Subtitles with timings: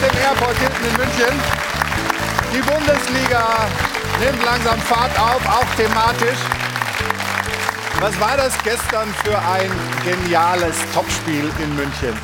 [0.00, 1.40] dem Airport Hilton in München.
[2.54, 3.68] Die Bundesliga
[4.18, 6.38] nimmt langsam Fahrt auf, auch thematisch.
[8.00, 9.70] Was war das gestern für ein
[10.04, 12.16] geniales Topspiel in München?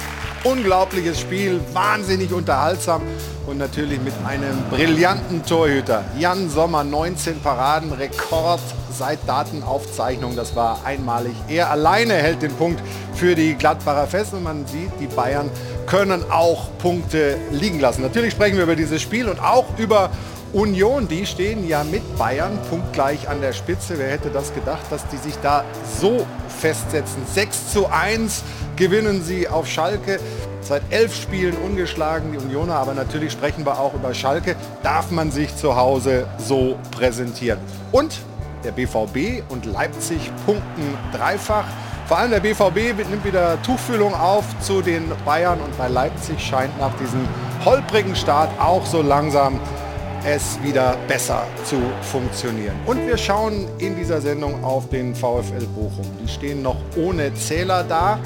[0.44, 3.02] Unglaubliches Spiel, wahnsinnig unterhaltsam
[3.46, 6.04] und natürlich mit einem brillanten Torhüter.
[6.18, 10.34] Jan Sommer, 19 Paraden, Rekord seit Datenaufzeichnung.
[10.34, 11.34] Das war einmalig.
[11.48, 12.80] Er alleine hält den Punkt
[13.14, 15.50] für die Gladbacher fest und man sieht, die Bayern
[15.86, 18.02] können auch Punkte liegen lassen.
[18.02, 20.10] Natürlich sprechen wir über dieses Spiel und auch über
[20.52, 23.98] Union, die stehen ja mit Bayern punktgleich an der Spitze.
[23.98, 25.64] Wer hätte das gedacht, dass die sich da
[26.00, 26.26] so
[26.60, 27.22] festsetzen?
[27.32, 28.42] 6 zu 1
[28.76, 30.18] gewinnen sie auf Schalke.
[30.60, 32.76] Seit elf Spielen ungeschlagen, die Unioner.
[32.76, 34.56] Aber natürlich sprechen wir auch über Schalke.
[34.82, 37.58] Darf man sich zu Hause so präsentieren?
[37.92, 38.18] Und
[38.64, 41.66] der BVB und Leipzig punkten dreifach.
[42.06, 46.78] Vor allem der BVB nimmt wieder Tuchfühlung auf zu den Bayern und bei Leipzig scheint
[46.78, 47.26] nach diesem
[47.64, 49.58] holprigen Start auch so langsam
[50.24, 52.76] es wieder besser zu funktionieren.
[52.86, 56.06] Und wir schauen in dieser Sendung auf den VfL Bochum.
[56.22, 58.20] Die stehen noch ohne Zähler da.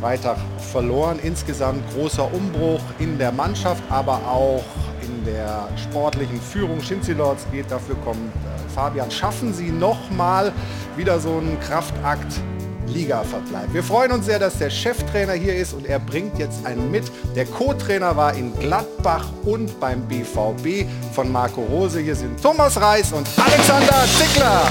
[0.00, 0.36] Freitag
[0.72, 1.20] verloren.
[1.22, 4.64] Insgesamt großer Umbruch in der Mannschaft, aber auch
[5.00, 6.80] in der sportlichen Führung.
[6.80, 9.12] Schinzilords geht, dafür kommt äh, Fabian.
[9.12, 10.52] Schaffen Sie noch mal
[10.96, 12.40] wieder so einen Kraftakt
[12.88, 13.72] Ligaverbleib.
[13.72, 17.04] Wir freuen uns sehr, dass der Cheftrainer hier ist und er bringt jetzt einen mit.
[17.34, 22.00] Der Co-Trainer war in Gladbach und beim BVB von Marco Rose.
[22.00, 24.62] Hier sind Thomas Reis und Alexander Zickler.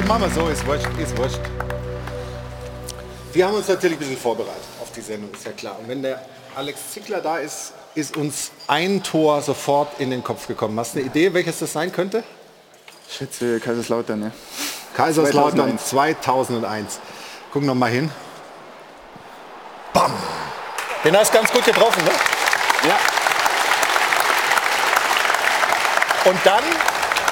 [0.00, 1.40] Gut, machen wir so, ist wurscht, ist wurscht.
[3.32, 5.76] Wir haben uns natürlich ein bisschen vorbereitet auf die Sendung, ist ja klar.
[5.78, 6.24] Und wenn der
[6.56, 10.78] Alex Zickler da ist, ist uns ein Tor sofort in den Kopf gekommen.
[10.78, 12.24] Hast du eine Idee, welches das sein könnte?
[13.08, 14.30] Ich schätze Kaiserslautern, ja.
[14.94, 17.00] Kaiserslautern 2001.
[17.52, 18.10] Gucken noch mal hin.
[19.92, 20.12] Bam!
[21.04, 22.10] Den hast du ganz gut getroffen, ne?
[22.88, 22.98] Ja.
[26.30, 26.62] Und dann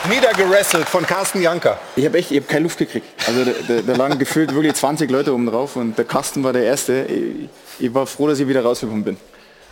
[0.08, 1.78] niedergerasselt von Carsten Janker.
[1.96, 3.06] Ich habe echt, ich habe keine Luft gekriegt.
[3.26, 6.52] Also da, da, da lagen gefühlt wirklich 20 Leute oben drauf und der Carsten war
[6.52, 7.04] der Erste.
[7.04, 7.48] Ich,
[7.86, 9.16] ich war froh, dass ich wieder rausgekommen bin.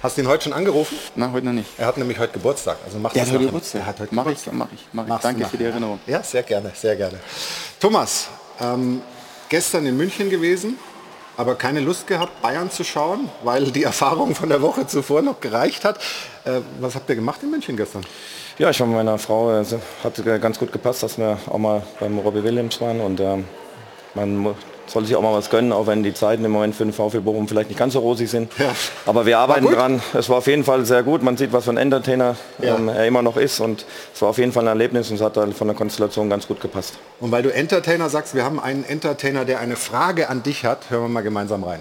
[0.03, 0.97] Hast du ihn heute schon angerufen?
[1.17, 1.69] Na, heute noch nicht.
[1.79, 2.77] Er hat nämlich heute Geburtstag.
[2.85, 3.47] Also mach Der das hat heute.
[3.47, 3.81] Geburtstag.
[3.81, 4.55] Er hat heute Mach ich, Geburtstag.
[4.55, 5.09] mach ich, mach ich.
[5.09, 5.65] Machst du Danke für die.
[5.65, 6.01] Erinnerung.
[6.07, 7.19] Ja, sehr gerne, sehr gerne.
[7.81, 8.29] Thomas,
[8.61, 9.01] ähm,
[9.49, 10.79] gestern in München gewesen,
[11.39, 15.41] aber keine Lust gehabt, Bayern zu schauen, weil die Erfahrung von der Woche zuvor noch
[15.41, 15.99] gereicht hat.
[16.45, 18.05] Äh, was habt ihr gemacht in München gestern?
[18.59, 19.65] Ja, ich war mit meiner Frau, äh,
[20.03, 23.44] hat äh, ganz gut gepasst, dass wir auch mal beim Robbie Williams waren und ähm,
[24.15, 24.55] man mu-
[24.87, 27.21] soll sich auch mal was gönnen, auch wenn die Zeiten im Moment für den VfL
[27.21, 28.50] Bochum vielleicht nicht ganz so rosig sind.
[28.56, 28.71] Ja.
[29.05, 30.00] Aber wir arbeiten dran.
[30.15, 31.22] Es war auf jeden Fall sehr gut.
[31.25, 32.77] Man sieht, was für ein Entertainer Ja.
[32.77, 33.84] ähm, er immer noch ist und
[34.15, 36.47] es war auf jeden Fall ein Erlebnis und es hat dann von der Konstellation ganz
[36.47, 36.95] gut gepasst.
[37.21, 40.89] Und weil du Entertainer sagst, wir haben einen Entertainer, der eine Frage an dich hat,
[40.89, 41.81] hören wir mal gemeinsam rein.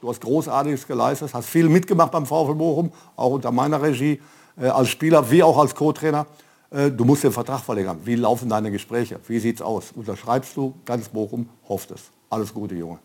[0.00, 4.20] Du hast Großartiges geleistet, hast viel mitgemacht beim VfL Bochum, auch unter meiner Regie,
[4.60, 6.26] äh, als Spieler wie auch als Co-Trainer.
[6.70, 8.00] Äh, du musst den Vertrag verlängern.
[8.04, 9.20] Wie laufen deine Gespräche?
[9.28, 9.92] Wie sieht's aus?
[9.94, 10.74] Unterschreibst du?
[10.84, 12.10] Ganz Bochum hofft es.
[12.30, 12.98] Alles Gute, Junge.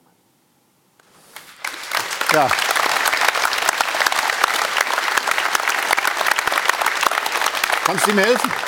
[2.33, 2.47] Ja.
[7.85, 8.66] Kannst du ihm helfen?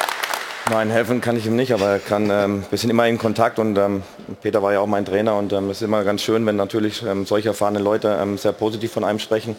[0.72, 3.58] Nein, helfen kann ich ihm nicht, aber er kann, ähm, wir sind immer in Kontakt
[3.58, 4.04] und ähm,
[4.44, 7.02] Peter war ja auch mein Trainer und ähm, es ist immer ganz schön, wenn natürlich
[7.02, 9.56] ähm, solche erfahrene Leute ähm, sehr positiv von einem sprechen.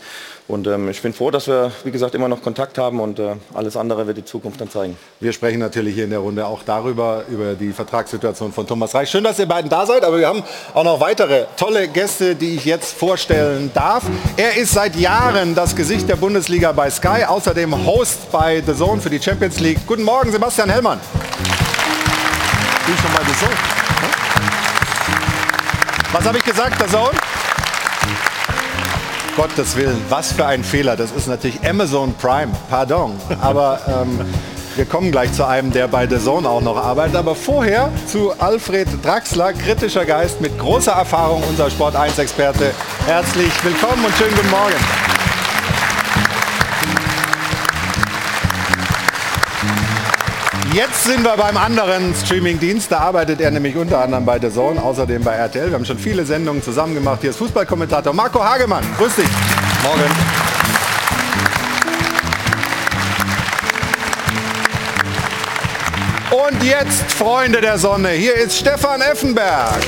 [0.47, 3.35] Und ähm, ich bin froh, dass wir, wie gesagt, immer noch Kontakt haben und äh,
[3.55, 4.97] alles andere wird die Zukunft dann zeigen.
[5.19, 9.11] Wir sprechen natürlich hier in der Runde auch darüber, über die Vertragssituation von Thomas Reich.
[9.11, 10.45] Schön, dass ihr beiden da seid, aber wir haben
[10.75, 14.05] auch noch weitere tolle Gäste, die ich jetzt vorstellen darf.
[14.37, 19.01] Er ist seit Jahren das Gesicht der Bundesliga bei Sky, außerdem Host bei The Zone
[19.01, 19.79] für die Champions League.
[19.89, 21.00] Guten Morgen, Sebastian Hellmann.
[22.87, 23.57] Bin ich schon The Zone?
[26.13, 27.11] Was habe ich gesagt, The Zone?
[29.37, 30.97] Gottes Willen, was für ein Fehler.
[30.97, 33.13] Das ist natürlich Amazon Prime, pardon.
[33.41, 34.21] Aber ähm,
[34.77, 37.17] wir kommen gleich zu einem, der bei The Zone auch noch arbeitet.
[37.17, 42.73] Aber vorher zu Alfred Draxler, kritischer Geist mit großer Erfahrung, unser Sport 1-Experte.
[43.07, 45.10] Herzlich willkommen und schönen guten Morgen.
[50.73, 52.93] Jetzt sind wir beim anderen Streamingdienst.
[52.93, 55.67] Da arbeitet er nämlich unter anderem bei The Zone, außerdem bei RTL.
[55.67, 57.19] Wir haben schon viele Sendungen zusammen gemacht.
[57.23, 58.85] Hier ist Fußballkommentator Marco Hagemann.
[58.97, 59.29] Grüß dich.
[59.83, 60.05] Morgen.
[66.31, 69.81] Und jetzt, Freunde der Sonne, hier ist Stefan Effenberg.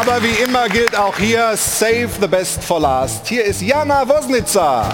[0.00, 3.26] Aber wie immer gilt auch hier, save the best for last.
[3.26, 4.88] Hier ist Jana Wosnitzer.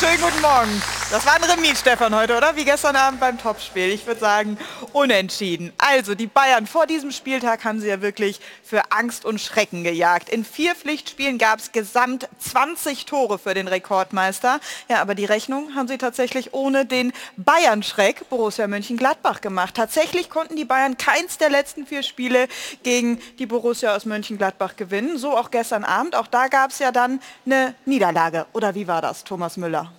[0.00, 0.97] Schönen guten Morgen.
[1.10, 2.54] Das war ein Remis, Stefan, heute, oder?
[2.54, 3.88] Wie gestern Abend beim Topspiel.
[3.88, 4.58] Ich würde sagen,
[4.92, 5.72] unentschieden.
[5.78, 10.28] Also, die Bayern vor diesem Spieltag haben sie ja wirklich für Angst und Schrecken gejagt.
[10.28, 14.60] In vier Pflichtspielen gab es gesamt 20 Tore für den Rekordmeister.
[14.90, 19.76] Ja, aber die Rechnung haben sie tatsächlich ohne den Bayern-Schreck Borussia Mönchengladbach gemacht.
[19.76, 22.48] Tatsächlich konnten die Bayern keins der letzten vier Spiele
[22.82, 25.16] gegen die Borussia aus Mönchengladbach gewinnen.
[25.16, 26.14] So auch gestern Abend.
[26.14, 28.44] Auch da gab es ja dann eine Niederlage.
[28.52, 29.90] Oder wie war das, Thomas Müller?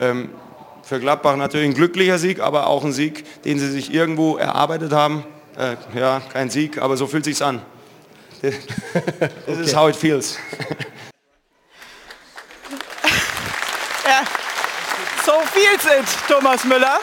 [0.00, 0.30] Ähm,
[0.82, 4.92] für Gladbach natürlich ein glücklicher Sieg, aber auch ein Sieg, den sie sich irgendwo erarbeitet
[4.92, 5.24] haben.
[5.56, 7.62] Äh, ja, kein Sieg, aber so fühlt sich's an.
[8.40, 8.56] This
[9.46, 9.60] okay.
[9.60, 10.36] is how it feels.
[14.04, 14.24] ja,
[15.24, 16.98] so feels it, Thomas Müller.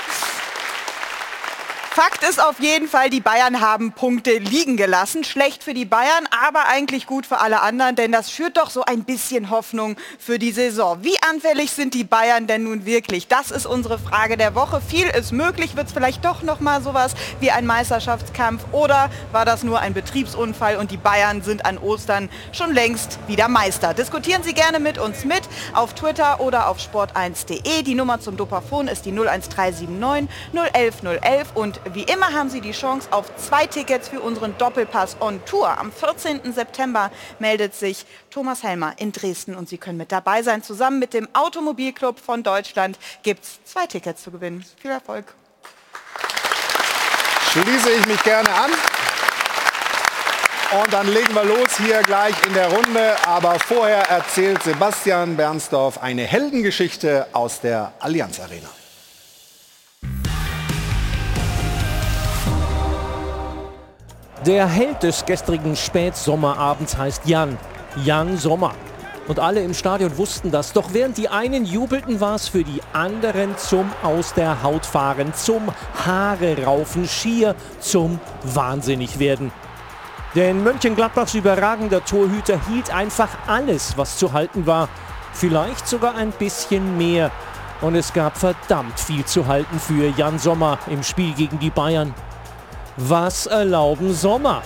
[2.00, 5.26] Fakt ist auf jeden Fall, die Bayern haben Punkte liegen gelassen.
[5.26, 8.86] Schlecht für die Bayern, aber eigentlich gut für alle anderen, denn das führt doch so
[8.86, 11.00] ein bisschen Hoffnung für die Saison.
[11.02, 13.28] Wie anfällig sind die Bayern denn nun wirklich?
[13.28, 14.80] Das ist unsere Frage der Woche.
[14.80, 15.76] Viel ist möglich.
[15.76, 19.94] Wird es vielleicht doch noch mal sowas wie ein Meisterschaftskampf oder war das nur ein
[19.94, 23.94] Betriebsunfall und die Bayern sind an Ostern schon längst wieder Meister?
[23.94, 25.42] Diskutieren Sie gerne mit uns mit
[25.74, 27.84] auf Twitter oder auf sport1.de.
[27.84, 32.72] Die Nummer zum Dopafon ist die 01379 011 011 und wie immer haben Sie die
[32.72, 35.78] Chance auf zwei Tickets für unseren Doppelpass on Tour.
[35.78, 36.54] Am 14.
[36.54, 40.64] September meldet sich Thomas Helmer in Dresden und Sie können mit dabei sein.
[40.64, 44.66] Zusammen mit dem Automobilclub von Deutschland gibt es zwei Tickets zu gewinnen.
[44.82, 45.26] Viel Erfolg.
[47.52, 48.72] Schließe ich mich gerne an.
[50.82, 53.16] Und dann legen wir los hier gleich in der Runde.
[53.26, 58.70] Aber vorher erzählt Sebastian Bernsdorf eine Heldengeschichte aus der Allianz Arena.
[64.46, 67.58] Der Held des gestrigen Spätsommerabends heißt Jan.
[68.06, 68.72] Jan Sommer.
[69.28, 70.72] Und alle im Stadion wussten das.
[70.72, 75.34] Doch während die einen jubelten, war es für die anderen zum Aus der Haut fahren,
[75.34, 75.70] zum
[76.06, 79.52] Haare raufen, schier zum Wahnsinnigwerden.
[80.36, 84.88] Denn Mönchengladbachs überragender Torhüter hielt einfach alles, was zu halten war.
[85.34, 87.30] Vielleicht sogar ein bisschen mehr.
[87.82, 92.14] Und es gab verdammt viel zu halten für Jan Sommer im Spiel gegen die Bayern.
[93.02, 94.62] Was erlauben Sommer?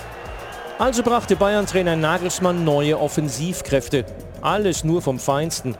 [0.80, 4.04] Also brachte Bayern-Trainer Nagelsmann neue Offensivkräfte.
[4.42, 5.76] Alles nur vom Feinsten.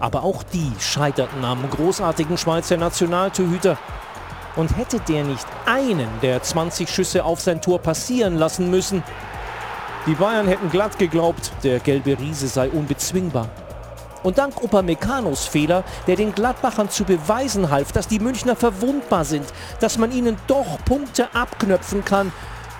[0.00, 3.78] Aber auch die scheiterten am großartigen Schweizer Nationaltorhüter.
[4.56, 9.04] Und hätte der nicht einen der 20 Schüsse auf sein Tor passieren lassen müssen,
[10.08, 13.48] die Bayern hätten glatt geglaubt, der gelbe Riese sei unbezwingbar.
[14.22, 19.46] Und dank Upameccanos Fehler, der den Gladbachern zu beweisen half, dass die Münchner verwundbar sind,
[19.80, 22.32] dass man ihnen doch Punkte abknöpfen kann,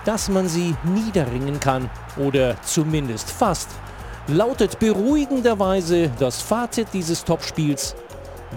[0.05, 3.69] dass man sie niederringen kann oder zumindest fast,
[4.27, 7.95] lautet beruhigenderweise das Fazit dieses Topspiels.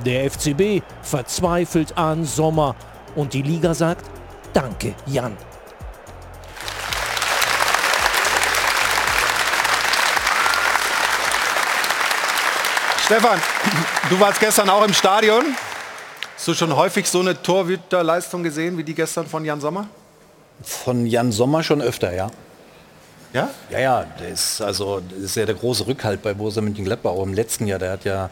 [0.05, 2.77] Der FCB verzweifelt an Sommer
[3.15, 4.05] und die Liga sagt,
[4.53, 5.37] danke Jan.
[13.07, 13.41] Stefan,
[14.11, 15.45] du warst gestern auch im Stadion.
[16.35, 19.87] Hast du schon häufig so eine Torhüterleistung gesehen wie die gestern von Jan Sommer?
[20.65, 22.33] Von Jan Sommer schon öfter, ja.
[23.33, 23.49] Ja?
[23.71, 27.23] Ja, ja, der ist also das ist ja der große Rückhalt bei Borussia Mönchengladbach auch
[27.23, 27.79] im letzten Jahr.
[27.79, 28.29] Der hat ja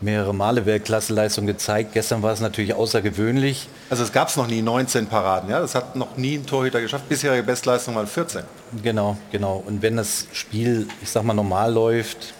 [0.00, 1.92] mehrere Male Weltklasseleistung gezeigt.
[1.92, 3.68] Gestern war es natürlich außergewöhnlich.
[3.90, 5.60] Also es gab es noch nie 19 Paraden, ja?
[5.60, 7.06] Das hat noch nie ein Torhüter geschafft.
[7.10, 8.44] Bisherige Bestleistung waren 14.
[8.82, 9.62] Genau, genau.
[9.66, 12.32] Und wenn das Spiel, ich sag mal, normal läuft,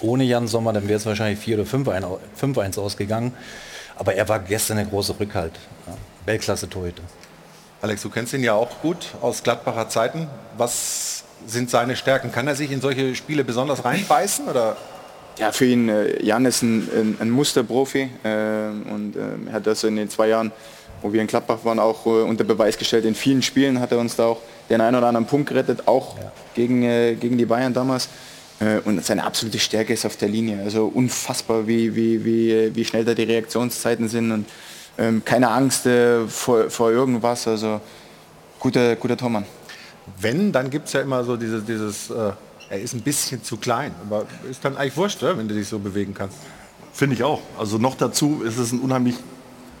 [0.00, 3.32] ohne Jan Sommer, dann wäre es wahrscheinlich 4 oder 5-1 ausgegangen.
[3.96, 5.52] Aber er war gestern der große Rückhalt.
[5.86, 5.96] Ja.
[6.26, 7.02] Weltklasse Torhüter.
[7.82, 10.26] Alex, du kennst ihn ja auch gut aus Gladbacher Zeiten.
[10.56, 12.32] Was sind seine Stärken?
[12.32, 14.48] Kann er sich in solche Spiele besonders reinbeißen?
[14.48, 14.76] Oder?
[15.38, 19.66] Ja, für ihn, äh, Jan ist ein, ein, ein Musterprofi äh, und äh, er hat
[19.66, 20.52] das in den zwei Jahren,
[21.02, 23.04] wo wir in Gladbach waren, auch äh, unter Beweis gestellt.
[23.04, 26.16] In vielen Spielen hat er uns da auch den einen oder anderen Punkt gerettet, auch
[26.16, 26.32] ja.
[26.54, 28.08] gegen, äh, gegen die Bayern damals.
[28.64, 30.62] Äh, und seine absolute Stärke ist auf der Linie.
[30.62, 34.46] Also unfassbar, wie, wie, wie, wie schnell da die Reaktionszeiten sind und
[34.96, 37.46] ähm, keine Angst äh, vor, vor irgendwas.
[37.46, 37.80] Also
[38.58, 39.44] guter, guter Tormann.
[40.20, 42.32] Wenn, dann gibt es ja immer so dieses, dieses äh,
[42.70, 43.92] er ist ein bisschen zu klein.
[44.06, 46.38] Aber ist dann eigentlich wurscht, wenn du dich so bewegen kannst.
[46.92, 47.40] Finde ich auch.
[47.58, 49.16] Also noch dazu ist es ein unheimlich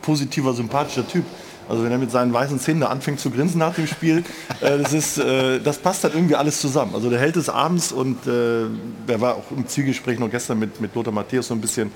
[0.02, 1.24] positiver, sympathischer Typ.
[1.68, 4.24] Also wenn er mit seinen weißen Zähnen da anfängt zu grinsen nach dem Spiel,
[4.60, 6.94] äh, das, ist, äh, das passt dann irgendwie alles zusammen.
[6.94, 8.64] Also der Held des Abends und äh,
[9.06, 11.90] er war auch im Zielgespräch noch gestern mit, mit Lothar Matthäus so ein bisschen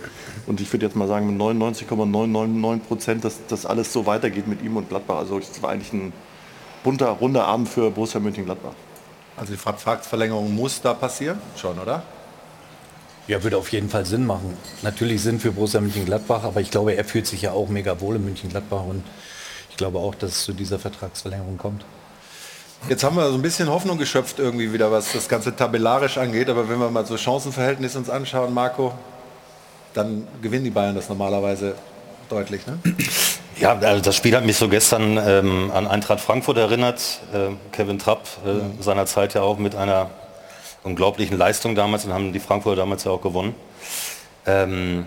[0.46, 4.62] und ich würde jetzt mal sagen mit 99,999 Prozent, dass das alles so weitergeht mit
[4.62, 5.18] ihm und Gladbach.
[5.18, 6.12] Also es war eigentlich ein
[6.82, 8.72] bunter, runder Abend für Borussia Mönchengladbach.
[9.36, 12.02] Also die Vertragsverlängerung muss da passieren, schon, oder?
[13.28, 14.56] Ja, würde auf jeden Fall Sinn machen.
[14.82, 18.16] Natürlich Sinn für Borussia Mönchengladbach, aber ich glaube, er fühlt sich ja auch mega wohl
[18.16, 19.04] in Mönchengladbach und
[19.78, 21.84] glaube auch, dass es zu dieser Vertragsverlängerung kommt.
[22.88, 26.48] Jetzt haben wir so ein bisschen Hoffnung geschöpft irgendwie wieder, was das Ganze tabellarisch angeht.
[26.48, 28.92] Aber wenn wir mal so Chancenverhältnis uns anschauen, Marco,
[29.94, 31.74] dann gewinnen die Bayern das normalerweise
[32.28, 32.78] deutlich, ne?
[33.60, 37.18] Ja, also das Spiel hat mich so gestern ähm, an Eintracht Frankfurt erinnert.
[37.34, 38.60] Äh, Kevin Trapp äh, ja.
[38.78, 40.10] seinerzeit ja auch mit einer
[40.84, 43.56] unglaublichen Leistung damals und haben die Frankfurter damals ja auch gewonnen.
[44.46, 45.06] Ähm,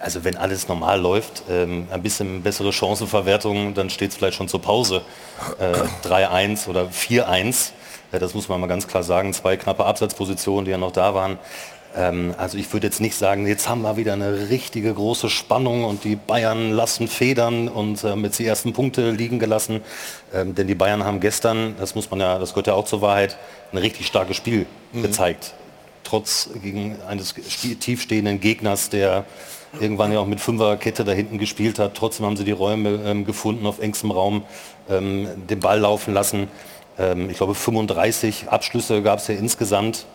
[0.00, 4.48] also wenn alles normal läuft, ähm, ein bisschen bessere Chancenverwertung, dann steht es vielleicht schon
[4.48, 5.02] zur Pause.
[5.58, 7.72] Äh, 3-1 oder 4-1.
[8.10, 9.32] Äh, das muss man mal ganz klar sagen.
[9.34, 11.38] Zwei knappe Absatzpositionen, die ja noch da waren.
[11.94, 15.84] Ähm, also ich würde jetzt nicht sagen, jetzt haben wir wieder eine richtige große Spannung
[15.84, 19.82] und die Bayern lassen federn und äh, mit die ersten Punkte liegen gelassen.
[20.32, 23.02] Ähm, denn die Bayern haben gestern, das muss man ja, das gehört ja auch zur
[23.02, 23.36] Wahrheit,
[23.72, 25.02] ein richtig starkes Spiel mhm.
[25.02, 25.52] gezeigt.
[26.04, 29.26] Trotz gegen eines tiefstehenden Gegners, der
[29.78, 31.94] irgendwann ja auch mit Fünferkette da hinten gespielt hat.
[31.94, 34.42] Trotzdem haben sie die Räume ähm, gefunden, auf engstem Raum
[34.88, 36.48] ähm, den Ball laufen lassen.
[36.98, 40.06] Ähm, ich glaube 35 Abschlüsse gab es ja insgesamt.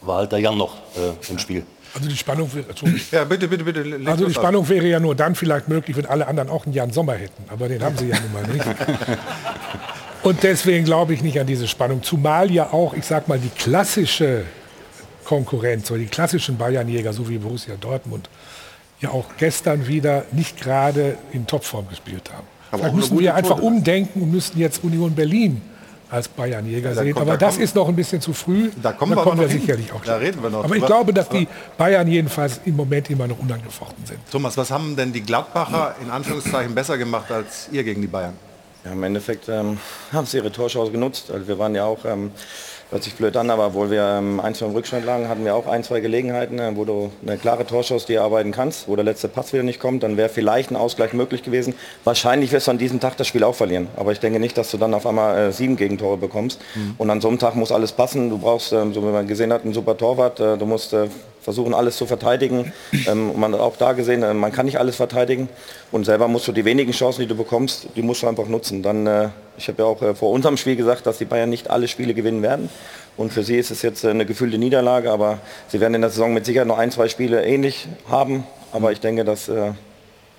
[0.00, 1.64] War halt der Jan noch äh, im Spiel.
[1.94, 2.66] Also die Spannung wäre,
[3.10, 4.10] ja, bitte, bitte, bitte.
[4.10, 6.92] Also die Spannung wäre ja nur dann vielleicht möglich, wenn alle anderen auch einen Jan
[6.92, 7.44] Sommer hätten.
[7.48, 8.64] Aber den haben sie ja nun mal nicht.
[10.22, 12.02] Und deswegen glaube ich nicht an diese Spannung.
[12.02, 14.44] Zumal ja auch, ich sag mal, die klassische
[15.24, 18.28] Konkurrenz oder die klassischen Bayernjäger, so wie Borussia Dortmund,
[19.00, 22.46] ja auch gestern wieder nicht gerade in Topform gespielt haben.
[22.70, 23.66] Aber Vielleicht müssen wir einfach Tode.
[23.66, 25.62] umdenken und müssten jetzt Union Berlin
[26.10, 27.14] als Bayernjäger ja, sehen.
[27.14, 28.70] Kommt, aber da das kommt, ist noch ein bisschen zu früh.
[28.80, 30.02] Da kommen, da wir, kommen wir sicherlich auch.
[30.04, 30.64] Da reden wir noch.
[30.64, 34.18] Aber ich glaube, dass die Bayern jedenfalls im Moment immer noch unangefochten sind.
[34.30, 38.34] Thomas, was haben denn die Gladbacher in Anführungszeichen besser gemacht als ihr gegen die Bayern?
[38.84, 39.78] Ja, Im Endeffekt ähm,
[40.12, 41.30] haben sie ihre Torschance genutzt.
[41.32, 42.30] Also wir waren ja auch, ähm,
[42.90, 45.54] hört sich blöd an, aber obwohl wir ähm, ein, zwei im Rückstand lagen, hatten wir
[45.54, 49.04] auch ein, zwei Gelegenheiten, äh, wo du eine klare Torschance dir arbeiten kannst, wo der
[49.04, 51.74] letzte Pass wieder nicht kommt, dann wäre vielleicht ein Ausgleich möglich gewesen.
[52.04, 53.88] Wahrscheinlich wirst du an diesem Tag das Spiel auch verlieren.
[53.96, 56.60] Aber ich denke nicht, dass du dann auf einmal äh, sieben Gegentore bekommst.
[56.74, 56.94] Mhm.
[56.98, 58.30] Und an so einem Tag muss alles passen.
[58.30, 60.38] Du brauchst, ähm, so wie man gesehen hat, einen super Torwart.
[60.40, 61.08] Äh, du musst äh,
[61.46, 62.72] versuchen alles zu verteidigen.
[63.06, 65.48] Ähm, man hat auch da gesehen, äh, man kann nicht alles verteidigen
[65.92, 68.82] und selber musst du die wenigen Chancen, die du bekommst, die musst du einfach nutzen.
[68.82, 69.28] Dann, äh,
[69.58, 72.14] ich habe ja auch äh, vor unserem Spiel gesagt, dass die Bayern nicht alle Spiele
[72.14, 72.68] gewinnen werden.
[73.16, 76.10] Und für sie ist es jetzt äh, eine gefühlte Niederlage, aber sie werden in der
[76.10, 78.44] Saison mit Sicherheit noch ein, zwei Spiele ähnlich haben.
[78.72, 79.72] Aber ich denke, dass äh,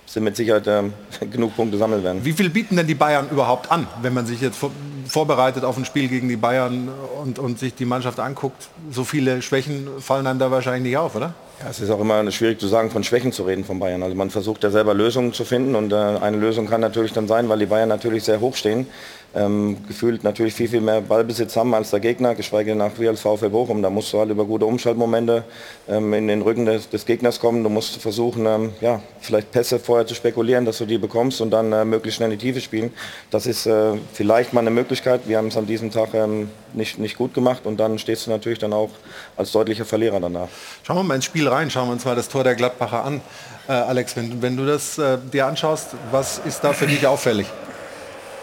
[0.08, 0.84] sie mit Sicherheit äh,
[1.30, 2.24] genug Punkte sammeln werden.
[2.24, 4.58] Wie viel bieten denn die Bayern überhaupt an, wenn man sich jetzt
[5.06, 6.88] vorbereitet auf ein Spiel gegen die Bayern
[7.22, 11.14] und, und sich die Mannschaft anguckt, so viele Schwächen fallen einem da wahrscheinlich nicht auf,
[11.14, 11.34] oder?
[11.60, 14.02] Ja, es ist auch immer schwierig zu sagen, von Schwächen zu reden von Bayern.
[14.04, 17.26] Also man versucht ja selber Lösungen zu finden und äh, eine Lösung kann natürlich dann
[17.26, 18.86] sein, weil die Bayern natürlich sehr hoch stehen,
[19.34, 23.08] ähm, gefühlt natürlich viel, viel mehr Ballbesitz haben als der Gegner, geschweige denn nach wie
[23.08, 23.82] als VfL Bochum.
[23.82, 25.44] Da musst du halt über gute Umschaltmomente
[25.86, 27.62] ähm, in den Rücken des, des, Gegners kommen.
[27.62, 31.50] Du musst versuchen, ähm, ja, vielleicht Pässe vorher zu spekulieren, dass du die bekommst und
[31.50, 32.90] dann äh, möglichst schnell in die Tiefe spielen.
[33.30, 35.22] Das ist äh, vielleicht mal eine Möglichkeit.
[35.26, 38.30] Wir haben es an diesem Tag ähm, nicht, nicht gut gemacht und dann stehst du
[38.30, 38.90] natürlich dann auch
[39.36, 40.48] als deutlicher Verlierer danach.
[40.82, 43.20] Schauen wir mal ins Spiel rein, schauen wir uns mal das Tor der Gladbacher an.
[43.68, 47.46] Äh, Alex, wenn, wenn du das äh, dir anschaust, was ist da für dich auffällig?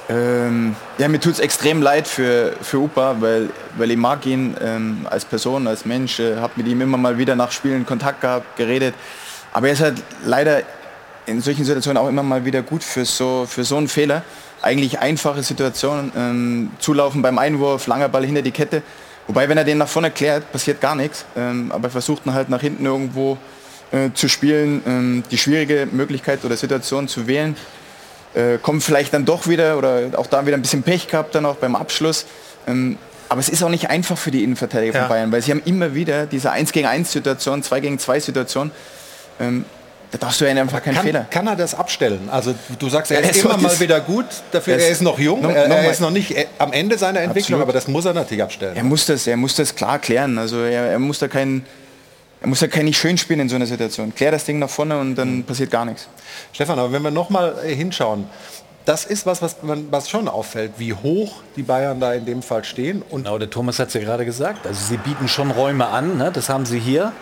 [0.08, 4.56] Ähm, ja, mir tut es extrem leid für, für Upa, weil, weil ich mag ihn
[4.62, 8.22] ähm, als Person, als Mensch, äh, habe mit ihm immer mal wieder nach Spielen Kontakt
[8.22, 8.94] gehabt, geredet.
[9.52, 10.62] Aber er ist halt leider
[11.26, 14.22] in solchen Situationen auch immer mal wieder gut für so, für so einen Fehler.
[14.62, 18.84] Eigentlich einfache Situationen, ähm, zulaufen beim Einwurf, langer Ball hinter die Kette.
[19.26, 21.26] Wobei, wenn er den nach vorne klärt, passiert gar nichts.
[21.36, 23.40] Ähm, aber er versucht dann halt nach hinten irgendwo
[23.92, 27.56] äh, zu spielen, ähm, die schwierige Möglichkeit oder Situation zu wählen
[28.36, 31.46] äh, kommt vielleicht dann doch wieder oder auch da wieder ein bisschen Pech gehabt dann
[31.46, 32.26] auch beim Abschluss.
[32.68, 32.98] Ähm,
[33.30, 35.00] aber es ist auch nicht einfach für die Innenverteidiger ja.
[35.02, 38.20] von Bayern, weil sie haben immer wieder diese 1 gegen 1 Situation, 2 gegen 2
[38.20, 38.72] Situation.
[39.40, 39.66] Ähm,
[40.12, 41.26] da darfst du ja einfach keinen kann, Fehler.
[41.30, 42.30] Kann er das abstellen?
[42.32, 45.42] Also du sagst, er ja, ist immer mal wieder gut, dafür er ist, noch jung,
[45.42, 47.64] noch, er, er ist noch nicht äh, am Ende seiner Entwicklung, Absolut.
[47.64, 48.78] aber das muss er natürlich abstellen.
[48.78, 50.38] Er muss das, er muss das klar klären.
[50.38, 51.66] Also er, er muss da keinen
[52.46, 54.14] er muss ja kein nicht schön spielen in so einer Situation.
[54.14, 56.08] Klär das Ding nach vorne und dann passiert gar nichts.
[56.54, 58.26] Stefan, aber wenn wir noch mal äh, hinschauen,
[58.86, 62.44] das ist was, was, man, was schon auffällt, wie hoch die Bayern da in dem
[62.44, 63.02] Fall stehen.
[63.10, 64.68] Und genau, der Thomas hat es ja gerade gesagt.
[64.68, 66.32] Also sie bieten schon Räume an, ne?
[66.32, 67.14] das haben sie hier.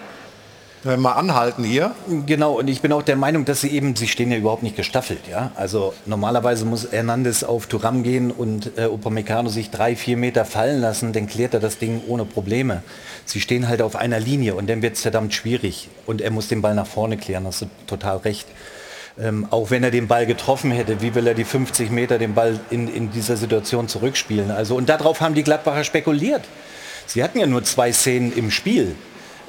[0.83, 1.95] Wenn wir mal anhalten hier.
[2.25, 4.75] Genau, und ich bin auch der Meinung, dass sie eben, sie stehen ja überhaupt nicht
[4.75, 5.21] gestaffelt.
[5.31, 5.51] Ja?
[5.55, 10.81] Also normalerweise muss Hernandez auf Turam gehen und äh, Upamecano sich drei, vier Meter fallen
[10.81, 12.83] lassen, dann klärt er das Ding ohne Probleme.
[13.23, 15.87] Sie stehen halt auf einer Linie und dann wird es verdammt schwierig.
[16.05, 18.47] Und er muss den Ball nach vorne klären, hast du total recht.
[19.17, 22.33] Ähm, auch wenn er den Ball getroffen hätte, wie will er die 50 Meter den
[22.33, 24.51] Ball in, in dieser Situation zurückspielen?
[24.51, 26.41] Also, und darauf haben die Gladbacher spekuliert.
[27.05, 28.95] Sie hatten ja nur zwei Szenen im Spiel.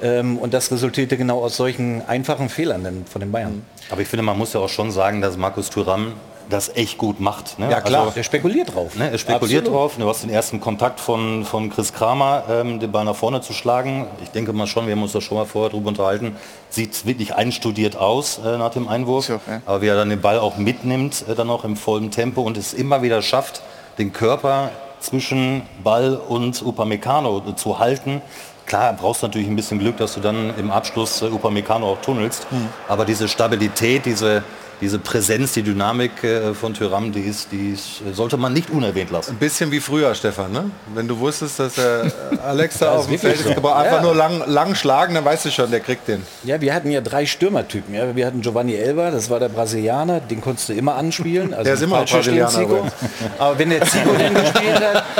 [0.01, 3.63] Ähm, und das resultierte genau aus solchen einfachen Fehlern von den Bayern.
[3.89, 6.13] Aber ich finde, man muss ja auch schon sagen, dass Markus Thuram
[6.49, 7.57] das echt gut macht.
[7.59, 7.69] Ne?
[7.71, 8.95] Ja klar, er spekuliert drauf.
[8.95, 9.09] Ne?
[9.09, 9.79] Er spekuliert Absolut.
[9.79, 9.95] drauf.
[9.97, 13.53] Du hast den ersten Kontakt von, von Chris Kramer, ähm, den Ball nach vorne zu
[13.53, 14.07] schlagen.
[14.23, 16.35] Ich denke mal schon, wir haben uns da schon mal vorher drüber unterhalten,
[16.69, 19.25] sieht wirklich einstudiert aus äh, nach dem Einwurf.
[19.25, 19.61] So, ja.
[19.65, 22.57] Aber wie er dann den Ball auch mitnimmt, äh, dann auch im vollen Tempo und
[22.57, 23.61] es immer wieder schafft,
[23.97, 28.21] den Körper zwischen Ball und Upamecano zu halten.
[28.65, 32.01] Klar, brauchst du natürlich ein bisschen Glück, dass du dann im Abschluss äh, Upamecano auch
[32.01, 32.47] tunnelst.
[32.87, 34.41] Aber diese Stabilität, diese,
[34.81, 38.71] diese Präsenz, die Dynamik äh, von Tyram, die, ist, die ist, äh, sollte man nicht
[38.71, 39.31] unerwähnt lassen.
[39.33, 40.71] Ein bisschen wie früher, Stefan, ne?
[40.95, 42.11] Wenn du wusstest, dass der
[42.43, 44.01] Alexa Das auf dem Feld ist, aber einfach Ja.
[44.01, 46.23] nur lang, lang schlagen, dann weißt du schon, der kriegt den.
[46.43, 47.93] Ja, wir hatten ja drei Stürmertypen.
[47.93, 48.15] Ja.
[48.15, 51.53] Wir hatten Giovanni Elba, das war der Brasilianer, den konntest du immer anspielen.
[51.53, 52.93] Also Der ist immer Brasilianer übrigens.
[53.37, 55.03] Aber wenn der Zico dann gespielt hat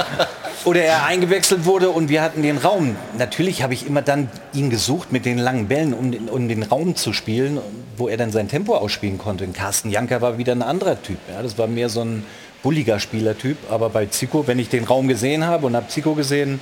[0.63, 4.69] oder er eingewechselt wurde und wir hatten den Raum, natürlich habe ich immer dann ihn
[4.69, 7.59] gesucht mit den langen Bällen, um den, um den Raum zu spielen,
[7.97, 9.43] wo er dann sein Tempo ausspielen konnte.
[9.43, 11.17] Und Carsten Janker war wieder ein anderer Typ.
[11.29, 11.41] Ja.
[11.41, 12.25] Das war mehr so ein
[12.63, 13.57] bulliger Spielertyp.
[13.69, 16.59] Aber bei Zico, wenn ich den Raum gesehen habe und habe Zico gesehen,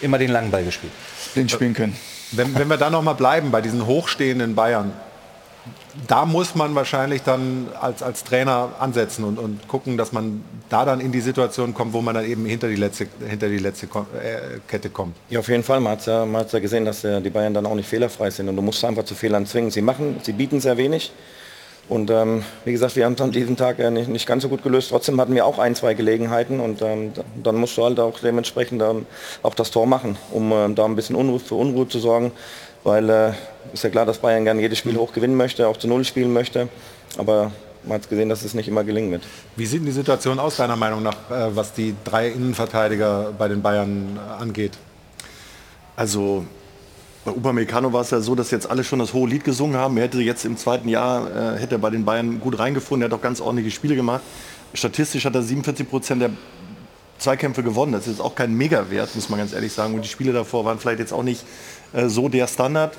[0.00, 0.92] immer den langen Ball gespielt.
[1.34, 1.96] Blind spielen können.
[2.32, 4.92] Wenn, wenn wir da noch mal bleiben bei diesen hochstehenden Bayern,
[6.08, 10.84] da muss man wahrscheinlich dann als, als Trainer ansetzen und, und gucken, dass man da
[10.84, 13.86] dann in die Situation kommt, wo man dann eben hinter die letzte, hinter die letzte
[13.86, 15.16] äh, Kette kommt.
[15.28, 15.80] Ja, auf jeden Fall.
[15.80, 18.48] Man hat ja, ja gesehen, dass äh, die Bayern dann auch nicht fehlerfrei sind.
[18.48, 19.70] Und du musst einfach zu Fehlern zwingen.
[19.70, 21.12] Sie machen, sie bieten sehr wenig.
[21.88, 24.48] Und ähm, wie gesagt, wir haben es an diesem Tag äh, nicht, nicht ganz so
[24.48, 24.88] gut gelöst.
[24.90, 26.60] Trotzdem hatten wir auch ein, zwei Gelegenheiten.
[26.60, 29.04] Und ähm, da- dann musst du halt auch dementsprechend ähm,
[29.42, 32.32] auch das Tor machen, um ähm, da ein bisschen Unruhe, für Unruhe zu sorgen.
[32.84, 33.32] Weil äh,
[33.72, 36.32] ist ja klar, dass Bayern gerne jedes Spiel hoch gewinnen möchte, auch zu Null spielen
[36.32, 36.68] möchte.
[37.16, 37.52] Aber
[37.84, 39.22] man hat gesehen, dass es nicht immer gelingen wird.
[39.56, 43.48] Wie sieht denn die Situation aus, deiner Meinung nach, äh, was die drei Innenverteidiger bei
[43.48, 44.72] den Bayern äh, angeht?
[45.96, 46.44] Also
[47.24, 49.96] bei Upamecano war es ja so, dass jetzt alle schon das hohe Lied gesungen haben.
[49.96, 53.02] Er hätte jetzt im zweiten Jahr, äh, hätte er bei den Bayern gut reingefunden.
[53.02, 54.22] Er hat auch ganz ordentliche Spiele gemacht.
[54.74, 56.30] Statistisch hat er 47 Prozent der
[57.18, 57.92] Zweikämpfe gewonnen.
[57.92, 59.94] Das ist auch kein Megawert, muss man ganz ehrlich sagen.
[59.94, 61.44] Und die Spiele davor waren vielleicht jetzt auch nicht äh,
[62.08, 62.96] so der Standard.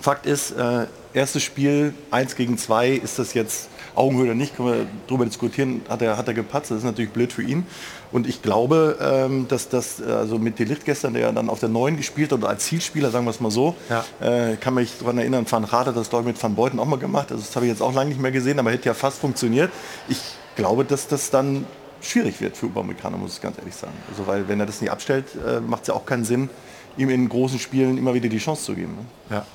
[0.00, 4.68] Fakt ist, äh, erstes Spiel 1 gegen 2, ist das jetzt Augenhöhe oder nicht, können
[4.68, 7.66] wir darüber diskutieren, hat er, hat er gepatzt, das ist natürlich blöd für ihn.
[8.12, 11.70] Und ich glaube, ähm, dass das, äh, also mit Delicht gestern, der dann auf der
[11.70, 14.04] 9 gespielt hat, oder als Zielspieler, sagen wir es mal so, Ja.
[14.20, 16.84] äh, kann mich daran erinnern, Van Raat hat das, glaube ich, mit Van Beuten auch
[16.84, 18.94] mal gemacht, also das habe ich jetzt auch lange nicht mehr gesehen, aber hätte ja
[18.94, 19.70] fast funktioniert.
[20.08, 20.20] Ich
[20.56, 21.64] glaube, dass das dann
[22.02, 23.94] schwierig wird für Upamecano, muss ich ganz ehrlich sagen.
[24.10, 26.50] Also, weil wenn er das nicht abstellt, äh, macht es ja auch keinen Sinn,
[26.96, 28.94] ihm in großen Spielen immer wieder die Chance zu geben.
[28.94, 29.36] Ne?
[29.36, 29.46] Ja.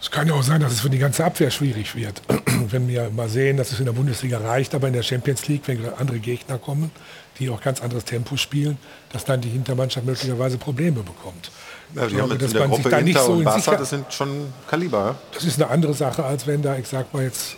[0.00, 2.22] Es kann ja auch sein, dass es für die ganze Abwehr schwierig wird.
[2.70, 5.62] wenn wir mal sehen, dass es in der Bundesliga reicht, aber in der Champions League,
[5.66, 6.90] wenn andere Gegner kommen,
[7.38, 8.78] die auch ganz anderes Tempo spielen,
[9.12, 11.50] dass dann die Hintermannschaft möglicherweise Probleme bekommt.
[11.94, 13.24] Ja, Ich die haben glaube, jetzt dass in der man sich Gruppe da nicht Inter
[13.26, 14.98] so und in Barca, Sicher- das sind schon Kaliber.
[14.98, 15.14] Ja?
[15.34, 17.56] Das ist eine andere Sache, als wenn da, ich sag mal jetzt,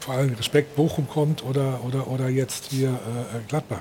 [0.00, 3.80] vor allem Respekt Bochum kommt oder, oder, oder jetzt hier äh, Gladbach.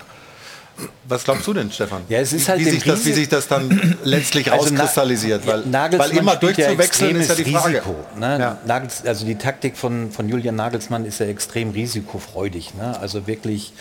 [1.07, 2.03] Was glaubst du denn, Stefan?
[2.09, 5.45] Ja, es ist halt wie, sich das, wie sich das dann letztlich Also rauskristallisiert?
[5.47, 7.67] Weil, Nagelsmann weil immer spielt ja durchzuwechseln ist ja die Frage.
[7.67, 8.39] Risiko, ne?
[8.39, 8.57] Ja.
[8.65, 12.75] Nagels, also die Taktik von, von Julian Nagelsmann ist ja extrem risikofreudig.
[12.75, 12.99] Ne?
[12.99, 13.73] Also wirklich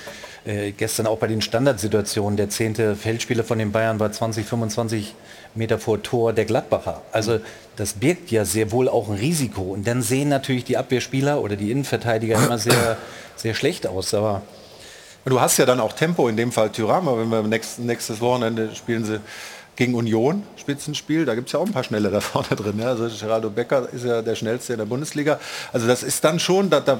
[0.44, 5.14] äh, gestern auch bei den Standardsituationen, der zehnte Feldspieler von den Bayern war 20, 25
[5.54, 7.02] Meter vor Tor der Gladbacher.
[7.12, 7.40] Also
[7.76, 9.62] das birgt ja sehr wohl auch ein Risiko.
[9.62, 12.96] Und dann sehen natürlich die Abwehrspieler oder die Innenverteidiger immer sehr,
[13.36, 14.14] sehr schlecht aus.
[14.14, 14.42] Aber
[15.24, 18.20] Du hast ja dann auch Tempo, in dem Fall Tyram, aber wenn wir nächstes, nächstes
[18.20, 19.20] Wochenende spielen sie
[19.76, 22.78] gegen Union, Spitzenspiel, da gibt es ja auch ein paar Schnelle da vorne drin.
[22.80, 22.88] Ja?
[22.88, 25.38] Also Geraldo Becker ist ja der schnellste in der Bundesliga.
[25.72, 26.98] Also das ist dann schon, da, da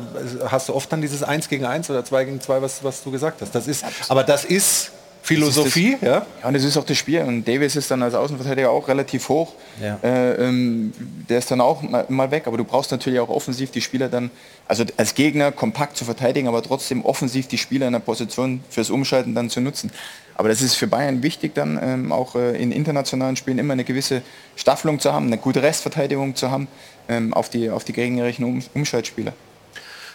[0.48, 3.10] hast du oft dann dieses 1 gegen 1 oder 2 gegen 2, was, was du
[3.10, 3.52] gesagt hast.
[3.54, 4.92] Das ist, aber das ist
[5.28, 6.20] Philosophie, Das ist ja?
[6.20, 6.48] das, ja.
[6.48, 7.20] und das ist auch das Spiel.
[7.20, 9.52] Und Davis ist dann als Außenverteidiger auch relativ hoch.
[9.80, 9.98] Ja.
[10.02, 10.92] Äh, ähm,
[11.28, 12.46] der ist dann auch mal, mal weg.
[12.46, 14.30] Aber du brauchst natürlich auch offensiv die Spieler dann,
[14.66, 18.90] also als Gegner kompakt zu verteidigen, aber trotzdem offensiv die Spieler in der Position fürs
[18.90, 19.90] Umschalten dann zu nutzen.
[20.34, 23.84] Aber das ist für Bayern wichtig, dann ähm, auch äh, in internationalen Spielen immer eine
[23.84, 24.22] gewisse
[24.56, 26.68] Staffelung zu haben, eine gute Restverteidigung zu haben
[27.08, 29.32] ähm, auf, die, auf die gegnerischen um Umschaltspieler.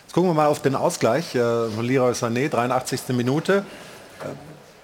[0.04, 3.10] Jetzt gucken wir mal auf den Ausgleich äh, von Leroy Sané, 83.
[3.10, 3.66] Minute.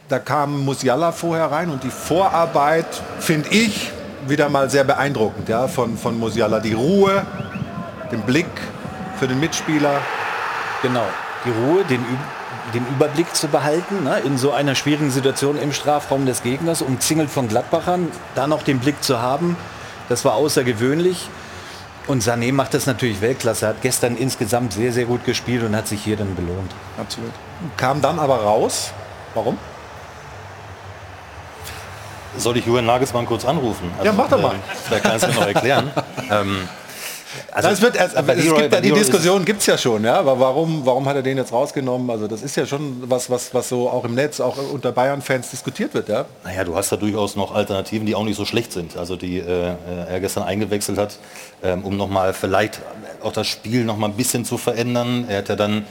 [0.10, 2.88] Da kam Musiala vorher rein und die Vorarbeit,
[3.20, 3.92] finde ich,
[4.28, 6.60] wieder mal sehr beeindruckend ja, von, von Musiala.
[6.60, 7.24] Die Ruhe,
[8.12, 8.50] den Blick
[9.20, 10.02] für den Mitspieler.
[10.82, 11.06] Genau,
[11.46, 12.04] die Ruhe, den,
[12.74, 17.30] den Überblick zu behalten ne, in so einer schwierigen Situation im Strafraum des Gegners, umzingelt
[17.30, 19.58] von Gladbachern, da noch den Blick zu haben,
[20.10, 21.30] das war außergewöhnlich.
[22.08, 23.68] Und Sané macht das natürlich Weltklasse.
[23.68, 26.72] Er hat gestern insgesamt sehr, sehr gut gespielt und hat sich hier dann belohnt.
[26.98, 27.30] Absolut.
[27.78, 28.92] Kam dann aber raus.
[29.36, 29.60] Warum?
[32.40, 33.92] Soll ich Julian Nagelsmann kurz anrufen?
[34.04, 34.56] ja, mach doch mal.
[34.56, 35.92] Äh, vielleicht kann ich es mir noch erklären.
[36.32, 36.70] ähm,
[37.52, 40.16] also, das wird erst, es Leroy, gibt ja, die Diskussion gibt es ja schon, ja,
[40.16, 42.10] aber warum, warum hat er den jetzt rausgenommen?
[42.10, 45.52] Also das ist ja schon was, was, was so auch im Netz, auch unter Bayern-Fans
[45.52, 46.26] diskutiert wird, ja.
[46.44, 48.98] Naja, du hast da durchaus noch Alternativen, die auch nicht so schlecht sind.
[48.98, 49.76] Also die äh,
[50.08, 51.20] er gestern eingewechselt hat,
[51.64, 52.82] ähm, um nochmal vielleicht
[53.22, 55.26] auch das Spiel noch mal ein bisschen zu verändern.
[55.28, 55.84] Er hat ja dann äh,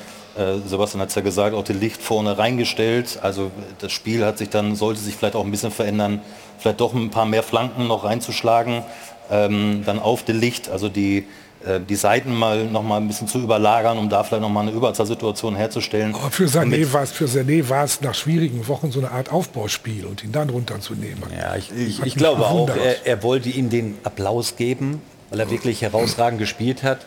[0.67, 3.19] Sebastian hat es ja gesagt, auch die Licht vorne reingestellt.
[3.23, 6.21] Also das Spiel hat sich dann, sollte sich vielleicht auch ein bisschen verändern,
[6.59, 8.83] vielleicht doch ein paar mehr Flanken noch reinzuschlagen.
[9.31, 11.27] Ähm, dann auf die Licht, also die,
[11.67, 14.63] äh, die Seiten mal noch mal ein bisschen zu überlagern, um da vielleicht noch mal
[14.63, 16.15] eine Überzahlsituation herzustellen.
[16.15, 19.33] Aber für Sané war es für Sané war es nach schwierigen Wochen so eine Art
[19.33, 21.25] Aufbauspiel und ihn dann runterzunehmen.
[21.37, 25.51] Ja, ich, ich, ich glaube auch, er, er wollte ihm den Applaus geben, weil er
[25.51, 27.01] wirklich herausragend gespielt hat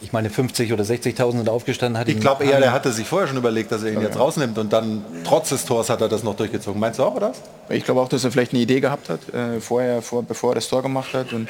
[0.00, 1.98] ich meine 50 oder 60.000 sind aufgestanden.
[1.98, 4.58] Hat ich glaube eher, der hatte sich vorher schon überlegt, dass er ihn jetzt rausnimmt
[4.58, 6.78] und dann trotz des Tors hat er das noch durchgezogen.
[6.78, 7.32] Meinst du auch, oder?
[7.70, 10.56] Ich glaube auch, dass er vielleicht eine Idee gehabt hat, äh, vorher, vor, bevor er
[10.56, 11.48] das Tor gemacht hat und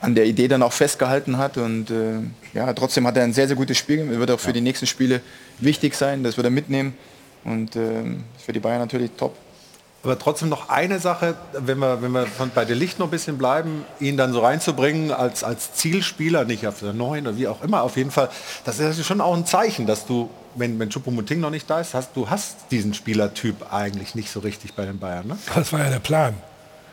[0.00, 2.20] an der Idee dann auch festgehalten hat und äh,
[2.54, 3.98] ja, trotzdem hat er ein sehr, sehr gutes Spiel.
[3.98, 4.54] Er wird auch für ja.
[4.54, 5.20] die nächsten Spiele
[5.58, 6.96] wichtig sein, das wird er mitnehmen
[7.44, 7.80] und äh,
[8.38, 9.34] für die Bayern natürlich top.
[10.04, 13.10] Aber trotzdem noch eine Sache, wenn wir, wenn wir von, bei der Licht noch ein
[13.10, 17.48] bisschen bleiben, ihn dann so reinzubringen als, als Zielspieler, nicht auf der 9 oder wie
[17.48, 18.28] auch immer, auf jeden Fall,
[18.64, 21.94] das ist schon auch ein Zeichen, dass du, wenn, wenn Choupo-Moting noch nicht da ist,
[21.94, 25.26] hast, du hast diesen Spielertyp eigentlich nicht so richtig bei den Bayern.
[25.26, 25.38] Ne?
[25.54, 26.34] Das war ja der Plan.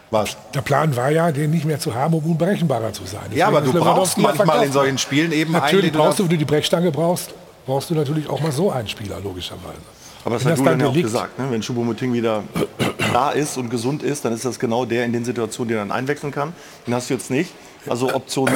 [0.10, 0.36] Was?
[0.54, 3.22] Der Plan war ja, den nicht mehr zu haben, um unberechenbarer zu sein.
[3.26, 6.30] Deswegen ja, aber du brauchst manchmal in solchen Spielen eben Natürlich einen, brauchst du, wenn
[6.32, 7.34] du die Brechstange brauchst,
[7.66, 9.96] brauchst du natürlich auch mal so einen Spieler, logischerweise.
[10.24, 11.46] Aber das hat Julian ja auch gesagt, ne?
[11.52, 12.44] wenn Choupo-Moting wieder
[13.16, 15.86] da ist und gesund ist, dann ist das genau der in den Situationen, den er
[15.86, 16.54] dann einwechseln kann.
[16.86, 17.52] Den hast du jetzt nicht.
[17.88, 18.50] Also Option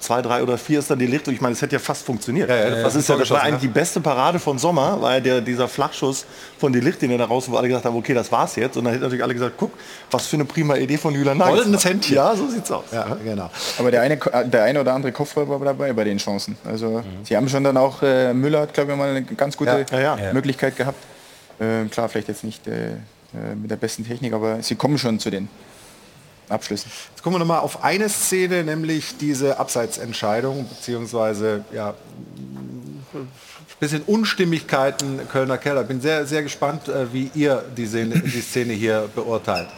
[0.00, 1.34] 2, äh, 3 oder 4 ist dann die Lichtung.
[1.34, 2.48] Ich meine, es hätte ja fast funktioniert.
[2.48, 5.40] Ja, ja, das, ist ja, das war eigentlich die beste Parade von Sommer, weil der,
[5.40, 6.24] dieser Flachschuss
[6.58, 8.76] von die Licht, den er da raus, wo alle gesagt haben, okay, das war's jetzt.
[8.76, 9.72] Und dann hätten natürlich alle gesagt, guck,
[10.10, 11.64] was für eine prima Idee von Julian Nagelsmann.
[11.64, 12.16] Goldenes Händchen.
[12.16, 12.84] Ja, so sieht's aus.
[12.92, 13.50] Ja, genau.
[13.78, 16.56] Aber der eine, der eine oder andere Kopfball war dabei bei den Chancen.
[16.64, 17.24] Also mhm.
[17.24, 19.84] sie haben schon dann auch, äh, Müller hat, glaube ich, mal eine ganz gute
[20.32, 20.98] Möglichkeit gehabt.
[21.58, 22.92] Äh, klar, vielleicht jetzt nicht äh,
[23.34, 25.48] äh, mit der besten Technik, aber sie kommen schon zu den
[26.48, 26.90] Abschlüssen.
[27.10, 31.94] Jetzt kommen wir noch mal auf eine Szene, nämlich diese Abseitsentscheidung, beziehungsweise ja,
[33.80, 35.84] bisschen Unstimmigkeiten Kölner Keller.
[35.84, 39.68] Bin sehr, sehr gespannt, äh, wie ihr die Szene, die Szene hier beurteilt.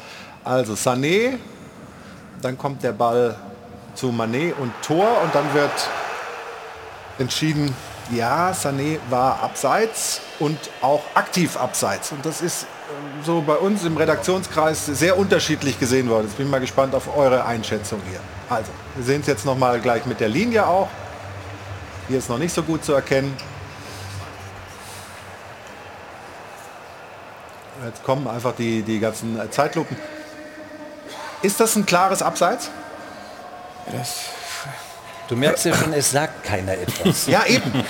[0.45, 1.39] Also Sané,
[2.41, 3.37] dann kommt der Ball
[3.95, 5.71] zu Manet und Tor und dann wird
[7.19, 7.75] entschieden,
[8.13, 12.11] ja, Sané war abseits und auch aktiv abseits.
[12.13, 12.67] Und das ist
[13.25, 16.27] so bei uns im Redaktionskreis sehr unterschiedlich gesehen worden.
[16.27, 18.21] Jetzt bin ich mal gespannt auf eure Einschätzung hier.
[18.49, 20.89] Also, wir sehen es jetzt noch mal gleich mit der Linie auch.
[22.09, 23.37] Hier ist noch nicht so gut zu erkennen.
[27.85, 29.97] Jetzt kommen einfach die, die ganzen Zeitlupen.
[31.43, 32.71] Ist das ein klares Abseits?
[33.93, 34.21] Das
[35.29, 37.27] du merkst ja schon, es sagt keiner etwas.
[37.27, 37.85] ja, eben.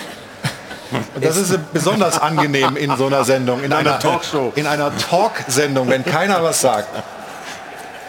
[0.93, 4.53] Und das ist besonders angenehm in so einer Sendung, in, in einer Talkshow.
[4.57, 6.89] In einer Talksendung, wenn keiner was sagt.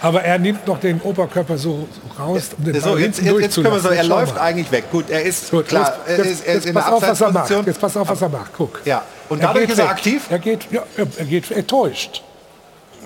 [0.02, 3.72] Aber er nimmt noch den Oberkörper so raus, um den so, jetzt, jetzt, jetzt können
[3.72, 4.86] wir so, er läuft eigentlich weg.
[4.92, 7.32] Gut, er ist Gut, klar, jetzt, er ist, er ist in der auf, was er
[7.32, 7.52] macht.
[7.68, 8.52] Jetzt pass auf, was er macht.
[8.58, 8.82] Guck.
[8.84, 9.04] Ja.
[9.30, 9.92] Und er dadurch ist er weg.
[9.92, 10.24] aktiv?
[10.32, 12.24] Er geht, ja, er geht, er täuscht.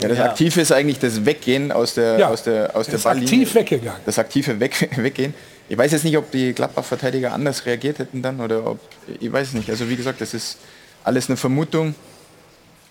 [0.02, 0.26] Ja, das ja.
[0.26, 2.30] Aktive ist eigentlich das Weggehen aus der, ja.
[2.30, 3.28] aus der, aus der Balllinie.
[3.28, 4.02] aktiv weggegangen.
[4.06, 5.34] Das aktive Weg, Weggehen.
[5.68, 8.80] Ich weiß jetzt nicht, ob die Gladbach-Verteidiger anders reagiert hätten dann oder ob,
[9.20, 9.70] ich weiß nicht.
[9.70, 10.58] Also wie gesagt, das ist
[11.04, 11.96] alles eine Vermutung.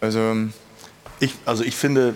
[0.01, 0.35] Also
[1.21, 2.15] ich, also ich finde,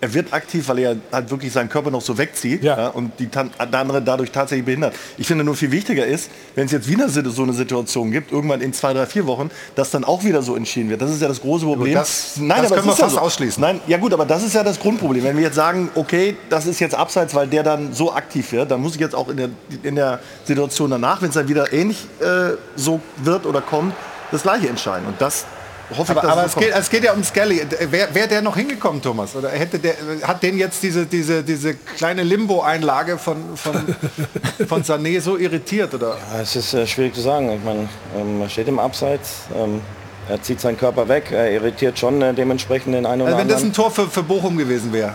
[0.00, 2.76] er wird aktiv, weil er halt wirklich seinen Körper noch so wegzieht ja.
[2.76, 3.28] Ja, und die
[3.72, 4.94] andere dadurch tatsächlich behindert.
[5.16, 8.60] Ich finde nur viel wichtiger ist, wenn es jetzt wieder so eine Situation gibt, irgendwann
[8.60, 11.00] in zwei, drei, vier Wochen, dass dann auch wieder so entschieden wird.
[11.00, 11.94] Das ist ja das große Problem.
[11.94, 13.26] Das, Nein, das aber können das wir fast ja so.
[13.26, 13.60] ausschließen.
[13.60, 15.24] Nein, ja gut, aber das ist ja das Grundproblem.
[15.24, 18.70] Wenn wir jetzt sagen, okay, das ist jetzt abseits, weil der dann so aktiv wird,
[18.70, 19.48] dann muss ich jetzt auch in der,
[19.82, 23.94] in der Situation danach, wenn es dann wieder ähnlich äh, so wird oder kommt,
[24.30, 25.06] das gleiche entscheiden.
[25.06, 25.46] Und das
[25.90, 27.62] hoffe ich, aber, aber es, geht, es, geht, ja um Skelly.
[27.90, 29.36] Wäre wär der noch hingekommen, Thomas?
[29.36, 33.96] Oder hätte der, hat den jetzt diese, diese, diese kleine Limbo-Einlage von, von,
[34.68, 35.94] von Sané so irritiert?
[35.94, 36.16] Oder?
[36.32, 37.52] Ja, es ist äh, schwierig zu sagen.
[37.52, 39.42] Ich meine, ähm, er steht im Abseits.
[39.54, 39.80] Ähm,
[40.28, 41.30] er zieht seinen Körper weg.
[41.30, 43.62] Er irritiert schon äh, dementsprechend den einen oder also wenn anderen.
[43.62, 45.14] Wenn das ein Tor für, für Bochum gewesen wäre?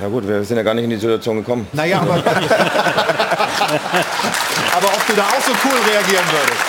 [0.00, 1.66] Ja gut, wir sind ja gar nicht in die Situation gekommen.
[1.72, 2.24] Naja, aber, aber
[4.86, 6.67] ob du da auch so cool reagieren würdest.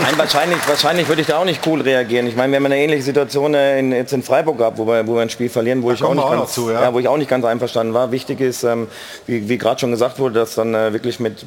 [0.00, 2.26] Nein, wahrscheinlich, wahrscheinlich würde ich da auch nicht cool reagieren.
[2.26, 5.06] Ich meine, wir haben eine ähnliche Situation äh, in, jetzt in Freiburg gehabt, wo wir,
[5.06, 6.82] wo wir ein Spiel verlieren, wo, Da ich auch, nicht auch ganz, zu, ja.
[6.82, 8.10] ja, wo ich auch nicht ganz einverstanden war.
[8.10, 8.88] Wichtig ist, ähm,
[9.26, 11.44] wie, wie gerade schon gesagt wurde, dass dann äh, wirklich mit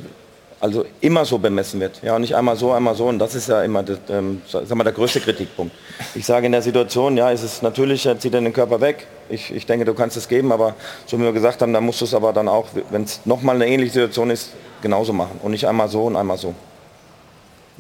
[0.60, 2.01] also immer so bemessen wird.
[2.01, 3.05] Ja, und nicht einmal so, einmal so.
[3.05, 5.75] Und das ist ja immer das, ähm, sag mal, der größte Kritikpunkt.
[6.15, 9.05] Ich sage in der Situation, ja, ist es natürlich, äh, zieht er den Körper weg.
[9.29, 10.73] Ich, ich denke, du kannst es geben, aber
[11.05, 13.55] so wie wir gesagt haben, da musst du es aber dann auch, wenn es nochmal
[13.55, 15.39] eine ähnliche Situation ist, genauso machen.
[15.43, 16.55] Und nicht einmal so und einmal so.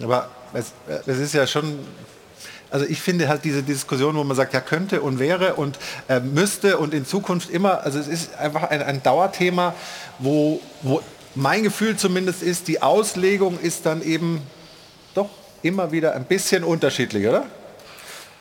[0.03, 0.73] Aber es,
[1.05, 1.79] es ist ja schon
[2.69, 6.19] also ich finde halt diese Diskussion, wo man sagt, ja könnte und wäre und äh,
[6.19, 9.73] müsste und in Zukunft immer, also es ist einfach ein, ein Dauerthema,
[10.19, 11.01] wo, wo
[11.33, 14.41] mein Gefühl zumindest ist, die Auslegung ist dann eben
[15.15, 15.29] doch
[15.61, 17.45] immer wieder ein bisschen unterschiedlich, oder?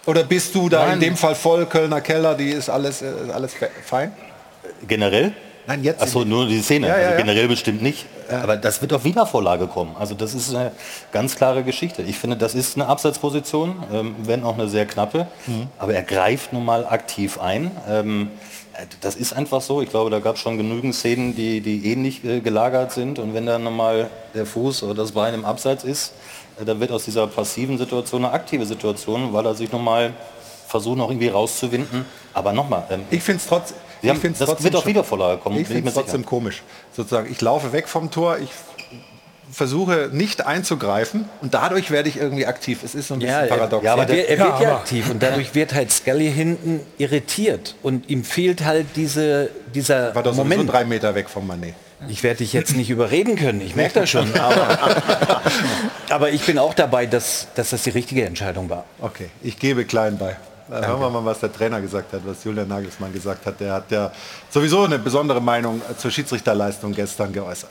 [0.07, 1.01] Oder bist du da in Nein.
[1.01, 4.13] dem Fall voll Kölner Keller, die ist alles, äh, alles fe- fein?
[4.89, 5.35] Generell?
[5.67, 6.01] Nein, jetzt.
[6.01, 6.89] Achso, nur die Szene.
[6.89, 7.17] Ja, ja, also ja.
[7.17, 8.07] generell bestimmt nicht.
[8.31, 9.95] Aber das wird auf Wiedervorlage kommen.
[9.99, 10.73] Also das ist eine
[11.13, 12.03] ganz klare Geschichte.
[12.03, 15.27] Ich finde, das ist eine Abseitsposition, ähm, wenn auch eine sehr knappe.
[15.47, 15.69] Mhm.
[15.79, 17.71] Aber er greift nun mal aktiv ein.
[17.89, 18.31] Ähm,
[18.75, 19.81] äh, das ist einfach so.
[19.83, 23.19] Ich glaube, da gab es schon genügend Szenen, die, die ähnlich äh, gelagert sind.
[23.19, 26.15] Und wenn dann nochmal der Fuß oder das Bein im Abseits ist,
[26.61, 30.13] äh, dann wird aus dieser passiven Situation eine aktive Situation, weil er sich nochmal
[30.67, 32.05] versucht, noch irgendwie rauszuwinden.
[32.35, 33.86] Aber nochmal, ähm, Ich finde es trotzdem.
[34.07, 36.29] Ja, ich das trotzdem wird schon- Wiedervorlage kommen, Ich finde es mir trotzdem sicher.
[36.31, 36.63] komisch.
[36.93, 38.51] Sozusagen, ich laufe weg vom Tor, ich
[39.53, 42.81] versuche nicht einzugreifen und dadurch werde ich irgendwie aktiv.
[42.85, 43.85] Es ist so ein bisschen Ja, er, paradox.
[43.85, 46.81] ja, aber er, wird- er wird ja aber- aktiv und dadurch wird halt Scully hinten
[46.99, 50.71] irritiert und ihm fehlt halt diese, dieser war doch Moment.
[50.71, 51.75] drei Meter weg vom Manet.
[52.09, 54.35] Ich werde dich jetzt nicht überreden können, ich merke das schon.
[54.39, 54.79] Aber,
[56.11, 58.85] aber ich bin auch dabei, dass, dass das die richtige Entscheidung war.
[59.01, 60.37] Okay, ich gebe klein bei.
[60.71, 63.61] Äh, hören wir mal, was der Trainer gesagt hat, was Julian Nagelsmann gesagt hat.
[63.61, 64.11] Der hat ja
[64.51, 67.71] sowieso eine besondere Meinung zur Schiedsrichterleistung gestern geäußert.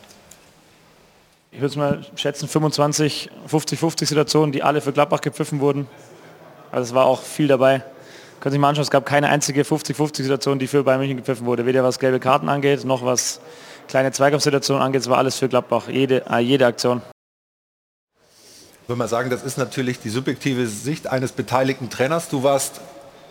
[1.52, 5.88] ich würde es mal schätzen, 25, 50-50 Situationen, die alle für Gladbach gepfiffen wurden.
[6.72, 7.84] Also es war auch viel dabei.
[8.40, 11.18] Können Sie sich mal anschauen, es gab keine einzige 50-50 Situation, die für Bayern München
[11.18, 11.66] gepfiffen wurde.
[11.66, 13.42] Weder was gelbe Karten angeht, noch was
[13.88, 15.02] kleine Zweikampfsituationen angeht.
[15.02, 17.02] Es war alles für Gladbach, jede, äh, jede Aktion.
[18.86, 22.30] Ich würde mal sagen, das ist natürlich die subjektive Sicht eines beteiligten Trainers.
[22.30, 22.82] Du warst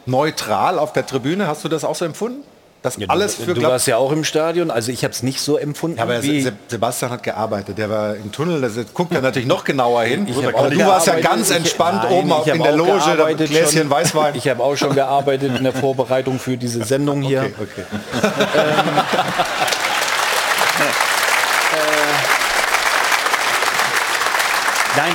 [0.05, 1.47] neutral auf der Tribüne.
[1.47, 2.43] Hast du das auch so empfunden?
[2.83, 3.71] Das alles für du Gladbach?
[3.71, 5.97] warst ja auch im Stadion, also ich habe es nicht so empfunden.
[5.97, 9.49] Ja, aber wie, Se- Sebastian hat gearbeitet, der war im Tunnel, da guckt er natürlich
[9.49, 10.27] noch genauer hin.
[10.29, 12.73] Ich Aber du warst ja ganz Ich- entspannt Nein, oben ich auf, hab in der
[12.77, 13.91] Loge, da Gläschen schon.
[13.91, 14.35] Weißwein.
[14.35, 17.45] Ich habe auch schon gearbeitet in der Vorbereitung für diese Sendung hier.
[17.45, 17.85] Okay, okay.
[18.23, 19.05] Nein,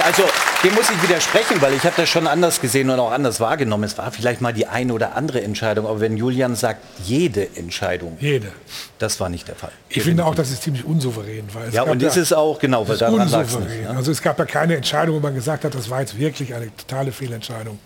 [0.09, 0.23] also
[0.63, 3.83] dem muss ich widersprechen, weil ich habe das schon anders gesehen und auch anders wahrgenommen.
[3.83, 8.17] Es war vielleicht mal die eine oder andere Entscheidung, aber wenn Julian sagt, jede Entscheidung,
[8.19, 8.51] Jede.
[8.97, 9.71] das war nicht der Fall.
[9.87, 11.47] Ich finde auch, das ist ziemlich unsouverän.
[11.53, 13.67] Weil es Ja, und ist es auch, genau, weil daran unsouverän.
[13.67, 13.95] nicht, ne?
[13.95, 16.75] Also es gab ja keine Entscheidung, wo man gesagt hat, das war jetzt wirklich eine
[16.75, 17.77] totale Fehlentscheidung.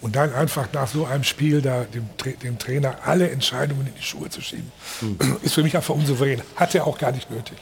[0.00, 2.08] Und dann einfach nach so einem Spiel da dem,
[2.42, 5.18] dem Trainer alle Entscheidungen in die Schuhe zu schieben, Hm.
[5.42, 6.40] ist für mich einfach unsouverän.
[6.56, 7.56] Hat er auch gar nicht nötig.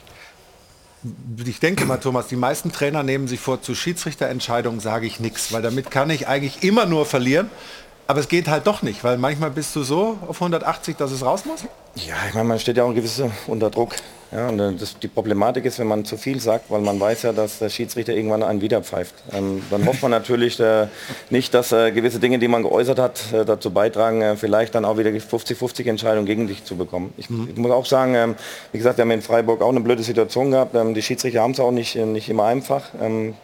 [1.44, 5.52] Ich denke mal, Thomas, die meisten Trainer nehmen sich vor, zu Schiedsrichterentscheidungen sage ich nichts,
[5.52, 7.50] weil damit kann ich eigentlich immer nur verlieren.
[8.06, 11.24] Aber es geht halt doch nicht, weil manchmal bist du so auf 180, dass es
[11.24, 11.64] raus muss.
[11.94, 13.94] Ja, ich meine, man steht ja auch ein gewisser unter Druck.
[14.34, 17.22] Ja, und äh, das, die Problematik ist, wenn man zu viel sagt, weil man weiß
[17.22, 19.14] ja, dass der Schiedsrichter irgendwann einen wieder pfeift.
[19.32, 20.88] Ähm, dann hofft man natürlich äh,
[21.30, 24.84] nicht, dass äh, gewisse Dinge, die man geäußert hat, äh, dazu beitragen, äh, vielleicht dann
[24.84, 27.14] auch wieder die 50-50 Entscheidung gegen dich zu bekommen.
[27.16, 28.34] Ich, ich muss auch sagen, ähm,
[28.72, 30.74] wie gesagt, wir haben in Freiburg auch eine blöde Situation gehabt.
[30.74, 32.90] Ähm, die Schiedsrichter haben es auch nicht, äh, nicht immer einfach.
[33.00, 33.34] Ähm,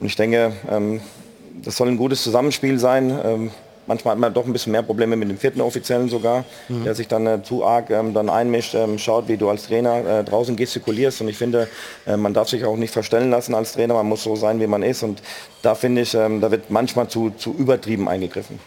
[0.00, 1.00] und ich denke, ähm,
[1.62, 3.50] das soll ein gutes Zusammenspiel sein.
[3.86, 6.84] Manchmal hat man doch ein bisschen mehr Probleme mit dem vierten Offiziellen sogar, Mhm.
[6.84, 10.04] der sich dann äh, zu arg ähm, dann einmischt, ähm, schaut, wie du als Trainer
[10.20, 11.20] äh, draußen gestikulierst.
[11.20, 11.68] Und ich finde,
[12.06, 14.66] äh, man darf sich auch nicht verstellen lassen als Trainer, man muss so sein, wie
[14.66, 15.02] man ist.
[15.02, 15.22] Und
[15.62, 18.58] da finde ich, ähm, da wird manchmal zu, zu übertrieben eingegriffen.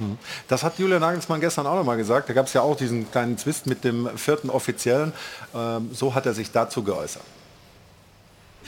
[0.48, 2.30] Das hat Julian Nagelsmann gestern auch nochmal gesagt.
[2.30, 5.14] Da gab es ja auch diesen kleinen Zwist mit dem vierten Offiziellen.
[5.56, 7.24] Ähm, so hat er sich dazu geäußert.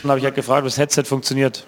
[0.02, 1.66] Dann habe ich halt gefragt, ob das Headset funktioniert.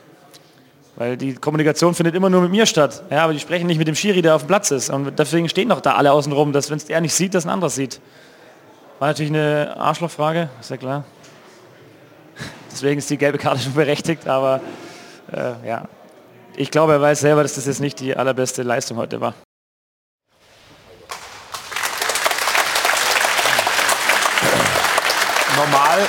[1.01, 3.01] Weil die Kommunikation findet immer nur mit mir statt.
[3.09, 4.91] Ja, aber die sprechen nicht mit dem Schiri, der auf dem Platz ist.
[4.91, 7.43] Und deswegen stehen doch da alle außen rum, dass wenn es er nicht sieht, dass
[7.43, 7.99] ein anderer sieht.
[8.99, 11.03] War natürlich eine Arschlochfrage, ist ja klar.
[12.71, 14.61] Deswegen ist die gelbe Karte schon berechtigt, aber
[15.31, 15.87] äh, ja.
[16.55, 19.33] Ich glaube, er weiß selber, dass das jetzt nicht die allerbeste Leistung heute war.
[25.57, 25.99] Normal,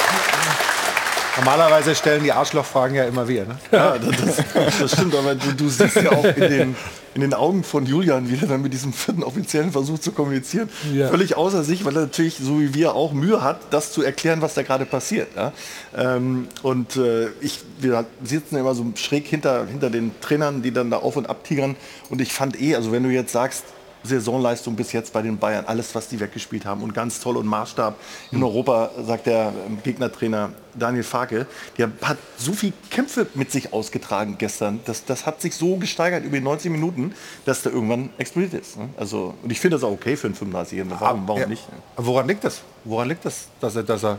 [1.37, 3.47] Normalerweise stellen die Arschlochfragen ja immer wir.
[3.47, 3.59] Ne?
[3.71, 6.77] Ja, das, das, stimmt, aber du, du siehst ja auch in den,
[7.15, 10.69] in den Augen von Julian, wie er dann mit diesem vierten offiziellen Versuch zu kommunizieren,
[10.93, 11.09] ja.
[11.09, 14.43] völlig außer sich, weil er natürlich, so wie wir, auch Mühe hat, das zu erklären,
[14.43, 15.29] was da gerade passiert.
[15.35, 15.53] Ja?
[15.97, 20.91] Ähm, und äh, ich, wir sitzen immer so schräg hinter, hinter den Trainern, die dann
[20.91, 21.77] da auf und ab tigern.
[22.11, 23.65] Und ich fand eh, also wenn du jetzt sagst,
[24.05, 27.47] Saisonleistung bis jetzt bei den Bayern, alles, was die weggespielt haben und ganz toll und
[27.47, 27.95] Maßstab
[28.31, 28.45] in hm.
[28.45, 34.37] Europa, sagt der ähm, Gegnertrainer Daniel Farke, der hat so viel Kämpfe mit sich ausgetragen
[34.39, 38.55] gestern, das, das hat sich so gesteigert über die 90 Minuten, dass der irgendwann explodiert
[38.55, 38.79] ist.
[38.79, 38.89] Ne?
[38.97, 41.47] Also, und ich finde das auch okay für einen 35-Jährigen, warum, warum ja.
[41.47, 41.63] nicht?
[41.97, 42.63] Woran liegt das?
[42.85, 44.19] Woran liegt das, dass er, dass er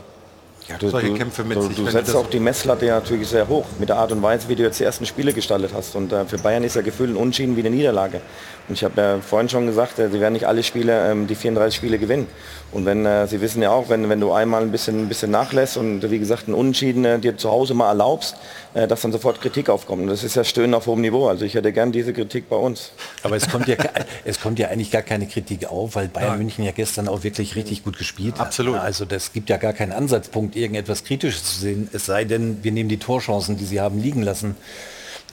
[0.68, 1.76] ja, du, solche Kämpfe mit du, sich.
[1.76, 4.56] Du setzt auch die Messlatte ja natürlich sehr hoch mit der Art und Weise, wie
[4.56, 5.94] du jetzt die ersten Spiele gestaltet hast.
[5.94, 8.20] Und äh, für Bayern ist ja gefühlt ein Unschieden wie eine Niederlage.
[8.68, 11.34] Und ich habe ja vorhin schon gesagt, äh, sie werden nicht alle Spiele, ähm, die
[11.34, 12.26] 34 Spiele gewinnen.
[12.72, 15.30] Und wenn, äh, Sie wissen ja auch, wenn, wenn du einmal ein bisschen, ein bisschen
[15.30, 18.36] nachlässt und wie gesagt ein Unentschieden äh, dir zu Hause mal erlaubst,
[18.74, 20.02] äh, dass dann sofort Kritik aufkommt.
[20.02, 21.28] Und das ist ja Stöhnen auf hohem Niveau.
[21.28, 22.90] Also ich hätte gern diese Kritik bei uns.
[23.22, 23.76] Aber es kommt ja,
[24.24, 26.36] es kommt ja eigentlich gar keine Kritik auf, weil Bayern ja.
[26.36, 28.46] München ja gestern auch wirklich richtig gut gespielt hat.
[28.48, 28.78] Absolut.
[28.78, 31.88] Also das gibt ja gar keinen Ansatzpunkt, irgendetwas Kritisches zu sehen.
[31.92, 34.56] Es sei denn, wir nehmen die Torchancen, die sie haben, liegen lassen.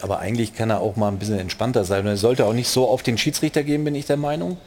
[0.01, 2.01] Aber eigentlich kann er auch mal ein bisschen entspannter sein.
[2.01, 4.57] Und er sollte auch nicht so auf den Schiedsrichter gehen, bin ich der Meinung,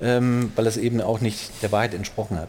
[0.00, 2.48] ähm, weil es eben auch nicht der Wahrheit entsprochen hat.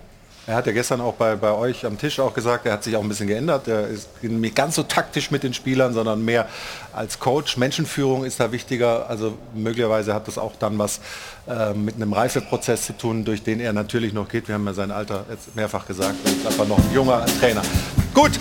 [0.50, 2.96] Er hat ja gestern auch bei, bei euch am Tisch auch gesagt, er hat sich
[2.96, 3.68] auch ein bisschen geändert.
[3.68, 6.48] Er ist nicht ganz so taktisch mit den Spielern, sondern mehr
[6.92, 7.58] als Coach.
[7.58, 9.08] Menschenführung ist da wichtiger.
[9.08, 11.02] Also möglicherweise hat das auch dann was
[11.48, 14.48] äh, mit einem Reifeprozess zu tun, durch den er natürlich noch geht.
[14.48, 16.16] Wir haben ja sein Alter jetzt mehrfach gesagt.
[16.26, 17.62] Er ist einfach noch ein junger Trainer.
[18.20, 18.32] Gut,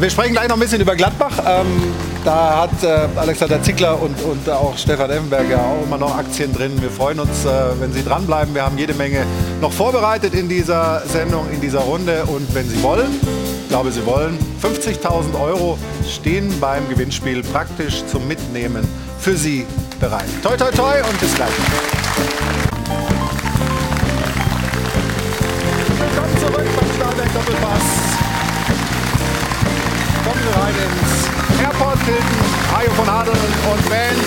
[0.00, 1.30] wir sprechen gleich noch ein bisschen über Gladbach.
[1.46, 6.18] Ähm, da hat äh, Alexander Zickler und, und auch Stefan Effenberg ja auch immer noch
[6.18, 6.72] Aktien drin.
[6.82, 7.48] Wir freuen uns, äh,
[7.78, 8.52] wenn Sie dranbleiben.
[8.52, 9.24] Wir haben jede Menge
[9.60, 12.24] noch vorbereitet in dieser Sendung, in dieser Runde.
[12.24, 13.12] Und wenn Sie wollen,
[13.62, 18.84] ich glaube, Sie wollen, 50.000 Euro stehen beim Gewinnspiel praktisch zum Mitnehmen
[19.20, 19.64] für Sie
[20.00, 20.26] bereit.
[20.42, 21.48] Toi, toi, toi und bis gleich.
[25.96, 28.07] Willkommen zurück beim Stahlberg Doppelpass
[30.76, 34.18] ins Airport Hilton, Hajo von Adel und Band.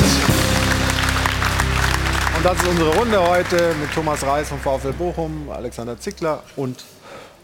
[2.36, 6.84] Und das ist unsere Runde heute mit Thomas Reis vom VfL Bochum, Alexander Zickler und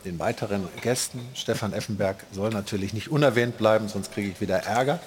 [0.06, 1.20] den weiteren Gästen.
[1.34, 5.00] Stefan Effenberg soll natürlich nicht unerwähnt bleiben, sonst kriege ich wieder Ärger.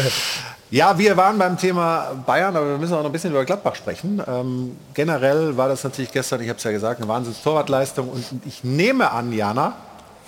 [0.70, 3.74] ja, wir waren beim Thema Bayern, aber wir müssen auch noch ein bisschen über Gladbach
[3.74, 4.22] sprechen.
[4.26, 8.62] Ähm, generell war das natürlich gestern, ich habe es ja gesagt, eine Wahnsinns-Torwartleistung und ich
[8.62, 9.74] nehme an, Jana,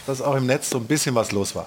[0.06, 1.66] dass auch im Netz so ein bisschen was los war.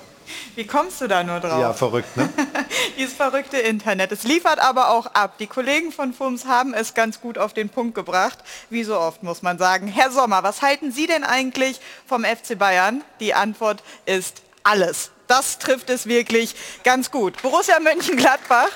[0.56, 1.60] Wie kommst du da nur drauf?
[1.60, 2.30] Ja, verrückt, ne?
[2.98, 4.12] Dieses verrückte Internet.
[4.12, 5.38] Es liefert aber auch ab.
[5.38, 8.40] Die Kollegen von FUMS haben es ganz gut auf den Punkt gebracht.
[8.70, 9.88] Wie so oft muss man sagen.
[9.88, 13.04] Herr Sommer, was halten Sie denn eigentlich vom FC Bayern?
[13.20, 15.12] Die Antwort ist alles.
[15.28, 17.42] Das trifft es wirklich ganz gut.
[17.42, 18.70] Borussia Mönchengladbach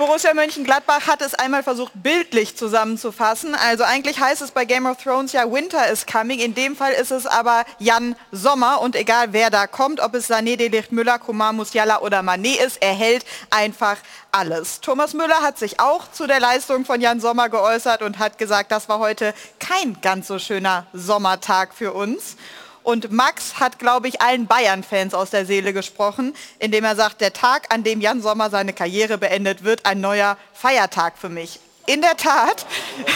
[0.00, 3.54] Borussia Mönchengladbach hat es einmal versucht, bildlich zusammenzufassen.
[3.54, 6.38] Also eigentlich heißt es bei Game of Thrones ja Winter is coming.
[6.38, 8.80] In dem Fall ist es aber Jan Sommer.
[8.80, 12.78] Und egal wer da kommt, ob es Sané, Delicht, Müller, Kumar, Musiala oder Manet ist,
[12.80, 13.98] er hält einfach
[14.32, 14.80] alles.
[14.80, 18.72] Thomas Müller hat sich auch zu der Leistung von Jan Sommer geäußert und hat gesagt,
[18.72, 22.36] das war heute kein ganz so schöner Sommertag für uns.
[22.82, 27.32] Und Max hat, glaube ich, allen Bayern-Fans aus der Seele gesprochen, indem er sagt, der
[27.32, 31.60] Tag, an dem Jan Sommer seine Karriere beendet, wird ein neuer Feiertag für mich.
[31.86, 32.66] In der Tat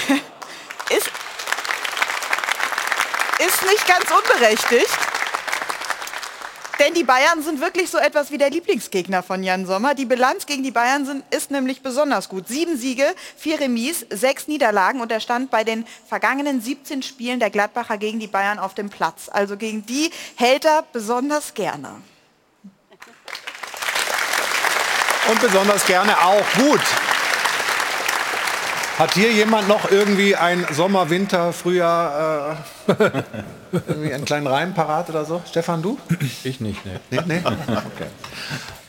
[0.91, 1.11] ist,
[3.39, 5.14] ist nicht ganz unberechtigt.
[6.79, 9.95] Denn die Bayern sind wirklich so etwas wie der Lieblingsgegner von Jan Sommer.
[9.95, 12.49] Die Bilanz gegen die Bayern sind, ist nämlich besonders gut.
[12.49, 17.51] Sieben Siege, vier Remis, sechs Niederlagen und er stand bei den vergangenen 17 Spielen der
[17.51, 19.29] Gladbacher gegen die Bayern auf dem Platz.
[19.31, 21.91] Also gegen die hält er besonders gerne.
[25.31, 26.83] Und besonders gerne auch gut.
[28.99, 32.93] Hat hier jemand noch irgendwie ein Sommer, Winter, Frühjahr, äh,
[33.89, 35.43] irgendwie einen kleinen Reim parat oder so?
[35.49, 35.99] Stefan, du?
[36.45, 37.01] Ich nicht, ne.
[37.11, 37.41] Nee, nee?
[37.45, 38.09] Okay.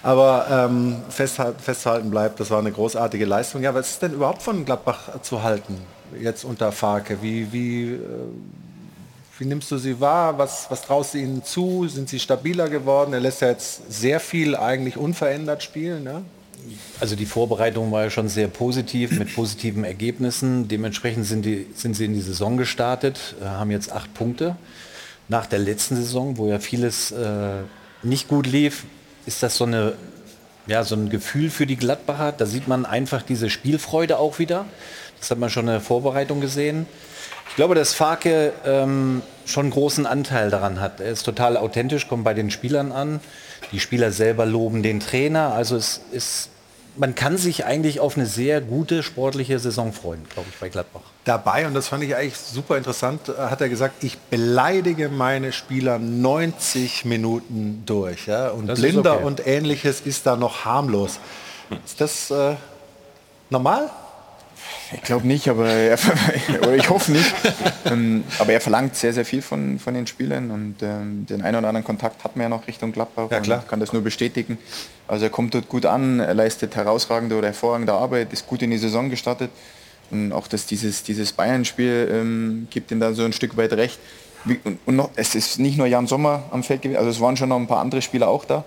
[0.04, 3.64] Aber ähm, festhalten, festhalten bleibt, das war eine großartige Leistung.
[3.64, 5.82] Ja, was ist denn überhaupt von Gladbach zu halten,
[6.22, 7.24] jetzt unter Farke?
[7.24, 8.00] Wie, wie, äh,
[9.40, 10.38] wie nimmst du sie wahr?
[10.38, 11.88] Was, was traust du ihnen zu?
[11.88, 13.12] Sind sie stabiler geworden?
[13.14, 16.04] Er lässt ja jetzt sehr viel eigentlich unverändert spielen.
[16.04, 16.22] Ne?
[17.00, 20.68] Also die Vorbereitung war ja schon sehr positiv mit positiven Ergebnissen.
[20.68, 24.56] Dementsprechend sind, die, sind sie in die Saison gestartet, äh, haben jetzt acht Punkte.
[25.28, 27.64] Nach der letzten Saison, wo ja vieles äh,
[28.04, 28.84] nicht gut lief,
[29.26, 29.94] ist das so, eine,
[30.68, 32.32] ja, so ein Gefühl für die Gladbacher.
[32.32, 34.66] Da sieht man einfach diese Spielfreude auch wieder.
[35.20, 36.86] Das hat man schon in der Vorbereitung gesehen.
[37.50, 41.00] Ich glaube, dass Farke ähm, schon großen Anteil daran hat.
[41.00, 43.20] Er ist total authentisch, kommt bei den Spielern an.
[43.72, 45.54] Die Spieler selber loben den Trainer.
[45.54, 46.50] Also es ist,
[46.98, 51.02] man kann sich eigentlich auf eine sehr gute sportliche Saison freuen, glaube ich, bei Gladbach.
[51.24, 55.52] Dabei, und das fand ich eigentlich super interessant, äh, hat er gesagt, ich beleidige meine
[55.52, 58.28] Spieler 90 Minuten durch.
[58.28, 58.50] Ja?
[58.50, 59.26] Und Das Blinder okay.
[59.26, 61.20] und ähnliches ist da noch harmlos.
[61.84, 62.56] Ist das äh,
[63.50, 63.90] normal?
[64.96, 66.00] Ich glaube nicht, aber er,
[66.62, 67.36] oder ich hoffe nicht.
[67.86, 71.58] ähm, aber er verlangt sehr, sehr viel von, von den Spielern und ähm, den einen
[71.58, 73.30] oder anderen Kontakt hat man ja noch Richtung Gladbach.
[73.30, 73.64] Ja, klar.
[73.68, 74.58] Kann das nur bestätigen.
[75.08, 78.72] Also er kommt dort gut an, er leistet herausragende oder hervorragende Arbeit, ist gut in
[78.72, 79.52] die Saison gestartet.
[80.12, 84.00] Und auch dass dieses, dieses Bayern-Spiel ähm, gibt ihm da so ein Stück weit recht.
[84.86, 87.50] Und noch, es ist nicht nur Jan Sommer am Feld gewesen, also es waren schon
[87.50, 88.64] noch ein paar andere Spieler auch da.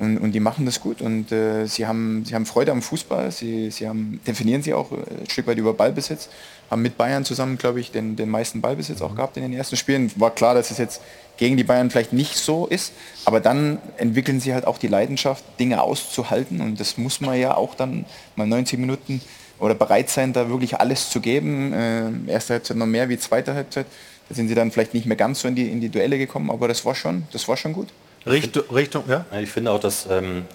[0.00, 3.30] Und, und die machen das gut und äh, sie, haben, sie haben Freude am Fußball,
[3.30, 6.30] sie, sie haben, definieren sie auch äh, ein Stück weit über Ballbesitz,
[6.70, 9.76] haben mit Bayern zusammen, glaube ich, den, den meisten Ballbesitz auch gehabt in den ersten
[9.76, 10.10] Spielen.
[10.16, 11.02] War klar, dass es jetzt
[11.36, 12.94] gegen die Bayern vielleicht nicht so ist,
[13.26, 17.54] aber dann entwickeln sie halt auch die Leidenschaft, Dinge auszuhalten und das muss man ja
[17.54, 19.20] auch dann mal 90 Minuten
[19.58, 21.74] oder bereit sein, da wirklich alles zu geben.
[21.74, 23.84] Äh, erste Halbzeit noch mehr wie zweite Halbzeit.
[24.30, 26.50] Da sind sie dann vielleicht nicht mehr ganz so in die, in die Duelle gekommen,
[26.50, 27.88] aber das war schon, das war schon gut.
[28.26, 29.24] Richtung, Richtung ja?
[29.40, 30.46] Ich finde auch, dass, ähm,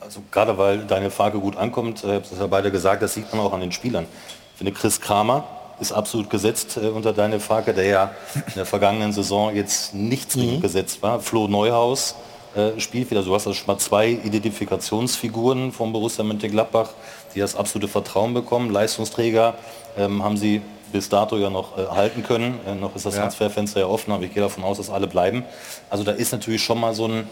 [0.00, 3.32] also gerade weil Daniel Farke gut ankommt, äh, das haben ja beide gesagt, das sieht
[3.32, 4.06] man auch an den Spielern.
[4.52, 5.44] Ich finde, Chris Kramer
[5.80, 10.36] ist absolut gesetzt äh, unter Daniel Farke, der ja in der vergangenen Saison jetzt nichts
[10.36, 10.60] mhm.
[10.60, 11.20] gesetzt war.
[11.20, 12.14] Flo Neuhaus
[12.54, 16.90] äh, spielt wieder, du hast also schon mal zwei Identifikationsfiguren vom Borussia Mönchengladbach,
[17.34, 18.70] die das absolute Vertrauen bekommen.
[18.70, 19.54] Leistungsträger
[19.96, 20.62] ähm, haben sie
[20.92, 22.60] bis dato ja noch äh, halten können.
[22.66, 23.22] Äh, noch ist das Ja.
[23.22, 25.44] Transferfenster ja offen, aber ich gehe davon aus, dass alle bleiben.
[25.90, 27.28] Also da ist natürlich schon mal so ein,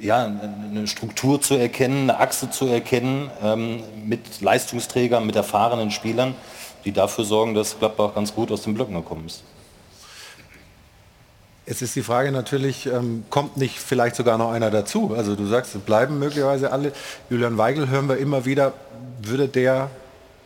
[0.00, 6.34] ja, eine Struktur zu erkennen, eine Achse zu erkennen ähm, mit Leistungsträgern, mit erfahrenen Spielern,
[6.84, 9.42] die dafür sorgen, dass Gladbach ganz gut aus den Blöcken gekommen ist.
[11.70, 15.14] Es ist die Frage natürlich, ähm, kommt nicht vielleicht sogar noch einer dazu?
[15.14, 16.92] Also du sagst, es bleiben möglicherweise alle.
[17.28, 18.72] Julian Weigel hören wir immer wieder.
[19.20, 19.90] Würde der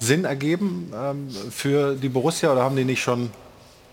[0.03, 3.31] Sinn ergeben ähm, für die Borussia oder haben die nicht schon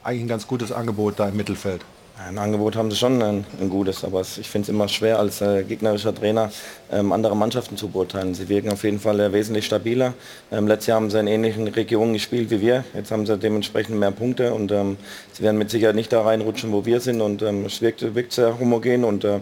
[0.03, 1.81] eigentlich ein ganz gutes Angebot da im Mittelfeld?
[2.27, 5.39] Ein Angebot haben sie schon ein, ein gutes, aber ich finde es immer schwer als
[5.39, 6.51] äh, gegnerischer Trainer
[6.91, 8.33] ähm, andere Mannschaften zu beurteilen.
[8.33, 10.13] Sie wirken auf jeden Fall äh, wesentlich stabiler.
[10.51, 12.83] Ähm, letztes Jahr haben sie in ähnlichen Regionen gespielt wie wir.
[12.93, 14.97] Jetzt haben sie dementsprechend mehr Punkte und ähm,
[15.39, 17.21] sie werden mit Sicherheit nicht da reinrutschen, wo wir sind.
[17.21, 19.05] Und ähm, es wirkt, wirkt sehr homogen.
[19.05, 19.39] Und äh,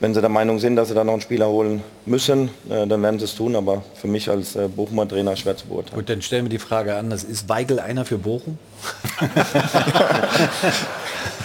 [0.00, 3.02] wenn sie der Meinung sind, dass sie da noch einen Spieler holen müssen, äh, dann
[3.02, 3.54] werden sie es tun.
[3.54, 5.94] Aber für mich als äh, Bochumer Trainer schwer zu beurteilen.
[5.94, 7.22] Gut, dann stellen wir die Frage anders.
[7.22, 8.58] Ist Weigel einer für Bochum?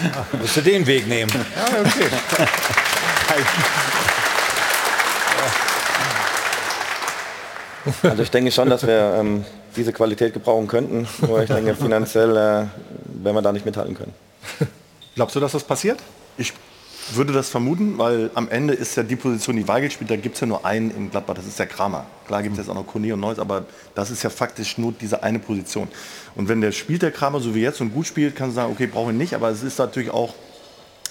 [0.42, 1.32] Musst du den Weg nehmen.
[1.32, 2.10] Ja, okay.
[8.04, 9.46] Also ich denke schon, dass wir ähm,
[9.76, 11.08] diese Qualität gebrauchen könnten.
[11.26, 12.34] Nur ich denke, finanziell äh,
[13.24, 14.14] werden wir da nicht mithalten können.
[15.16, 16.00] Glaubst du, dass das passiert?
[16.38, 16.54] Ich
[17.12, 20.36] würde das vermuten, weil am Ende ist ja die Position, die Weigel spielt, da gibt
[20.36, 22.06] es ja nur einen in Gladbach, das ist der Kramer.
[22.28, 24.94] Klar gibt es jetzt auch noch Kone und Neues, aber das ist ja faktisch nur
[24.94, 25.88] diese eine Position.
[26.36, 28.72] Und wenn der spielt, der Kramer, so wie jetzt und gut spielt, kann du sagen,
[28.72, 30.34] okay, brauche ich nicht, aber es ist natürlich auch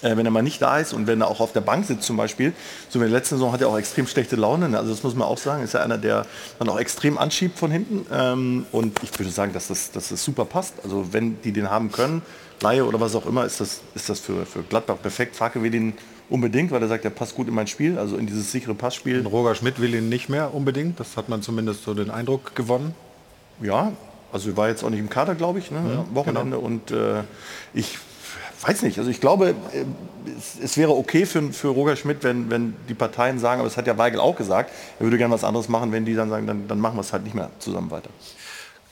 [0.02, 2.04] äh, wenn er mal nicht da ist und wenn er auch auf der Bank sitzt
[2.04, 2.52] zum Beispiel,
[2.88, 4.78] so wie in der letzten Saison hat er auch extrem schlechte Laune, ne?
[4.78, 6.26] also das muss man auch sagen, ist ja einer, der
[6.58, 10.22] dann auch extrem anschiebt von hinten ähm, und ich würde sagen, dass das, dass das
[10.22, 12.22] super passt, also wenn die den haben können,
[12.60, 15.70] Laie oder was auch immer, ist das, ist das für, für Gladbach perfekt, Frage wir
[15.70, 15.94] den
[16.30, 19.18] unbedingt, weil er sagt, er passt gut in mein Spiel, also in dieses sichere Passspiel.
[19.18, 22.54] Und Roger Schmidt will ihn nicht mehr unbedingt, das hat man zumindest so den Eindruck
[22.54, 22.94] gewonnen.
[23.60, 23.92] Ja,
[24.32, 26.58] also er war jetzt auch nicht im Kader, glaube ich, ne, am Wochenende.
[26.58, 27.22] Und äh,
[27.74, 27.98] ich
[28.62, 29.84] weiß nicht, also ich glaube, äh,
[30.38, 33.76] es, es wäre okay für, für Roger Schmidt, wenn, wenn die Parteien sagen, aber das
[33.76, 36.46] hat ja Weigel auch gesagt, er würde gerne was anderes machen, wenn die dann sagen,
[36.46, 38.10] dann, dann machen wir es halt nicht mehr zusammen weiter.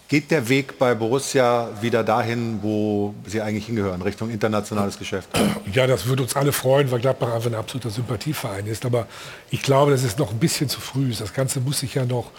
[0.08, 5.28] Geht der Weg bei Borussia wieder dahin, wo sie eigentlich hingehören, Richtung internationales Geschäft?
[5.72, 8.84] Ja, das würde uns alle freuen, weil Gladbach einfach ein absoluter Sympathieverein ist.
[8.84, 9.06] Aber
[9.50, 11.20] ich glaube, dass es noch ein bisschen zu früh ist.
[11.20, 12.32] Das Ganze muss sich ja noch,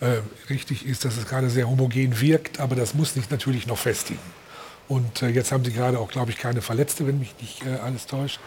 [0.00, 0.18] äh,
[0.50, 4.20] richtig ist, dass es gerade sehr homogen wirkt, aber das muss sich natürlich noch festigen.
[4.88, 7.76] Und äh, jetzt haben sie gerade auch, glaube ich, keine Verletzte, wenn mich nicht äh,
[7.84, 8.38] alles täuscht.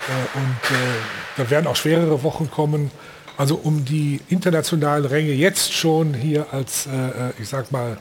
[0.00, 0.94] Äh, und äh,
[1.36, 2.90] da werden auch schwerere Wochen kommen.
[3.36, 7.98] Also um die internationalen Ränge jetzt schon hier als, äh, äh, ich sag mal,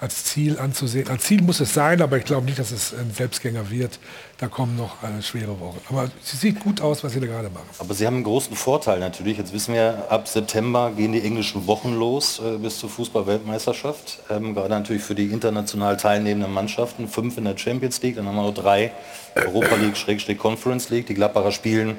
[0.00, 1.08] als Ziel anzusehen.
[1.08, 3.98] Als Ziel muss es sein, aber ich glaube nicht, dass es ein Selbstgänger wird.
[4.38, 5.80] Da kommen noch äh, schwere Wochen.
[5.88, 7.66] Aber es sieht gut aus, was sie da gerade machen.
[7.78, 9.38] Aber Sie haben einen großen Vorteil natürlich.
[9.38, 14.20] Jetzt wissen wir, ab September gehen die englischen Wochen los äh, bis zur Fußball-Weltmeisterschaft.
[14.30, 17.08] Ähm, gerade natürlich für die international teilnehmenden Mannschaften.
[17.08, 18.92] Fünf in der Champions League, dann haben wir noch drei
[19.34, 21.06] Europa League, Conference League.
[21.06, 21.96] Die Gladbacher spielen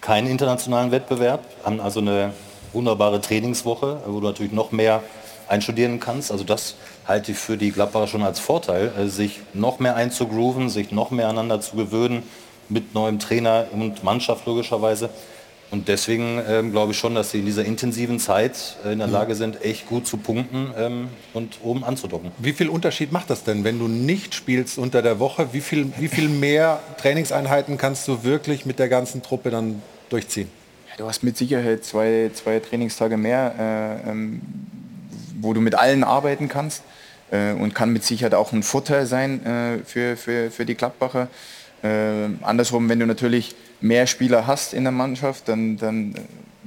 [0.00, 2.32] keinen internationalen Wettbewerb, haben also eine
[2.72, 5.02] wunderbare Trainingswoche, wo du natürlich noch mehr
[5.48, 6.30] einstudieren kannst.
[6.30, 6.74] Also das
[7.06, 11.10] halte ich für die Gladbacher schon als Vorteil, äh, sich noch mehr einzugrooven, sich noch
[11.10, 12.22] mehr aneinander zu gewöhnen,
[12.68, 15.10] mit neuem Trainer und Mannschaft logischerweise.
[15.70, 19.08] Und deswegen ähm, glaube ich schon, dass sie in dieser intensiven Zeit äh, in der
[19.08, 22.30] Lage sind, echt gut zu punkten ähm, und oben anzudocken.
[22.38, 25.48] Wie viel Unterschied macht das denn, wenn du nicht spielst unter der Woche?
[25.52, 30.48] Wie viel, wie viel mehr Trainingseinheiten kannst du wirklich mit der ganzen Truppe dann durchziehen?
[30.88, 34.40] Ja, du hast mit Sicherheit zwei, zwei Trainingstage mehr, äh, ähm,
[35.40, 36.82] wo du mit allen arbeiten kannst
[37.30, 41.28] äh, und kann mit Sicherheit auch ein Vorteil sein äh, für, für, für die Gladbacher.
[41.82, 46.14] Äh, andersrum, wenn du natürlich mehr Spieler hast in der Mannschaft, dann, dann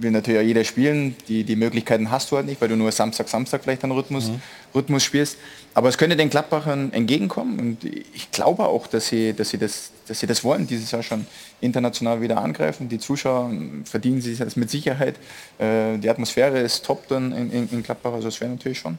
[0.02, 1.16] will natürlich auch jeder spielen.
[1.28, 4.30] Die, die Möglichkeiten hast du halt nicht, weil du nur Samstag, Samstag vielleicht einen Rhythmus,
[4.30, 4.42] mhm.
[4.74, 5.38] Rhythmus spielst.
[5.74, 9.92] Aber es könnte den Gladbachern entgegenkommen und ich glaube auch, dass sie, dass sie, das,
[10.08, 11.26] dass sie das wollen, dieses Jahr schon
[11.62, 12.90] international wieder angreifen.
[12.90, 13.52] Die Zuschauer
[13.86, 15.16] verdienen sich das mit Sicherheit.
[15.60, 18.98] Äh, die Atmosphäre ist top dann in, in, in Gladbach, also das wäre natürlich schon.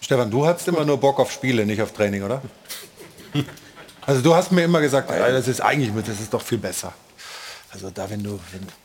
[0.00, 2.42] Stefan, du hattest immer nur Bock auf Spiele, nicht auf Training, oder?
[4.06, 6.92] Also du hast mir immer gesagt, das ist eigentlich, das ist doch viel besser.
[7.72, 8.38] Also da, wenn du...
[8.52, 8.83] Wenn?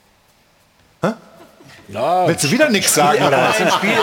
[1.91, 3.25] Ja, Willst du wieder nichts sagen?
[3.25, 3.55] Oder was?
[3.73, 3.97] Spiel.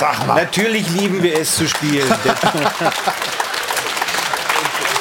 [0.00, 0.34] Sag mal.
[0.36, 2.08] Natürlich lieben wir es zu spielen.
[2.24, 2.34] Der,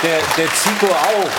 [0.03, 1.29] der, der Zico auch.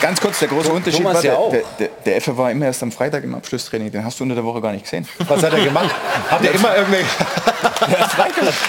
[0.00, 2.66] Ganz kurz, der große Unterschied Thomas war, der, ja der, der, der Effe war immer
[2.66, 3.90] erst am Freitag im Abschlusstraining.
[3.90, 5.08] Den hast du unter der Woche gar nicht gesehen.
[5.26, 5.90] Was hat er gemacht?
[6.30, 7.08] hat er immer irgendwelche...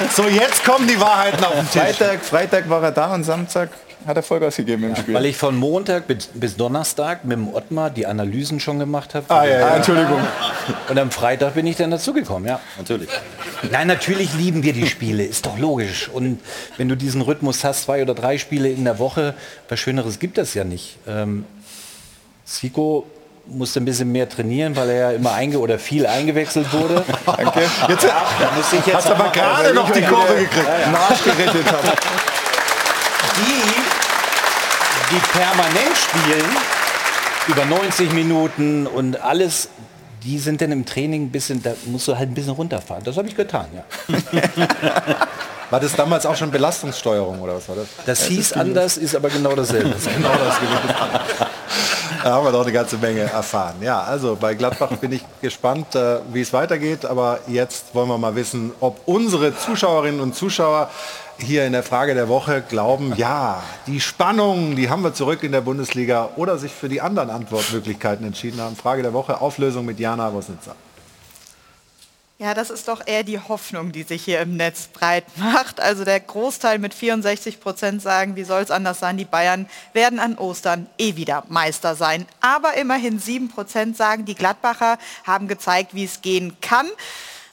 [0.16, 1.82] so, jetzt kommen die Wahrheiten auf den Tisch.
[1.82, 3.70] Freitag, Freitag war er da und Samstag
[4.06, 5.14] hat er Vollgas gegeben im Spiel.
[5.14, 9.26] Weil ich von Montag bis, bis, Donnerstag mit dem Ottmar die Analysen schon gemacht habe.
[9.30, 9.76] Ah, ja, ja.
[9.76, 10.20] Entschuldigung.
[10.89, 12.60] Und am Freitag bin ich dann dazugekommen, ja.
[12.78, 13.10] Natürlich.
[13.72, 16.10] Nein, natürlich lieben wir die Spiele, ist doch logisch.
[16.10, 16.39] Und
[16.78, 19.34] wenn du diesen Rhythmus hast, zwei oder drei Spiele in der Woche,
[19.68, 20.97] was Schöneres gibt es ja nicht.
[21.08, 21.45] Ähm,
[22.45, 23.06] Zico
[23.45, 27.04] musste ein bisschen mehr trainieren, weil er ja immer einge oder viel eingewechselt wurde.
[27.26, 27.62] Danke.
[27.88, 30.68] Jetzt, ja, da muss ich jetzt hast aber gerade noch die Kurve gekriegt.
[30.68, 30.91] Ja, ja.
[30.91, 31.97] Nachgerettet hat.
[33.36, 33.79] Die
[35.12, 36.45] die permanent spielen,
[37.47, 39.70] über 90 Minuten und alles,
[40.24, 43.03] die sind dann im Training ein bisschen, da musst du halt ein bisschen runterfahren.
[43.03, 43.84] Das habe ich getan, ja.
[45.70, 47.88] War das damals auch schon Belastungssteuerung oder was war das?
[48.03, 49.89] Das hieß anders, ist aber genau dasselbe.
[49.89, 50.57] Das genau das
[52.24, 53.76] da haben wir doch eine ganze Menge erfahren.
[53.82, 57.05] Ja, also bei Gladbach bin ich gespannt, äh, wie es weitergeht.
[57.05, 60.89] Aber jetzt wollen wir mal wissen, ob unsere Zuschauerinnen und Zuschauer
[61.42, 65.52] hier in der Frage der Woche glauben, ja, die Spannung, die haben wir zurück in
[65.52, 68.76] der Bundesliga oder sich für die anderen Antwortmöglichkeiten entschieden haben.
[68.76, 70.76] Frage der Woche, Auflösung mit Jana Rosnitzer.
[72.42, 75.82] Ja, das ist doch eher die Hoffnung, die sich hier im Netz breit macht.
[75.82, 80.20] Also der Großteil mit 64 Prozent sagen, wie soll es anders sein, die Bayern werden
[80.20, 82.26] an Ostern eh wieder Meister sein.
[82.40, 86.88] Aber immerhin 7 Prozent sagen, die Gladbacher haben gezeigt, wie es gehen kann.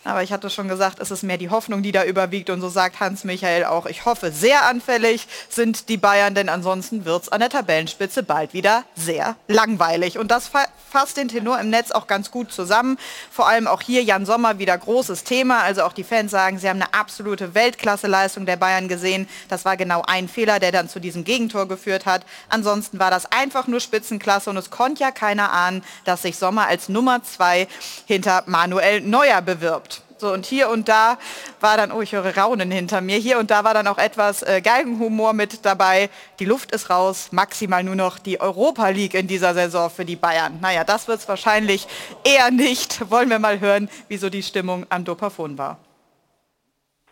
[0.06, 2.48] Aber ich hatte schon gesagt, es ist mehr die Hoffnung, die da überwiegt.
[2.48, 7.24] Und so sagt Hans-Michael auch, ich hoffe, sehr anfällig sind die Bayern, denn ansonsten wird
[7.24, 10.16] es an der Tabellenspitze bald wieder sehr langweilig.
[10.18, 10.48] Und das
[10.88, 12.98] fasst den Tenor im Netz auch ganz gut zusammen.
[13.32, 15.62] Vor allem auch hier Jan Sommer wieder großes Thema.
[15.62, 19.28] Also auch die Fans sagen, sie haben eine absolute Weltklasse-Leistung der Bayern gesehen.
[19.48, 22.24] Das war genau ein Fehler, der dann zu diesem Gegentor geführt hat.
[22.48, 26.68] Ansonsten war das einfach nur Spitzenklasse und es konnte ja keiner ahnen, dass sich Sommer
[26.68, 27.66] als Nummer zwei
[28.06, 29.95] hinter Manuel Neuer bewirbt.
[30.18, 31.18] So, und hier und da
[31.60, 34.42] war dann, oh, ich höre Raunen hinter mir, hier und da war dann auch etwas
[34.42, 36.08] äh, Geigenhumor mit dabei.
[36.38, 40.16] Die Luft ist raus, maximal nur noch die Europa League in dieser Saison für die
[40.16, 40.58] Bayern.
[40.60, 41.86] Naja, das wird es wahrscheinlich
[42.24, 43.10] eher nicht.
[43.10, 45.78] Wollen wir mal hören, wieso die Stimmung am Dopafon war.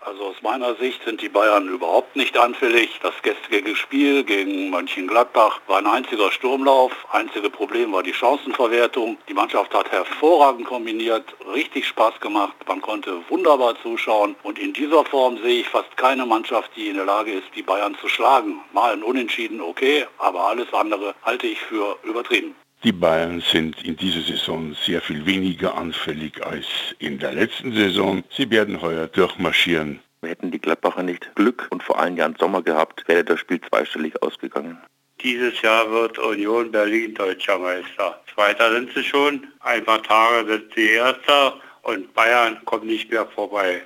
[0.07, 3.00] Also aus meiner Sicht sind die Bayern überhaupt nicht anfällig.
[3.02, 6.92] Das gestrige Spiel gegen Mönchengladbach war ein einziger Sturmlauf.
[7.11, 9.16] Einzige Problem war die Chancenverwertung.
[9.30, 11.24] Die Mannschaft hat hervorragend kombiniert,
[11.55, 12.55] richtig Spaß gemacht.
[12.68, 14.36] Man konnte wunderbar zuschauen.
[14.42, 17.62] Und in dieser Form sehe ich fast keine Mannschaft, die in der Lage ist, die
[17.62, 18.61] Bayern zu schlagen.
[18.74, 22.55] Mal ein Unentschieden, okay, aber alles andere halte ich für übertrieben.
[22.85, 26.66] Die Bayern sind in dieser Saison sehr viel weniger anfällig als
[26.99, 28.22] in der letzten Saison.
[28.37, 30.01] Sie werden heuer durchmarschieren.
[30.22, 34.22] Hätten die Gladbacher nicht Glück und vor allem Jan Sommer gehabt, wäre das Spiel zweistellig
[34.22, 34.76] ausgegangen.
[35.22, 38.20] Dieses Jahr wird Union Berlin deutscher Meister.
[38.35, 43.24] Zweiter sind sie schon, ein paar Tage sind sie Erster und Bayern kommt nicht mehr
[43.24, 43.80] vorbei.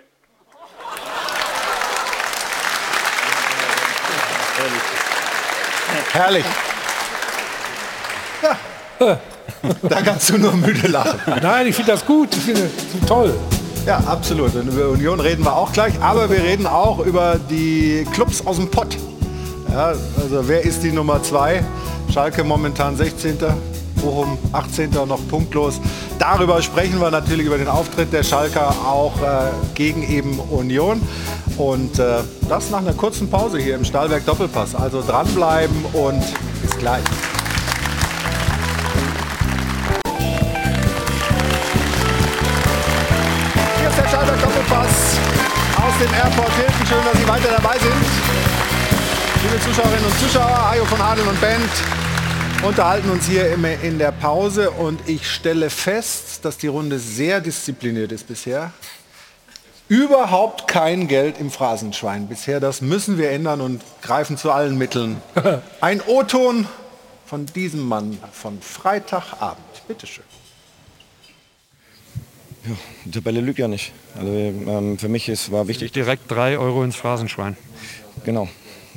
[6.12, 6.44] Herrlich.
[6.44, 6.77] Ja.
[8.98, 11.20] Da kannst du nur müde lachen.
[11.42, 12.28] Nein, ich finde das gut.
[12.32, 13.34] Ich finde das toll.
[13.86, 14.54] Ja, absolut.
[14.54, 15.94] Und über Union reden wir auch gleich.
[16.00, 18.96] Aber wir reden auch über die Clubs aus dem Pott.
[19.70, 19.88] Ja,
[20.20, 21.62] also wer ist die Nummer 2?
[22.12, 23.38] Schalke momentan 16.
[24.02, 24.90] Bochum 18.
[24.90, 25.80] noch punktlos.
[26.18, 31.00] darüber sprechen wir natürlich über den Auftritt der Schalker auch äh, gegen eben Union.
[31.56, 32.18] Und äh,
[32.48, 34.74] das nach einer kurzen Pause hier im Stahlberg Doppelpass.
[34.74, 36.22] Also dranbleiben und
[36.62, 37.02] bis gleich.
[45.98, 46.86] Aus dem Airport Hilton.
[46.86, 47.92] Schön, dass Sie weiter dabei sind.
[49.42, 51.70] Liebe Zuschauerinnen und Zuschauer, Hajo von Adel und Band
[52.62, 57.40] unterhalten uns hier immer in der Pause und ich stelle fest, dass die Runde sehr
[57.40, 58.72] diszipliniert ist bisher.
[59.88, 62.60] Überhaupt kein Geld im Phrasenschwein bisher.
[62.60, 65.20] Das müssen wir ändern und greifen zu allen Mitteln.
[65.80, 66.66] Ein O-Ton
[67.26, 69.64] von diesem Mann von Freitagabend.
[69.88, 70.27] Bitteschön.
[72.68, 73.92] Ja, die Tabelle lügt ja nicht.
[74.18, 75.92] Also ähm, für mich ist, war wichtig.
[75.92, 77.56] Direkt drei Euro ins Phrasenschwein.
[78.24, 78.48] Genau,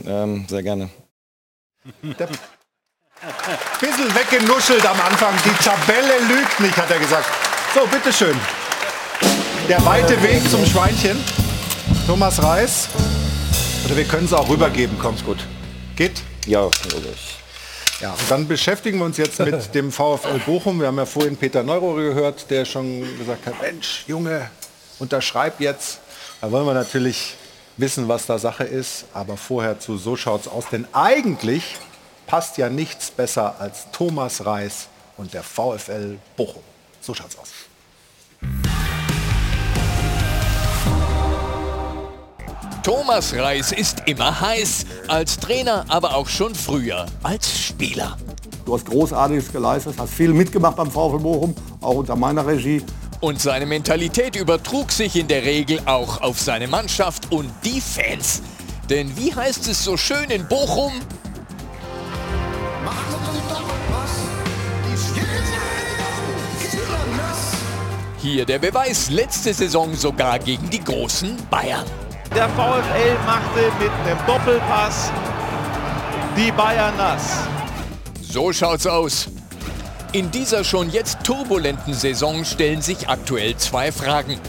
[0.05, 0.89] ähm, sehr gerne.
[2.03, 2.27] Der
[3.79, 5.33] bisschen weggenuschelt am Anfang.
[5.45, 7.29] Die Tabelle lügt nicht, hat er gesagt.
[7.73, 8.35] So, bitteschön.
[9.69, 11.17] Der weite Weg zum Schweinchen.
[12.07, 12.89] Thomas Reis.
[13.85, 15.45] Oder wir können es auch rübergeben, kommt's gut.
[15.95, 16.23] Geht?
[16.45, 17.40] Ja, logisch.
[18.01, 20.79] Ja, und dann beschäftigen wir uns jetzt mit dem VfL Bochum.
[20.79, 24.49] Wir haben ja vorhin Peter Neuro gehört, der schon gesagt hat, Mensch, Junge,
[24.97, 25.99] unterschreib jetzt.
[26.41, 27.35] Da wollen wir natürlich
[27.77, 29.05] wissen, was da Sache ist.
[29.13, 30.65] Aber vorher zu So schaut's aus.
[30.71, 31.75] Denn eigentlich
[32.25, 34.87] passt ja nichts besser als Thomas Reis
[35.17, 36.63] und der VfL Bochum.
[37.01, 37.49] So schaut's aus.
[42.83, 48.17] Thomas Reis ist immer heiß, als Trainer, aber auch schon früher als Spieler.
[48.65, 52.81] Du hast Großartiges geleistet, hast viel mitgemacht beim VfL Bochum, auch unter meiner Regie.
[53.19, 58.41] Und seine Mentalität übertrug sich in der Regel auch auf seine Mannschaft und die Fans.
[58.89, 60.91] Denn wie heißt es so schön in Bochum?
[68.17, 71.85] Hier der Beweis, letzte Saison sogar gegen die großen Bayern.
[72.33, 75.11] Der VfL machte mit einem Doppelpass
[76.37, 77.39] die Bayern nass.
[78.21, 79.27] So schaut's aus.
[80.13, 84.39] In dieser schon jetzt turbulenten Saison stellen sich aktuell zwei Fragen.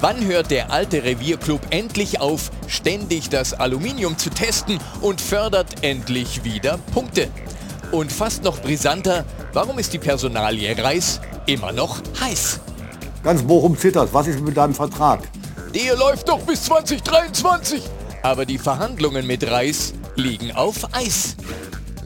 [0.00, 6.44] Wann hört der alte Revierclub endlich auf, ständig das Aluminium zu testen und fördert endlich
[6.44, 7.28] wieder Punkte?
[7.90, 12.60] Und fast noch brisanter, warum ist die Personalie Reis immer noch heiß?
[13.24, 14.10] Ganz Bochum zittert.
[14.12, 15.20] Was ist mit deinem Vertrag?
[15.74, 17.82] Der läuft doch bis 2023.
[18.22, 21.34] Aber die Verhandlungen mit Reis liegen auf Eis.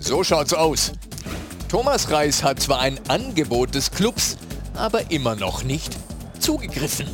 [0.00, 0.92] So schaut's aus.
[1.68, 4.38] Thomas Reis hat zwar ein Angebot des Clubs,
[4.74, 5.94] aber immer noch nicht
[6.40, 7.06] zugegriffen.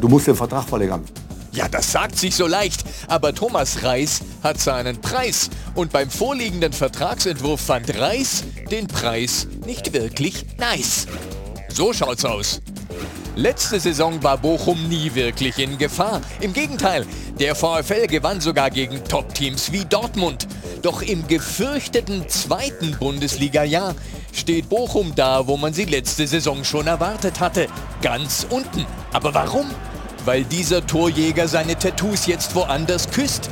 [0.00, 1.04] Du musst den Vertrag verlängern.
[1.50, 6.72] Ja, das sagt sich so leicht, aber Thomas Reis hat seinen Preis und beim vorliegenden
[6.72, 11.08] Vertragsentwurf fand Reis den Preis nicht wirklich nice.
[11.68, 12.60] So schaut's aus.
[13.38, 16.20] Letzte Saison war Bochum nie wirklich in Gefahr.
[16.40, 17.06] Im Gegenteil,
[17.38, 20.48] der VfL gewann sogar gegen Top-Teams wie Dortmund.
[20.82, 23.94] Doch im gefürchteten zweiten Bundesliga-Jahr
[24.32, 27.68] steht Bochum da, wo man sie letzte Saison schon erwartet hatte.
[28.02, 28.84] Ganz unten.
[29.12, 29.70] Aber warum?
[30.24, 33.50] Weil dieser Torjäger seine Tattoos jetzt woanders küsst?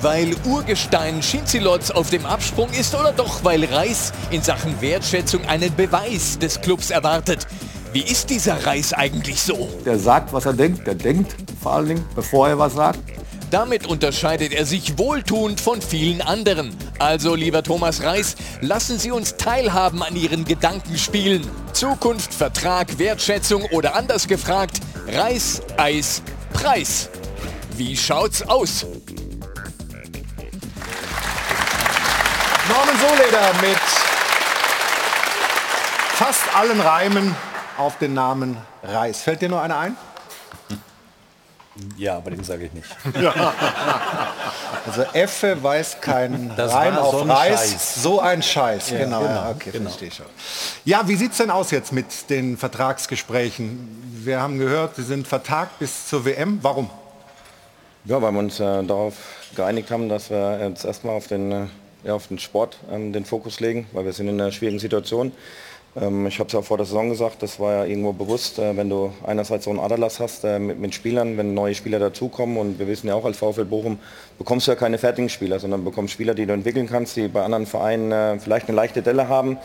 [0.00, 5.76] Weil Urgestein Schinzilotz auf dem Absprung ist oder doch weil Reis in Sachen Wertschätzung einen
[5.76, 7.46] Beweis des Clubs erwartet?
[7.92, 9.68] Wie ist dieser Reis eigentlich so?
[9.84, 10.86] Der sagt, was er denkt.
[10.86, 13.00] Der denkt vor allen Dingen, bevor er was sagt.
[13.50, 16.76] Damit unterscheidet er sich wohltuend von vielen anderen.
[17.00, 21.44] Also, lieber Thomas Reis, lassen Sie uns teilhaben an Ihren Gedankenspielen.
[21.72, 24.78] Zukunft, Vertrag, Wertschätzung oder anders gefragt,
[25.08, 26.22] Reis, Eis,
[26.52, 27.08] Preis.
[27.76, 28.86] Wie schaut's aus?
[32.68, 33.80] Norman Soleder mit
[36.14, 37.34] fast allen Reimen
[37.80, 39.22] auf den Namen Reis.
[39.22, 39.96] Fällt dir noch einer ein?
[41.96, 42.88] Ja, aber den sage ich nicht.
[44.86, 47.70] Also Effe weiß keinen Das Reim auf so Reis.
[47.70, 48.02] Scheiß.
[48.02, 49.20] So ein Scheiß, Ja, genau.
[49.20, 49.84] genau, ja, okay, genau.
[49.90, 50.26] verstehe ich schon.
[50.86, 54.14] Ja, wie sieht es denn aus jetzt mit den Vertragsgesprächen?
[54.24, 56.60] Wir haben gehört, Sie sind vertagt bis zur WM.
[56.62, 56.88] Warum?
[58.06, 59.14] Ja, weil wir uns äh, darauf
[59.54, 61.66] geeinigt haben, dass wir jetzt erstmal auf den, äh,
[62.04, 65.32] ja, auf den Sport ähm, den Fokus legen, weil wir sind in einer schwierigen Situation.
[65.96, 68.88] Ich habe es ja vor der Saison gesagt, das war ja irgendwo bewusst, äh, wenn
[68.88, 72.86] du einerseits so einen Aderlass hast äh, mit, Spielern, wenn neue Spieler dazukommen und wir
[72.86, 73.98] wissen ja auch als VfL Bochum,
[74.38, 77.42] bekommst du ja keine fertigen Spieler, sondern bekommst Spieler, die du entwickeln kannst, die bei
[77.42, 79.58] anderen Vereinen äh, vielleicht eine leichte Delle haben,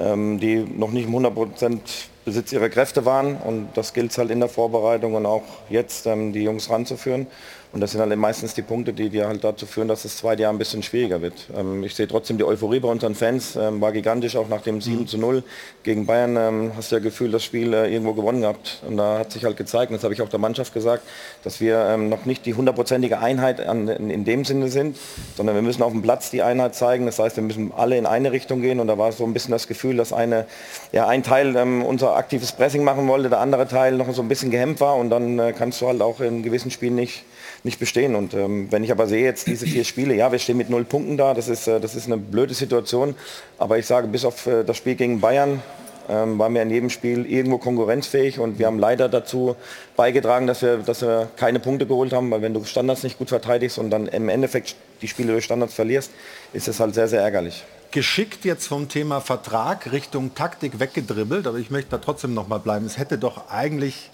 [0.00, 1.78] ähm, die noch nicht im 100%
[2.24, 6.32] Besitz ihrer Kräfte waren und das gilt halt in der Vorbereitung und auch jetzt ähm,
[6.32, 7.28] die Jungs ranzuführen.
[7.70, 10.42] Und das sind halt meistens die Punkte, die dir halt dazu führen, dass das zweite
[10.42, 11.34] Jahr ein bisschen schwieriger wird.
[11.54, 14.80] Ähm, ich sehe trotzdem die Euphorie bei unseren Fans, ähm, war gigantisch, auch nach dem
[14.80, 15.42] 7 zu 0
[15.82, 18.82] gegen Bayern ähm, hast du ja Gefühl, das Spiel äh, irgendwo gewonnen gehabt.
[18.88, 21.02] Und da hat sich halt gezeigt, und das habe ich auch der Mannschaft gesagt,
[21.44, 24.96] dass wir ähm, noch nicht die hundertprozentige Einheit an, in, in dem Sinne sind,
[25.36, 27.04] sondern wir müssen auf dem Platz die Einheit zeigen.
[27.04, 28.80] Das heißt, wir müssen alle in eine Richtung gehen.
[28.80, 30.46] Und da war so ein bisschen das Gefühl, dass eine,
[30.92, 34.28] ja, ein Teil ähm, unser aktives Pressing machen wollte, der andere Teil noch so ein
[34.28, 34.96] bisschen gehemmt war.
[34.96, 37.24] Und dann äh, kannst du halt auch in gewissen Spielen nicht
[37.64, 38.14] nicht bestehen.
[38.14, 40.84] Und ähm, wenn ich aber sehe jetzt diese vier Spiele, ja, wir stehen mit null
[40.84, 43.14] Punkten da, das ist, äh, das ist eine blöde Situation.
[43.58, 45.62] Aber ich sage, bis auf äh, das Spiel gegen Bayern
[46.08, 49.56] ähm, waren wir in jedem Spiel irgendwo konkurrenzfähig und wir haben leider dazu
[49.96, 53.28] beigetragen, dass wir, dass wir keine Punkte geholt haben, weil wenn du Standards nicht gut
[53.28, 56.10] verteidigst und dann im Endeffekt die Spiele durch Standards verlierst,
[56.52, 61.58] ist es halt sehr, sehr ärgerlich geschickt jetzt vom Thema Vertrag Richtung Taktik weggedribbelt, aber
[61.58, 62.84] ich möchte da trotzdem noch mal bleiben.
[62.84, 64.10] Es hätte doch eigentlich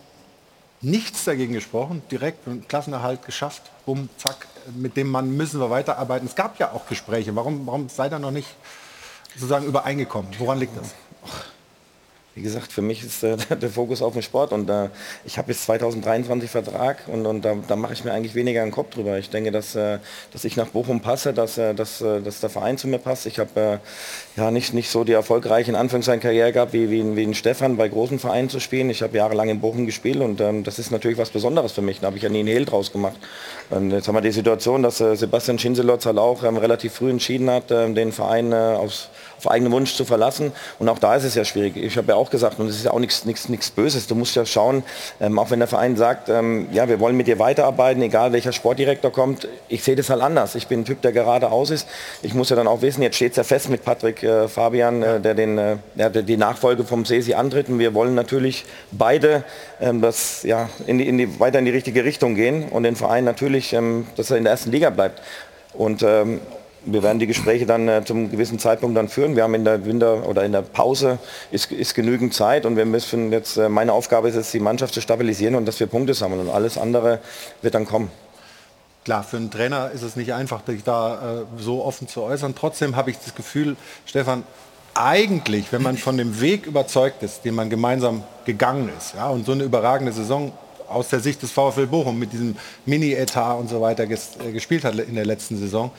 [0.81, 6.27] nichts dagegen gesprochen, direkt einen Klassenerhalt geschafft, bumm, zack, mit dem Mann müssen wir weiterarbeiten.
[6.27, 8.49] Es gab ja auch Gespräche, warum, warum seid ihr noch nicht
[9.35, 10.31] sozusagen übereingekommen?
[10.39, 10.95] Woran liegt das?
[12.35, 14.89] Wie gesagt, für mich ist äh, der Fokus auf den Sport und äh,
[15.25, 18.73] ich habe jetzt 2023 Vertrag und, und da, da mache ich mir eigentlich weniger einen
[18.73, 19.19] Kopf drüber.
[19.19, 19.99] Ich denke, dass, äh,
[20.33, 23.27] dass ich nach Bochum passe, dass, äh, dass, äh, dass der Verein zu mir passt.
[23.27, 23.81] Ich habe
[24.37, 27.35] äh, ja nicht, nicht so die erfolgreiche in Anführungszeichen Karriere gehabt, wie, wie, wie ein
[27.35, 28.91] Stefan bei großen Vereinen zu spielen.
[28.91, 32.01] Ich habe jahrelang in Bochum gespielt und ähm, das ist natürlich was Besonderes für mich.
[32.01, 33.17] Da habe ich ja nie einen Hehl draus gemacht.
[33.71, 37.49] Und jetzt haben wir die Situation, dass Sebastian Schinselotz halt auch ähm, relativ früh entschieden
[37.49, 39.09] hat, ähm, den Verein aufs
[39.39, 40.53] auf eigenen Wunsch zu verlassen.
[40.79, 41.77] Und auch da ist es ja schwierig.
[41.77, 43.25] Ich habe ja auch gesagt, und es ist ja auch nichts,
[43.71, 44.07] Böses.
[44.07, 44.83] Du musst ja schauen,
[45.21, 48.53] ähm, auch wenn der Verein sagt, ähm, ja, wir wollen mit dir weiterarbeiten, egal welcher
[48.53, 49.49] Sportdirektor kommt.
[49.69, 50.55] Ich sehe das halt anders.
[50.55, 51.87] Ich bin ein Typ, der geradeaus ist.
[52.23, 55.03] Ich muss ja dann auch wissen, jetzt steht es ja fest mit Patrick äh, Fabian,
[55.03, 57.69] äh, der, den, äh, der die Nachfolge vom Sesi antritt.
[57.69, 59.45] Und wir wollen natürlich beide
[59.81, 62.97] ähm, das, ja, in die, in die, weiter in die richtige Richtung gehen und den
[62.97, 65.21] Verein natürlich, ähm, dass er in der ersten Liga bleibt.
[65.73, 66.41] Und ähm,
[66.87, 69.37] wir werden die Gespräche dann äh, zum gewissen Zeitpunkt dann führen.
[69.37, 71.19] Wir haben in der Winter oder in der Pause
[71.51, 74.95] ist, ist genügend Zeit und wir müssen jetzt, äh, meine Aufgabe ist jetzt die Mannschaft
[74.95, 77.21] zu stabilisieren und dass wir Punkte sammeln und alles andere
[77.63, 78.11] wird dann kommen.
[79.05, 82.55] Klar, für einen Trainer ist es nicht einfach, sich da äh, so offen zu äußern.
[82.55, 83.77] Trotzdem habe ich das Gefühl,
[84.07, 84.45] Stefan,
[84.95, 89.45] eigentlich, wenn man von dem Weg überzeugt ist, den man gemeinsam gegangen ist, ja, und
[89.45, 90.53] so eine überragende Saison
[90.89, 92.57] aus der Sicht des VfL Bochum mit diesem
[92.87, 95.91] Mini-Etat und so weiter ges äh, gespielt hat in der letzten Saison,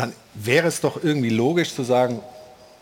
[0.00, 2.20] dann wäre es doch irgendwie logisch zu sagen,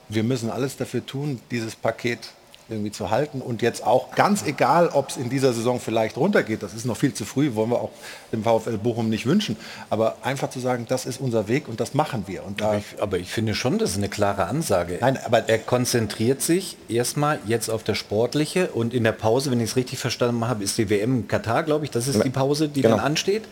[0.08, 2.20] wir müssen alles dafür tun, dieses Paket
[2.68, 6.62] irgendwie zu halten und jetzt auch ganz egal, ob es in dieser Saison vielleicht runtergeht,
[6.62, 7.90] das ist noch viel zu früh, wollen wir auch
[8.30, 9.56] dem VfL Bochum nicht wünschen,
[9.90, 12.44] aber einfach zu sagen, das ist unser Weg und das machen wir.
[12.44, 14.98] Und aber, ich, aber ich finde schon, das ist eine klare Ansage.
[15.00, 19.60] Nein, aber er konzentriert sich erstmal jetzt auf das Sportliche und in der Pause, wenn
[19.60, 22.30] ich es richtig verstanden habe, ist die WM in Katar, glaube ich, das ist die
[22.30, 22.96] Pause, die genau.
[22.96, 23.42] dann ansteht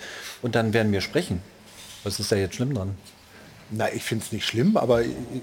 [0.42, 1.42] und dann werden wir sprechen.
[2.04, 2.94] Was ist da jetzt schlimm dran?
[3.70, 5.00] Na, ich finde es nicht schlimm, aber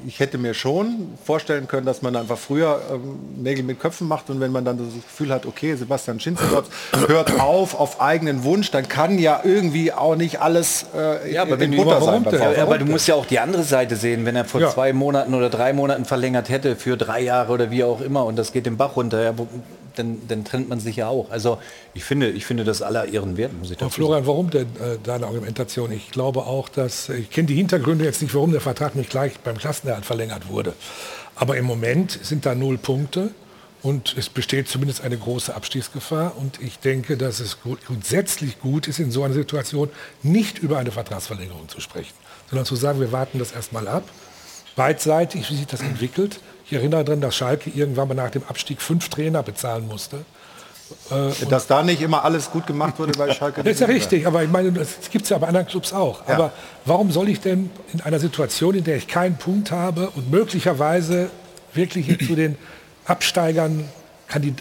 [0.07, 4.29] ich hätte mir schon vorstellen können, dass man einfach früher ähm, Nägel mit Köpfen macht
[4.29, 6.67] und wenn man dann das Gefühl hat, okay, Sebastian Schinzelotz
[7.07, 11.59] hört auf auf eigenen Wunsch, dann kann ja irgendwie auch nicht alles äh, ja, aber
[11.59, 12.25] wenn Butter sein.
[12.31, 14.69] Ja, aber du musst ja auch die andere Seite sehen, wenn er vor ja.
[14.69, 18.37] zwei Monaten oder drei Monaten verlängert hätte für drei Jahre oder wie auch immer und
[18.37, 19.33] das geht den Bach runter, ja,
[19.95, 21.29] dann, dann, trennt man sich ja auch.
[21.31, 21.59] Also
[21.93, 24.97] ich finde, ich finde das aller Ehren wert, muss ich dazu Florian, warum denn äh,
[25.03, 25.91] deine Argumentation?
[25.91, 29.39] Ich glaube auch, dass, ich kenne die Hintergründe jetzt nicht, warum der Vertrag nicht gleich
[29.39, 30.73] beim Klassenerhalt verlängert wurde.
[31.35, 33.31] Aber im Moment sind da null Punkte
[33.83, 36.37] und es besteht zumindest eine große Abstiegsgefahr.
[36.37, 39.89] Und ich denke, dass es grundsätzlich gut ist, in so einer Situation
[40.23, 42.13] nicht über eine Vertragsverlängerung zu sprechen,
[42.49, 44.03] sondern zu sagen, wir warten das erstmal ab,
[44.75, 46.39] beidseitig, wie sich das entwickelt.
[46.73, 50.17] Ich erinnere daran, dass Schalke irgendwann mal nach dem Abstieg fünf Trainer bezahlen musste.
[51.11, 53.63] Äh, dass da nicht immer alles gut gemacht wurde bei Schalke.
[53.63, 56.27] das ist ja richtig, aber ich meine, das gibt es ja bei anderen Clubs auch.
[56.27, 56.33] Ja.
[56.33, 56.51] Aber
[56.85, 61.29] warum soll ich denn in einer Situation, in der ich keinen Punkt habe und möglicherweise
[61.73, 62.57] wirklich zu den
[63.05, 63.87] Absteigern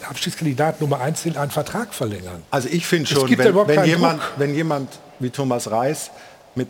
[0.07, 2.43] Abstiegskandidat Nummer eins einen Vertrag verlängern.
[2.51, 6.11] Also ich finde schon, wenn, wenn, jemand, wenn jemand wie Thomas Reis
[6.55, 6.69] mit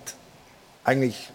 [0.84, 1.30] eigentlich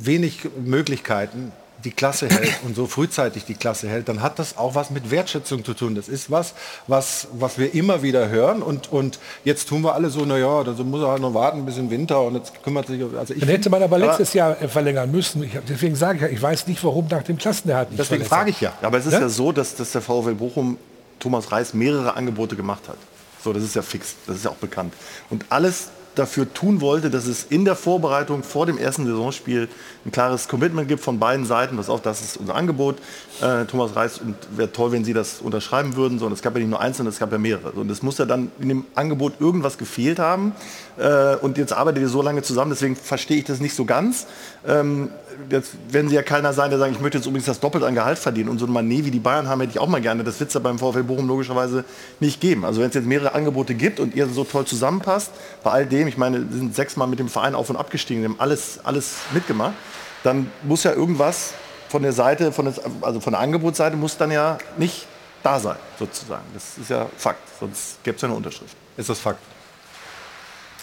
[0.00, 1.52] wenig Möglichkeiten
[1.84, 5.10] die Klasse hält und so frühzeitig die Klasse hält, dann hat das auch was mit
[5.10, 5.94] Wertschätzung zu tun.
[5.94, 6.54] Das ist was,
[6.86, 10.90] was, was wir immer wieder hören und, und jetzt tun wir alle so, naja, dann
[10.90, 13.02] muss er halt noch warten bis im Winter und jetzt kümmert sich...
[13.16, 15.42] Also ich dann hätte man aber letztes Jahr äh, verlängern müssen.
[15.42, 18.50] Ich, deswegen sage ich ja, ich weiß nicht, warum nach dem Klassenerhalt nicht Deswegen frage
[18.50, 18.72] ich ja.
[18.82, 20.78] Aber es ist ja, ja so, dass, dass der VfL Bochum
[21.18, 22.96] Thomas Reis mehrere Angebote gemacht hat.
[23.42, 24.94] So, das ist ja fix, das ist ja auch bekannt.
[25.30, 29.68] Und alles dafür tun wollte, dass es in der Vorbereitung vor dem ersten Saisonspiel
[30.04, 31.76] ein klares Commitment gibt von beiden Seiten.
[31.76, 32.96] Pass auf, das ist unser Angebot.
[33.40, 36.18] Äh, Thomas Reis, und wäre toll, wenn Sie das unterschreiben würden.
[36.18, 37.72] sondern es gab ja nicht nur einzelne, es gab ja mehrere.
[37.72, 40.52] Und es muss ja dann in dem Angebot irgendwas gefehlt haben.
[40.98, 44.26] Äh, und jetzt arbeitet ihr so lange zusammen, deswegen verstehe ich das nicht so ganz.
[44.66, 45.10] Ähm,
[45.48, 47.94] jetzt werden Sie ja keiner sein, der sagt, ich möchte jetzt übrigens das doppelt an
[47.94, 48.48] Gehalt verdienen.
[48.48, 50.24] Und so ein Manet wie die Bayern haben, hätte ich auch mal gerne.
[50.24, 51.84] Das wird es ja beim VfL Bochum logischerweise
[52.20, 52.64] nicht geben.
[52.64, 55.30] Also wenn es jetzt mehrere Angebote gibt und ihr so toll zusammenpasst,
[55.62, 58.80] bei all dem, ich meine, sind sechsmal mit dem Verein auf und abgestiegen, haben alles,
[58.84, 59.74] alles mitgemacht,
[60.22, 61.54] dann muss ja irgendwas
[61.88, 65.06] von der Seite, von der, also von der Angebotsseite muss dann ja nicht
[65.42, 66.44] da sein, sozusagen.
[66.54, 68.76] Das ist ja Fakt, sonst gäbe es ja eine Unterschrift.
[68.96, 69.40] Ist das Fakt?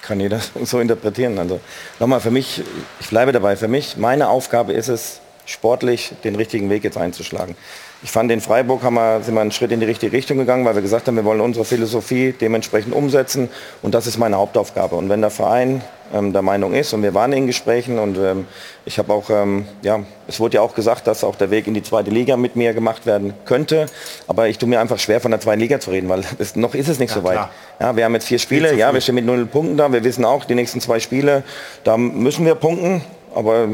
[0.02, 1.38] Kann jeder so interpretieren.
[1.40, 1.60] Also
[2.00, 2.64] nochmal für mich,
[3.00, 7.56] ich bleibe dabei, für mich, meine Aufgabe ist es, sportlich den richtigen Weg jetzt einzuschlagen.
[8.02, 10.64] Ich fand, in Freiburg haben wir, sind wir einen Schritt in die richtige Richtung gegangen,
[10.64, 13.50] weil wir gesagt haben, wir wollen unsere Philosophie dementsprechend umsetzen.
[13.82, 14.96] Und das ist meine Hauptaufgabe.
[14.96, 15.82] Und wenn der Verein
[16.14, 18.48] ähm, der Meinung ist und wir waren in Gesprächen und ähm,
[18.86, 21.74] ich habe auch, ähm, ja, es wurde ja auch gesagt, dass auch der Weg in
[21.74, 23.86] die zweite Liga mit mir gemacht werden könnte,
[24.28, 26.74] aber ich tue mir einfach schwer von der zweiten Liga zu reden, weil es, noch
[26.74, 27.50] ist es nicht ja, so weit.
[27.80, 30.26] Ja, wir haben jetzt vier Spiele, ja, wir stehen mit null Punkten da, wir wissen
[30.26, 31.44] auch, die nächsten zwei Spiele,
[31.84, 33.02] da müssen wir punkten,
[33.36, 33.70] aber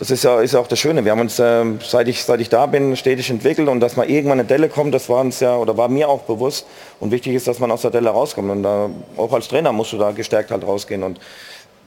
[0.00, 1.04] das ist ja, ist auch das Schöne.
[1.04, 4.08] Wir haben uns, äh, seit, ich, seit ich da bin, stetig entwickelt und dass mal
[4.08, 6.66] irgendwann eine Delle kommt, das war uns ja oder war mir auch bewusst.
[7.00, 8.50] Und wichtig ist, dass man aus der Delle rauskommt.
[8.50, 8.88] Und da,
[9.18, 11.02] auch als Trainer musst du da gestärkt halt rausgehen.
[11.02, 11.20] Und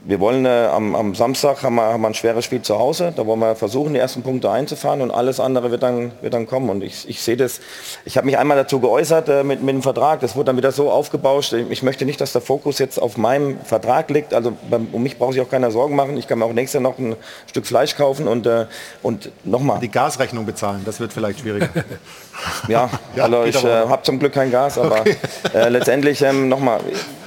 [0.06, 3.12] wir wollen äh, am, am, Samstag haben wir, haben wir ein schweres Spiel zu Hause.
[3.16, 6.46] Da wollen wir versuchen, die ersten Punkte einzufahren und alles andere wird dann, wird dann
[6.46, 6.68] kommen.
[6.68, 7.60] Und ich, ich sehe das,
[8.04, 10.20] ich habe mich einmal dazu geäußert äh, mit, mit dem Vertrag.
[10.20, 11.54] Das wurde dann wieder so aufgebauscht.
[11.54, 14.34] Ich möchte nicht, dass der Fokus jetzt auf meinem Vertrag liegt.
[14.34, 16.18] Also beim, um mich braucht sich auch keiner Sorgen machen.
[16.18, 18.66] Ich kann mir auch nächstes Jahr noch ein Stück Fleisch kaufen und, äh,
[19.02, 19.80] und nochmal.
[19.80, 21.70] Die Gasrechnung bezahlen, das wird vielleicht schwieriger.
[22.68, 25.16] ja, ja, also ich äh, habe zum Glück kein Gas, aber okay.
[25.54, 26.80] Äh, letztendlich ähm, nochmal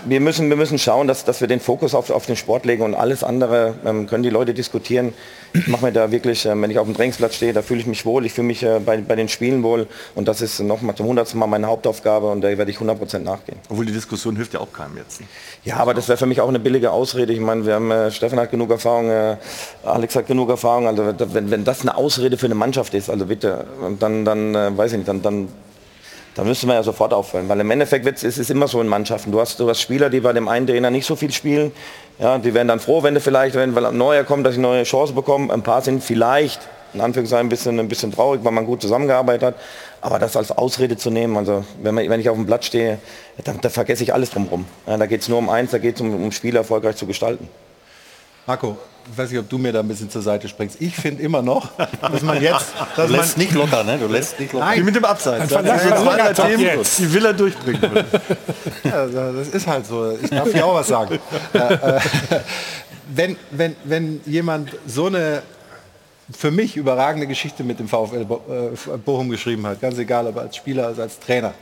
[0.09, 2.83] wir müssen, wir müssen schauen, dass, dass wir den Fokus auf, auf den Sport legen
[2.83, 5.13] und alles andere ähm, können die Leute diskutieren.
[5.53, 7.87] Ich mache mir da wirklich, äh, wenn ich auf dem Trainingsplatz stehe, da fühle ich
[7.87, 10.95] mich wohl, ich fühle mich äh, bei, bei den Spielen wohl und das ist nochmal
[10.95, 13.57] zum hundertsten Mal meine Hauptaufgabe und da werde ich 100% nachgehen.
[13.69, 15.21] Obwohl die Diskussion hilft ja auch keinem jetzt.
[15.21, 15.27] Ne?
[15.63, 17.33] Ja, aber das wäre für mich auch eine billige Ausrede.
[17.33, 19.37] Ich meine, wir haben, äh, Stefan hat genug Erfahrung, äh,
[19.83, 23.25] Alex hat genug Erfahrung, also wenn, wenn das eine Ausrede für eine Mannschaft ist, also
[23.25, 23.65] bitte,
[23.99, 25.47] dann, dann äh, weiß ich nicht, dann, dann
[26.37, 28.87] da müsste man ja sofort auffallen, weil im Endeffekt wird, ist es immer so in
[28.87, 29.31] Mannschaften.
[29.31, 31.71] Du hast, du hast Spieler, die bei dem einen Trainer nicht so viel spielen.
[32.19, 34.83] Ja, die werden dann froh, wenn du vielleicht, wenn ein neuer kommt, dass sie neue
[34.83, 35.49] Chance bekommen.
[35.49, 36.61] Ein paar sind vielleicht,
[36.93, 39.55] in Anführungszeichen, ein bisschen, ein bisschen traurig, weil man gut zusammengearbeitet hat.
[40.01, 42.99] Aber das als Ausrede zu nehmen, also wenn, man, wenn ich auf dem Blatt stehe,
[43.43, 44.65] da, da vergesse ich alles drumherum.
[44.85, 47.07] Ja, da geht es nur um eins, da geht es um, um Spiel erfolgreich zu
[47.07, 47.49] gestalten.
[48.45, 48.77] Marco,
[49.11, 50.81] ich weiß nicht, ob du mir da ein bisschen zur Seite springst.
[50.81, 52.65] Ich finde immer noch, dass man jetzt...
[52.95, 53.97] Dass du lässt nicht locker, ne?
[53.97, 54.65] Du lässt nicht locker.
[54.65, 55.49] Nein, mit dem Abseits.
[55.49, 57.81] Das, das ist Themen, die will er durchbringen.
[58.83, 60.11] ja, das ist halt so.
[60.21, 61.19] Ich darf hier auch was sagen.
[61.53, 61.99] Äh,
[63.13, 65.41] wenn, wenn, wenn jemand so eine
[66.35, 70.55] für mich überragende Geschichte mit dem VfL äh, Bochum geschrieben hat, ganz egal, ob als
[70.55, 71.53] Spieler, als, als Trainer,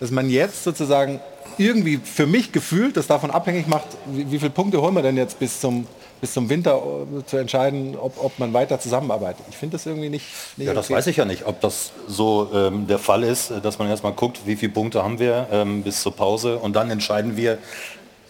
[0.00, 1.20] dass man jetzt sozusagen
[1.58, 5.16] irgendwie für mich gefühlt das davon abhängig macht, wie, wie viele Punkte holen wir denn
[5.16, 5.86] jetzt bis zum
[6.22, 6.80] bis zum Winter
[7.18, 9.44] äh, zu entscheiden, ob, ob man weiter zusammenarbeitet.
[9.50, 10.24] Ich finde das irgendwie nicht,
[10.56, 10.94] nicht Ja, das okay.
[10.94, 14.12] weiß ich ja nicht, ob das so ähm, der Fall ist, äh, dass man erstmal
[14.12, 17.58] guckt, wie viele Punkte haben wir ähm, bis zur Pause und dann entscheiden wir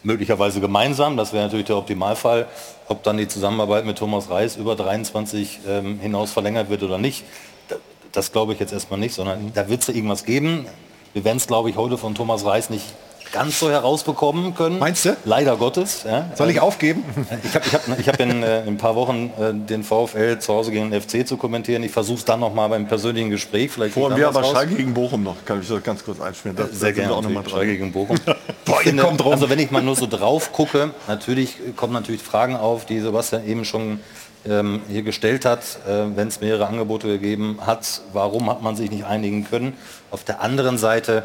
[0.03, 2.49] möglicherweise gemeinsam, das wäre natürlich der Optimalfall,
[2.89, 7.25] ob dann die Zusammenarbeit mit Thomas Reis über 23 ähm, hinaus verlängert wird oder nicht.
[7.69, 7.79] Das,
[8.11, 9.53] das glaube ich jetzt erstmal nicht, sondern mhm.
[9.53, 10.65] da wird es irgendwas geben.
[11.13, 12.87] Wir werden es, glaube ich, heute von Thomas Reis nicht
[13.33, 14.79] ganz so herausbekommen können.
[14.79, 15.17] Meinst du?
[15.25, 16.05] Leider Gottes.
[16.05, 16.31] Ja.
[16.35, 17.05] Soll ich aufgeben?
[17.45, 20.39] Ich habe ich hab, ich hab in, äh, in ein paar Wochen äh, den VfL
[20.39, 21.83] zu Hause gegen den FC zu kommentieren.
[21.83, 23.71] Ich versuche es dann noch mal beim persönlichen Gespräch.
[23.71, 25.37] Vielleicht Vorher wir aber Schalke gegen Bochum noch.
[25.45, 26.57] Kann ich das ganz kurz einspielen?
[26.57, 27.15] Das, Sehr gerne.
[27.15, 28.17] Auch noch mal Schalke gegen Bochum.
[28.65, 32.85] Boah, finde, also wenn ich mal nur so drauf gucke, natürlich kommen natürlich Fragen auf,
[32.85, 34.01] die Sebastian eben schon
[34.49, 38.91] ähm, hier gestellt hat, äh, wenn es mehrere Angebote gegeben hat, warum hat man sich
[38.91, 39.75] nicht einigen können.
[40.11, 41.25] Auf der anderen Seite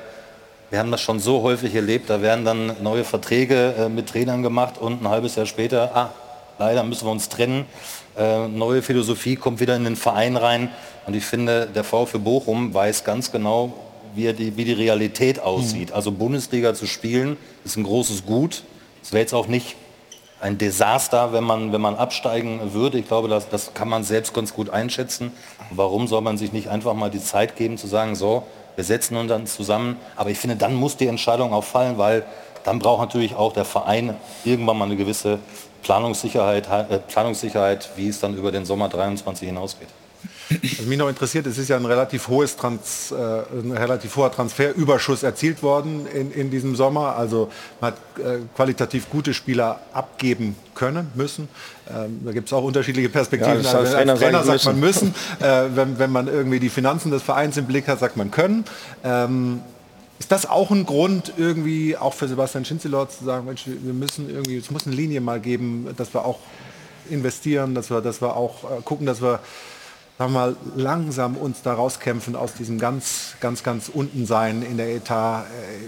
[0.70, 4.44] wir haben das schon so häufig erlebt, da werden dann neue Verträge äh, mit Trainern
[4.44, 6.10] gemacht und ein halbes Jahr später, ah,
[6.60, 7.66] leider müssen wir uns trennen.
[8.18, 10.70] Äh, neue Philosophie kommt wieder in den Verein rein.
[11.06, 13.74] Und ich finde, der VfB Bochum weiß ganz genau,
[14.16, 15.90] wie die, wie die Realität aussieht.
[15.90, 15.96] Mhm.
[15.96, 18.64] Also Bundesliga zu spielen, ist ein großes Gut.
[19.02, 19.76] Es wäre jetzt auch nicht
[20.42, 23.00] ein Desaster, wenn man, wenn man absteigen würde.
[23.00, 25.32] Ich glaube, das, das kann man selbst ganz gut einschätzen.
[25.72, 28.44] Warum soll man sich nicht einfach mal die Zeit geben zu sagen, so,
[28.78, 29.98] wir setzen uns dann zusammen.
[30.16, 32.24] Aber ich finde, dann muss die Entscheidung auch fallen, weil
[32.64, 34.16] dann braucht natürlich auch der Verein
[34.46, 35.40] irgendwann mal eine gewisse
[35.82, 39.88] Planungssicherheit, äh, Planungssicherheit wie es dann über den Sommer 23 hinausgeht.
[40.50, 44.32] Was mich noch interessiert, es ist ja ein relativ hohes Trans, äh, ein relativ hoher
[44.32, 47.16] Transferüberschuss erzielt worden in, in diesem Sommer.
[47.16, 51.50] Also man hat äh, qualitativ gute Spieler abgeben können, müssen.
[51.90, 53.62] Ähm, da gibt es auch unterschiedliche Perspektiven.
[53.62, 55.14] Ja, also, als Trainer sagt man müssen.
[55.40, 58.64] Äh, wenn, wenn man irgendwie die Finanzen des Vereins im Blick hat, sagt man können.
[59.04, 59.62] Ähm,
[60.20, 64.30] ist das auch ein Grund, irgendwie auch für Sebastian Schinzelor zu sagen, Mensch, wir müssen
[64.30, 66.40] irgendwie, es muss eine Linie mal geben, dass wir auch
[67.10, 69.40] investieren, dass wir, dass wir auch äh, gucken, dass wir
[70.18, 74.78] sagen wir mal, langsam uns da rauskämpfen aus diesem ganz, ganz, ganz unten sein in
[74.78, 75.46] der Etat,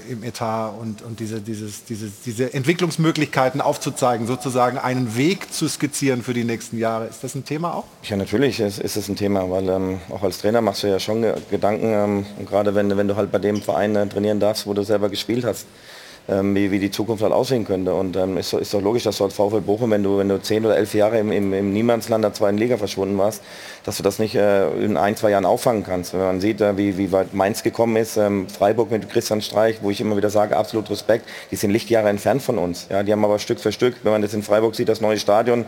[0.08, 5.68] äh, im Etat und, und diese, dieses, dieses, diese Entwicklungsmöglichkeiten aufzuzeigen, sozusagen einen Weg zu
[5.68, 7.08] skizzieren für die nächsten Jahre.
[7.08, 7.86] Ist das ein Thema auch?
[8.04, 11.00] Ja, natürlich ist, ist es ein Thema, weil ähm, auch als Trainer machst du ja
[11.00, 14.68] schon Ge- Gedanken, ähm, gerade wenn, wenn du halt bei dem Verein äh, trainieren darfst,
[14.68, 15.66] wo du selber gespielt hast,
[16.28, 17.96] ähm, wie, wie die Zukunft halt aussehen könnte.
[17.96, 20.40] Und ähm, ist, ist doch logisch, dass du als VfL Bochum, wenn du, wenn du
[20.40, 23.42] zehn oder elf Jahre im, im, im Niemandsland der zweiten Liga verschwunden warst,
[23.84, 26.14] dass du das nicht äh, in ein, zwei Jahren auffangen kannst.
[26.14, 29.80] Wenn man sieht, äh, wie, wie weit Mainz gekommen ist, ähm, Freiburg mit Christian Streich,
[29.82, 32.88] wo ich immer wieder sage, absolut Respekt, die sind Lichtjahre entfernt von uns.
[32.90, 35.18] Ja, die haben aber Stück für Stück, wenn man das in Freiburg sieht, das neue
[35.18, 35.66] Stadion,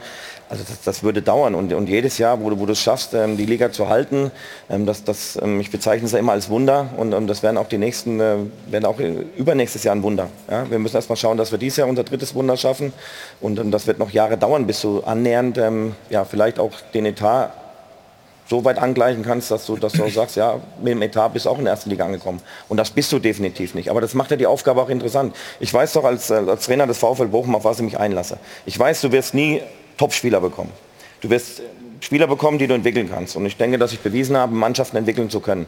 [0.50, 1.56] also das, das würde dauern.
[1.56, 4.32] Und, und jedes Jahr, wo du, wo du es schaffst, ähm, die Liga zu halten,
[4.70, 7.68] ähm, das, das, ähm, ich bezeichne es ja immer als Wunder und das werden auch
[7.68, 8.36] die nächsten, äh,
[8.68, 10.30] werden auch äh, übernächstes Jahr ein Wunder.
[10.50, 10.70] Ja?
[10.70, 12.94] Wir müssen erstmal schauen, dass wir dieses Jahr unser drittes Wunder schaffen
[13.40, 17.52] und das wird noch Jahre dauern, bis du annähernd, ähm, ja, vielleicht auch den Etat
[18.52, 21.50] so weit angleichen kannst, dass du, dass du sagst, ja, mit dem Etat bist du
[21.50, 22.42] auch in der ersten Liga angekommen.
[22.68, 23.90] Und das bist du definitiv nicht.
[23.90, 25.34] Aber das macht ja die Aufgabe auch interessant.
[25.62, 28.38] Ich weiß doch als, äh, als Trainer des VfL Bochum, auf was ich mich einlasse.
[28.66, 29.62] Ich weiß, du wirst nie
[29.98, 30.72] Top-Spieler bekommen.
[31.22, 31.62] Du wirst
[32.02, 33.36] Spieler bekommen, die du entwickeln kannst.
[33.36, 35.66] Und ich denke, dass ich bewiesen habe, Mannschaften entwickeln zu können.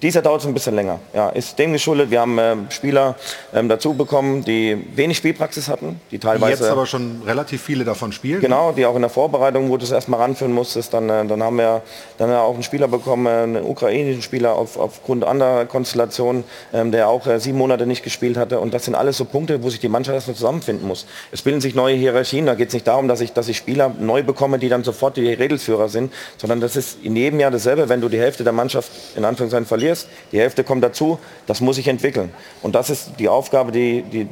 [0.00, 1.00] Dies Jahr dauert es ein bisschen länger.
[1.12, 2.10] Ja, ist dem geschuldet.
[2.10, 3.16] Wir haben ähm, Spieler
[3.52, 7.84] ähm, dazu bekommen, die wenig Spielpraxis hatten, die Die teilweise jetzt aber schon relativ viele
[7.84, 8.40] davon spielen.
[8.40, 11.42] Genau, die auch in der Vorbereitung, wo du es erstmal ranführen musstest, dann, äh, dann
[11.42, 11.82] haben wir
[12.18, 16.44] dann haben wir auch einen Spieler bekommen, äh, einen ukrainischen Spieler auf, aufgrund anderer Konstellationen,
[16.72, 18.60] ähm, der auch äh, sieben Monate nicht gespielt hatte.
[18.60, 21.06] Und das sind alles so Punkte, wo sich die Mannschaft erstmal zusammenfinden muss.
[21.32, 23.92] Es bilden sich neue Hierarchien, da geht es nicht darum, dass ich, dass ich Spieler
[23.98, 25.32] neu bekomme, die dann sofort die
[25.72, 28.90] Regelsführer sind, sondern das ist in jedem Jahr dasselbe, wenn du die Hälfte der Mannschaft
[29.16, 32.32] in Anführungszeichen verlierst, die Hälfte kommt dazu, das muss ich entwickeln.
[32.62, 34.28] Und das ist die Aufgabe, die, die,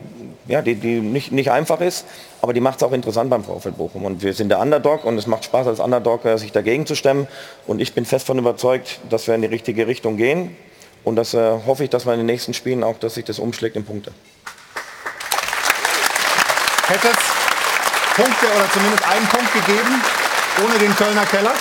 [0.46, 2.04] ja, die, die nicht, nicht einfach ist,
[2.42, 4.04] aber die macht es auch interessant beim VfL Bochum.
[4.04, 6.94] Und wir sind der Underdog und es macht Spaß als Underdog, äh, sich dagegen zu
[6.94, 7.26] stemmen.
[7.66, 10.56] Und ich bin fest davon überzeugt, dass wir in die richtige Richtung gehen.
[11.02, 13.38] Und das äh, hoffe ich, dass wir in den nächsten Spielen auch, dass sich das
[13.38, 14.12] umschlägt in Punkte.
[16.88, 17.40] Hätte es
[18.16, 20.02] Punkte oder zumindest einen Punkt gegeben,
[20.64, 21.52] ohne den Kölner Keller?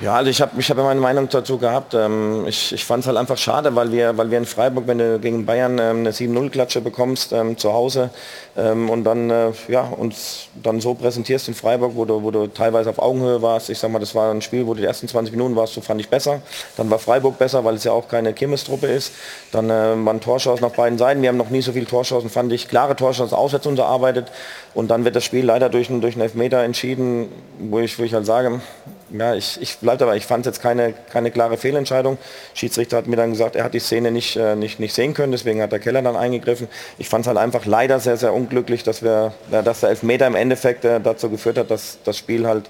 [0.00, 1.94] Ja, also ich habe ich hab meine Meinung dazu gehabt.
[1.94, 4.98] Ähm, ich ich fand es halt einfach schade, weil wir, weil wir in Freiburg, wenn
[4.98, 8.10] du gegen Bayern ähm, eine 7-0-Klatsche bekommst ähm, zu Hause
[8.56, 12.88] und dann äh, ja, uns dann so präsentierst in Freiburg, wo du, wo du teilweise
[12.88, 13.68] auf Augenhöhe warst.
[13.68, 15.80] Ich sag mal, das war ein Spiel, wo du die ersten 20 Minuten warst, so
[15.80, 16.40] fand ich besser.
[16.76, 19.12] Dann war Freiburg besser, weil es ja auch keine Kirmestruppe ist.
[19.50, 21.20] Dann äh, waren Torschancen auf beiden Seiten.
[21.20, 22.68] Wir haben noch nie so viele Torschancen, fand ich.
[22.68, 24.30] Klare Torschancen auswärts unterarbeitet.
[24.74, 27.28] Und dann wird das Spiel leider durch, einen- durch einen Elfmeter entschieden,
[27.60, 28.60] wo ich, wo ich halt sage,
[29.10, 32.18] ja, ich, ich bleibe dabei, ich fand jetzt keine, keine klare Fehlentscheidung.
[32.54, 35.30] Schiedsrichter hat mir dann gesagt, er hat die Szene nicht, äh, nicht, nicht sehen können,
[35.30, 36.66] deswegen hat der Keller dann eingegriffen.
[36.98, 40.26] Ich fand es halt einfach leider sehr, sehr unglücklich, dass, wir, ja, dass der Elfmeter
[40.26, 42.68] im Endeffekt äh, dazu geführt hat, dass das Spiel halt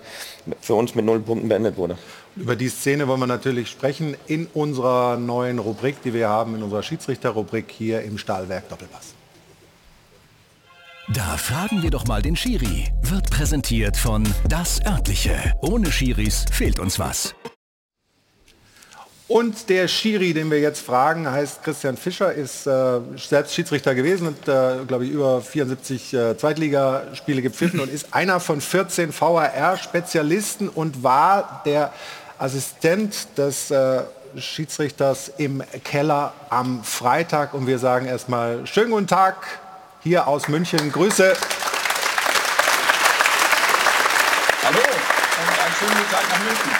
[0.60, 1.96] für uns mit null Punkten beendet wurde.
[2.36, 6.62] Über die Szene wollen wir natürlich sprechen in unserer neuen Rubrik, die wir haben, in
[6.62, 9.14] unserer Schiedsrichterrubrik hier im Stahlwerk Doppelpass.
[11.12, 12.90] Da fragen wir doch mal den Schiri.
[13.02, 15.52] Wird präsentiert von Das Örtliche.
[15.60, 17.34] Ohne Schiris fehlt uns was.
[19.28, 24.28] Und der Schiri, den wir jetzt fragen, heißt Christian Fischer, ist äh, selbst Schiedsrichter gewesen
[24.28, 30.70] und, äh, glaube ich, über 74 äh, Zweitligaspiele gepfiffen und ist einer von 14 VAR-Spezialisten
[30.70, 31.92] und war der
[32.38, 34.04] Assistent des äh,
[34.38, 37.52] Schiedsrichters im Keller am Freitag.
[37.52, 39.36] Und wir sagen erstmal schönen guten Tag
[40.04, 40.92] hier aus München.
[40.92, 41.34] Grüße.
[44.62, 46.70] Hallo und einen schönen guten Tag nach München.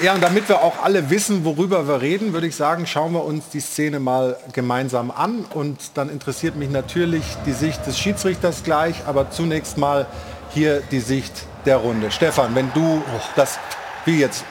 [0.00, 3.22] Ja, und damit wir auch alle wissen, worüber wir reden, würde ich sagen, schauen wir
[3.22, 5.44] uns die Szene mal gemeinsam an.
[5.52, 10.06] Und dann interessiert mich natürlich die Sicht des Schiedsrichters gleich, aber zunächst mal
[10.54, 12.10] hier die Sicht der Runde.
[12.10, 13.02] Stefan, wenn du
[13.36, 13.58] das,
[14.06, 14.46] wie jetzt,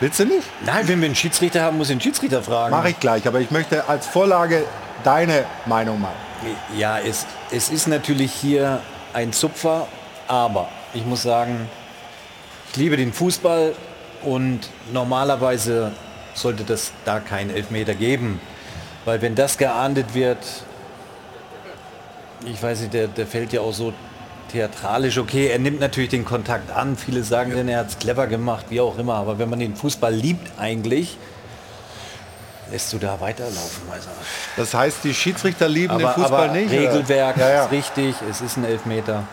[0.00, 0.48] willst du nicht?
[0.64, 2.70] Nein, wenn wir einen Schiedsrichter haben, muss ich den Schiedsrichter fragen.
[2.70, 4.64] Mache ich gleich, aber ich möchte als Vorlage
[5.04, 6.12] deine Meinung mal.
[6.76, 8.80] Ja, es, es ist natürlich hier
[9.12, 9.86] ein Zupfer,
[10.28, 11.68] aber ich muss sagen,
[12.70, 13.74] ich liebe den Fußball
[14.22, 14.60] und
[14.92, 15.92] normalerweise
[16.34, 18.40] sollte das da keinen Elfmeter geben.
[19.04, 20.38] Weil wenn das geahndet wird,
[22.46, 23.92] ich weiß nicht, der, der fällt ja auch so
[24.50, 26.96] theatralisch, okay, er nimmt natürlich den Kontakt an.
[26.96, 29.14] Viele sagen denn, er hat es clever gemacht, wie auch immer.
[29.14, 31.16] Aber wenn man den Fußball liebt eigentlich,
[32.72, 33.82] lässt du da weiterlaufen.
[33.92, 34.08] Also.
[34.56, 36.72] Das heißt, die Schiedsrichter lieben aber, den Fußball aber nicht?
[36.72, 37.36] Regelwerk?
[37.36, 37.64] Ja, ja.
[37.64, 39.24] ist richtig, es ist ein Elfmeter.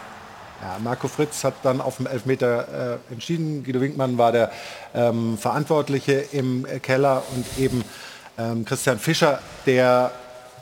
[0.61, 3.63] Ja, Marco Fritz hat dann auf dem Elfmeter äh, entschieden.
[3.63, 4.51] Guido Winkmann war der
[4.93, 7.85] ähm, Verantwortliche im äh, Keller und eben
[8.37, 10.11] ähm, Christian Fischer, der,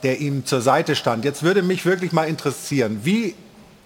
[0.04, 1.24] der ihm zur Seite stand.
[1.24, 3.34] Jetzt würde mich wirklich mal interessieren, wie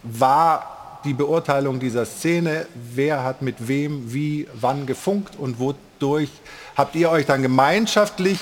[0.03, 2.66] war die Beurteilung dieser Szene?
[2.74, 6.28] Wer hat mit wem, wie, wann gefunkt und wodurch
[6.76, 8.38] habt ihr euch dann gemeinschaftlich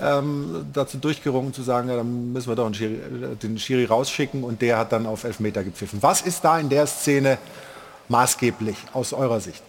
[0.00, 3.84] ähm, dazu durchgerungen zu sagen, ja, dann müssen wir doch den Schiri, äh, den Schiri
[3.84, 6.02] rausschicken und der hat dann auf Elfmeter gepfiffen.
[6.02, 7.38] Was ist da in der Szene
[8.08, 9.62] maßgeblich aus eurer Sicht?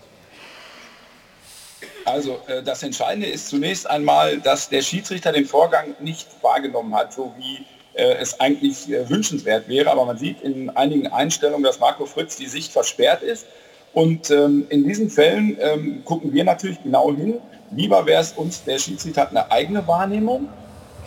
[2.06, 7.14] Also äh, das Entscheidende ist zunächst einmal, dass der Schiedsrichter den Vorgang nicht wahrgenommen hat,
[7.14, 9.92] so wie äh, es eigentlich wünschenswert wäre.
[9.92, 13.46] Aber man sieht in einigen Einstellungen, dass Marco Fritz die Sicht versperrt ist.
[13.94, 17.40] Und ähm, in diesen Fällen ähm, gucken wir natürlich genau hin.
[17.72, 20.48] Lieber wäre es uns, der Schiedsrichter hat eine eigene Wahrnehmung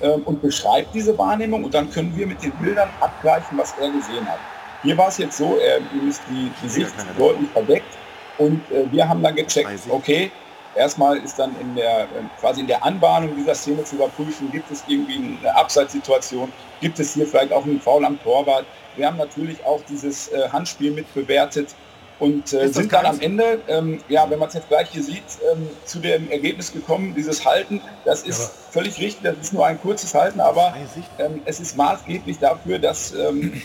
[0.02, 3.90] ähm, und beschreibt diese Wahrnehmung und dann können wir mit den Bildern abgleichen, was er
[3.90, 4.38] gesehen hat.
[4.82, 7.96] Hier war es jetzt so, er ist die, die Sicht deutlich verdeckt
[8.38, 10.30] und äh, wir haben dann gecheckt, okay,
[10.74, 12.06] erstmal ist dann in der, äh,
[12.38, 17.14] quasi in der Anbahnung dieser Szene zu überprüfen, gibt es irgendwie eine Abseitssituation, gibt es
[17.14, 18.64] hier vielleicht auch einen Foul am Torwart.
[18.96, 21.74] Wir haben natürlich auch dieses äh, Handspiel mit bewertet
[22.20, 25.24] und äh, sind dann am Ende, ähm, ja, wenn man es jetzt gleich hier sieht,
[25.50, 29.80] ähm, zu dem Ergebnis gekommen, dieses Halten, das ist völlig richtig, das ist nur ein
[29.80, 30.74] kurzes Halten, aber
[31.18, 33.62] ähm, es ist maßgeblich dafür, dass ähm,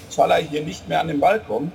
[0.50, 1.74] hier nicht mehr an den Ball kommt.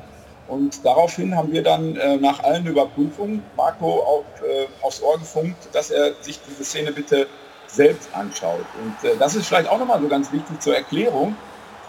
[0.48, 5.68] Und daraufhin haben wir dann äh, nach allen Überprüfungen Marco auf, äh, aufs Ohr gefunkt,
[5.72, 7.28] dass er sich diese Szene bitte
[7.68, 8.64] selbst anschaut.
[8.82, 11.36] Und äh, das ist vielleicht auch nochmal so ganz wichtig zur Erklärung.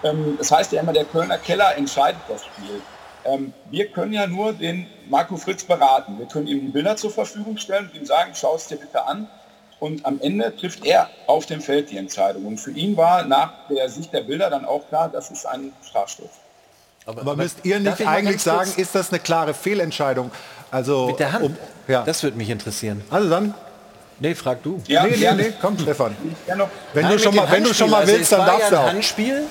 [0.04, 2.82] Ähm, das heißt ja immer, der Kölner Keller entscheidet das Spiel.
[3.26, 6.18] Ähm, wir können ja nur den Marco Fritz beraten.
[6.18, 9.06] Wir können ihm die Bilder zur Verfügung stellen und ihm sagen, schau es dir bitte
[9.06, 9.28] an.
[9.80, 12.46] Und am Ende trifft er auf dem Feld die Entscheidung.
[12.46, 15.74] Und für ihn war nach der Sicht der Bilder dann auch klar, das ist ein
[15.88, 16.30] Strafstoß.
[17.08, 20.30] Aber, müsst ihr nicht eigentlich sagen, ist das eine klare Fehlentscheidung?
[20.70, 21.46] Also Mit der Hand?
[21.46, 21.58] um-
[21.88, 22.04] ja.
[22.04, 23.04] Das würde mich interessieren.
[23.10, 23.56] Also dann?
[24.20, 24.80] Nee, frag du.
[24.88, 26.16] Ja, nee, nee, nee, komm Stefan.
[26.46, 28.20] Wenn, Nein, du schon mal, wenn du schon mal Handspiel.
[28.20, 28.86] willst, also dann es war darfst du ja auch.
[28.86, 29.44] ein Handspiel,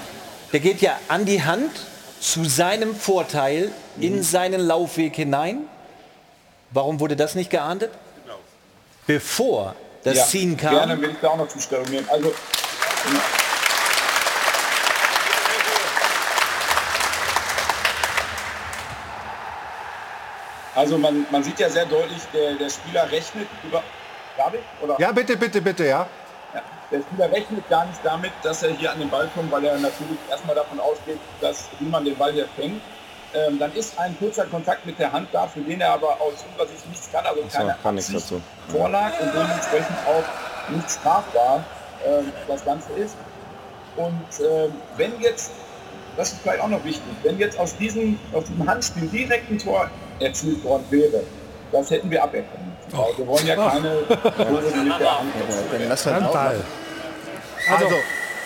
[0.52, 1.72] der geht ja an die Hand
[2.20, 5.62] zu seinem Vorteil in seinen Laufweg hinein.
[6.70, 7.90] Warum wurde das nicht geahndet?
[9.06, 10.74] Bevor das Ja, Ziehen kam.
[10.74, 12.06] Gerne will ich da auch noch Zustellung nehmen.
[12.10, 12.32] Also,
[20.76, 23.82] also man, man sieht ja sehr deutlich, der, der Spieler rechnet über...
[24.36, 24.60] Darf ich?
[24.82, 25.00] Oder?
[25.00, 26.06] Ja, bitte, bitte, bitte, ja.
[26.90, 29.78] Der Spieler rechnet gar nicht damit, dass er hier an den Ball kommt, weil er
[29.78, 32.80] natürlich erstmal davon ausgeht, dass man den Ball hier fängt.
[33.32, 36.44] Ähm, dann ist ein kurzer Kontakt mit der Hand da, für den er aber aus
[36.50, 38.40] unserer Sicht nichts kann, also So, keine kann nichts dazu.
[38.66, 41.62] vorlag und dementsprechend auch nicht strafbar
[42.04, 43.14] ähm, das Ganze ist.
[43.96, 45.52] Und ähm, wenn jetzt,
[46.16, 49.58] das ist vielleicht auch noch wichtig, wenn jetzt aus diesem, aus diesem Handspiel direkt ein
[49.58, 49.88] Tor
[50.18, 51.22] erzielt worden wäre,
[51.70, 52.48] das hätten wir müssen.
[52.90, 55.88] Weil wir wollen ja keine Tore mit der Hand erzielen.
[55.88, 56.32] Lass halt auch
[57.70, 57.92] Handball.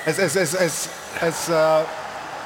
[0.07, 0.89] Also, es, es, es, es,
[1.20, 1.53] es äh,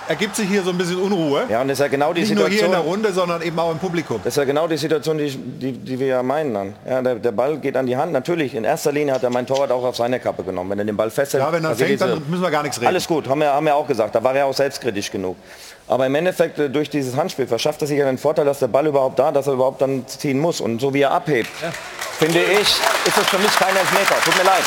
[0.08, 1.44] ergibt sich hier so ein bisschen Unruhe.
[1.50, 2.70] Ja, und das ist ja genau die Nicht nur Situation.
[2.70, 4.20] hier in der Runde, sondern eben auch im Publikum.
[4.24, 6.74] Das ist ja genau die Situation, die, die, die wir ja meinen dann.
[6.88, 8.12] Ja, der, der Ball geht an die Hand.
[8.12, 10.70] Natürlich, in erster Linie hat er mein Torwart auch auf seine Kappe genommen.
[10.70, 11.42] Wenn er den Ball festhält.
[11.42, 12.88] Ja, wenn er fängt, dann diese- müssen wir gar nichts reden.
[12.88, 14.14] Alles gut, haben wir, haben wir auch gesagt.
[14.14, 15.36] Da war er auch selbstkritisch genug.
[15.88, 18.68] Aber im Endeffekt, äh, durch dieses Handspiel verschafft er sich ja den Vorteil, dass der
[18.68, 20.60] Ball überhaupt da, dass er überhaupt dann ziehen muss.
[20.60, 21.50] Und so wie er abhebt,
[22.18, 24.14] finde ich, ist das für mich kein Elfmeter.
[24.24, 24.62] Tut mir leid.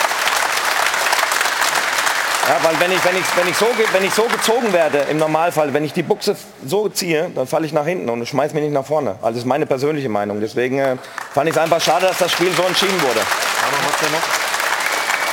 [2.48, 5.18] Ja, weil wenn ich, wenn, ich, wenn, ich so, wenn ich so gezogen werde, im
[5.18, 6.36] Normalfall, wenn ich die Buchse
[6.66, 9.12] so ziehe, dann falle ich nach hinten und schmeiß mich nicht nach vorne.
[9.22, 10.42] Also das ist meine persönliche Meinung.
[10.42, 10.98] Deswegen äh,
[11.34, 13.20] fand ich es einfach schade, dass das Spiel so entschieden wurde.
[13.22, 14.52] Aber was denn noch?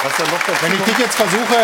[0.04, 1.56] Was denn noch Wenn ich dich jetzt versuche...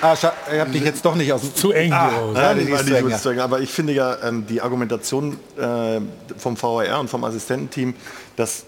[0.00, 1.54] Ah, ich habe dich jetzt doch nicht aus dem...
[1.54, 4.60] Zu eng, Ah, ja, die war nicht zu eng, aber ich finde ja ähm, die
[4.60, 6.00] Argumentation äh,
[6.36, 7.94] vom VAR und vom Assistententeam,
[8.36, 8.64] dass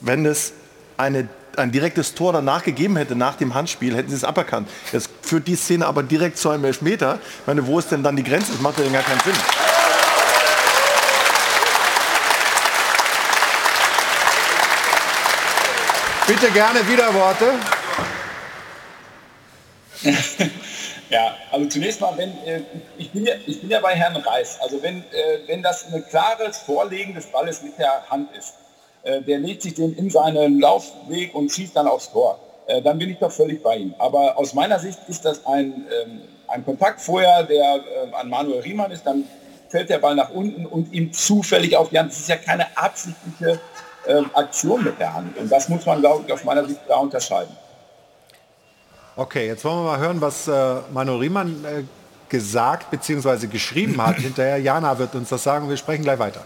[0.00, 0.54] wenn es
[0.96, 4.68] eine, ein direktes Tor danach gegeben hätte, nach dem Handspiel, hätten sie es aberkannt.
[4.92, 7.18] Jetzt führt die Szene aber direkt zu einem Elfmeter.
[7.40, 8.52] Ich meine, wo ist denn dann die Grenze?
[8.52, 9.34] Das macht ja gar keinen Sinn.
[16.26, 17.54] Bitte gerne Widerworte.
[21.10, 22.60] Ja, also zunächst mal, wenn äh,
[22.98, 24.58] ich, bin ja, ich bin ja bei Herrn Reis.
[24.60, 28.57] Also wenn, äh, wenn das ein klares Vorlegen des Balles mit der Hand ist,
[29.04, 32.38] der legt sich den in seinen Laufweg und schießt dann aufs Tor,
[32.68, 33.94] äh, dann bin ich doch völlig bei ihm.
[33.98, 38.60] Aber aus meiner Sicht ist das ein, ähm, ein Kontakt vorher, der äh, an Manuel
[38.60, 39.24] Riemann ist, dann
[39.70, 42.10] fällt der Ball nach unten und ihm zufällig auf die Hand.
[42.10, 43.58] Das ist ja keine absichtliche
[44.06, 45.36] äh, Aktion mit der Hand.
[45.38, 47.56] Und das muss man, glaube ich, aus meiner Sicht da unterscheiden.
[49.16, 51.84] Okay, jetzt wollen wir mal hören, was äh, Manu Riemann äh,
[52.28, 53.46] gesagt bzw.
[53.46, 54.16] geschrieben hat.
[54.18, 55.70] Hinterher Jana wird uns das sagen.
[55.70, 56.42] Wir sprechen gleich weiter.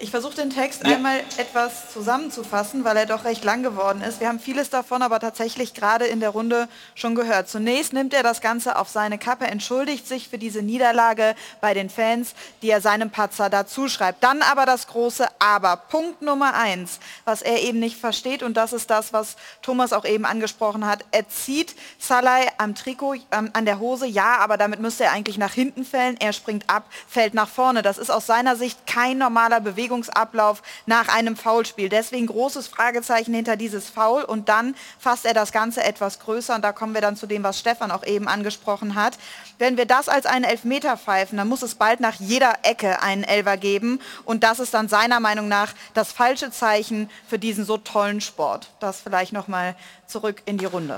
[0.00, 4.18] Ich versuche den Text einmal etwas zusammenzufassen, weil er doch recht lang geworden ist.
[4.18, 7.48] Wir haben vieles davon aber tatsächlich gerade in der Runde schon gehört.
[7.48, 11.88] Zunächst nimmt er das Ganze auf seine Kappe, entschuldigt sich für diese Niederlage bei den
[11.90, 14.24] Fans, die er seinem Patzer dazu schreibt.
[14.24, 15.76] Dann aber das große Aber.
[15.76, 20.04] Punkt Nummer eins, was er eben nicht versteht und das ist das, was Thomas auch
[20.04, 21.04] eben angesprochen hat.
[21.12, 25.38] Er zieht Salai am Trikot, ähm, an der Hose, ja, aber damit müsste er eigentlich
[25.38, 26.16] nach hinten fällen.
[26.18, 27.82] Er springt ab, fällt nach vorne.
[27.82, 31.90] Das ist aus seiner Sicht kein normaler Bewegung Bewegungsablauf nach einem Foulspiel.
[31.90, 36.62] Deswegen großes Fragezeichen hinter dieses Foul und dann fasst er das Ganze etwas größer und
[36.62, 39.18] da kommen wir dann zu dem, was Stefan auch eben angesprochen hat.
[39.58, 43.24] Wenn wir das als einen Elfmeter pfeifen, dann muss es bald nach jeder Ecke einen
[43.24, 47.76] Elfer geben und das ist dann seiner Meinung nach das falsche Zeichen für diesen so
[47.76, 48.68] tollen Sport.
[48.80, 50.96] Das vielleicht noch mal zurück in die Runde.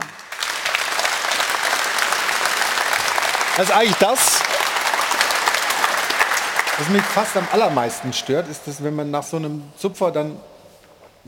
[3.56, 4.42] Das ist eigentlich das,
[6.78, 10.36] was mich fast am allermeisten stört, ist, dass wenn man nach so einem Zupfer dann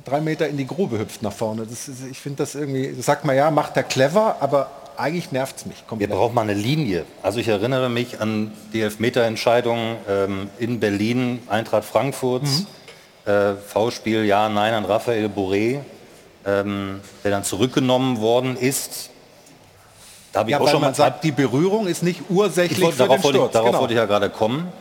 [0.05, 1.63] drei Meter in die Grube hüpft nach vorne.
[1.63, 5.57] Ist, ich finde das irgendwie, das sagt man ja, macht er clever, aber eigentlich nervt
[5.59, 6.11] es mich komplett.
[6.11, 7.05] Wir brauchen mal eine Linie.
[7.23, 12.67] Also ich erinnere mich an die Elfmeterentscheidung ähm, in Berlin, Eintracht Frankfurt, mhm.
[13.25, 15.81] äh, V-Spiel Ja, Nein an Raphael Boré,
[16.45, 19.11] ähm, der dann zurückgenommen worden ist.
[20.33, 23.23] Da ja, ich auch schon mal sagt, die Berührung ist nicht ursächlich wollte, für darauf
[23.23, 23.35] den Sturz.
[23.35, 23.81] Wollte ich, darauf genau.
[23.81, 24.73] wollte ich ja gerade kommen.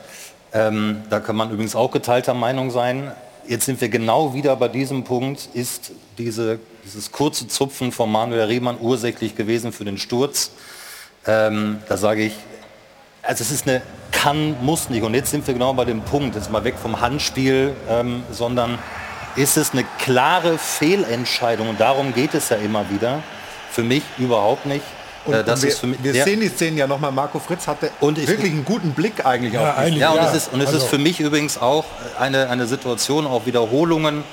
[0.58, 3.12] Ähm, da kann man übrigens auch geteilter Meinung sein.
[3.48, 5.50] Jetzt sind wir genau wieder bei diesem Punkt.
[5.54, 10.50] Ist diese, dieses kurze Zupfen von Manuel Riemann ursächlich gewesen für den Sturz?
[11.28, 12.34] Ähm, da sage ich,
[13.22, 15.04] also es ist eine kann, muss nicht.
[15.04, 18.80] Und jetzt sind wir genau bei dem Punkt, jetzt mal weg vom Handspiel, ähm, sondern
[19.36, 21.70] ist es eine klare Fehlentscheidung.
[21.70, 23.22] Und darum geht es ja immer wieder.
[23.70, 24.86] Für mich überhaupt nicht.
[25.28, 26.24] Und, äh, das und wir, ist für mich, wir ja.
[26.24, 27.12] sehen die Szenen ja nochmal.
[27.12, 30.20] Marco Fritz hatte und ich, wirklich einen guten Blick eigentlich ja, auf die Ja, und
[30.20, 30.80] es ist, und es also.
[30.80, 31.86] ist für mich übrigens auch
[32.20, 34.24] eine, eine Situation, auch Wiederholungen,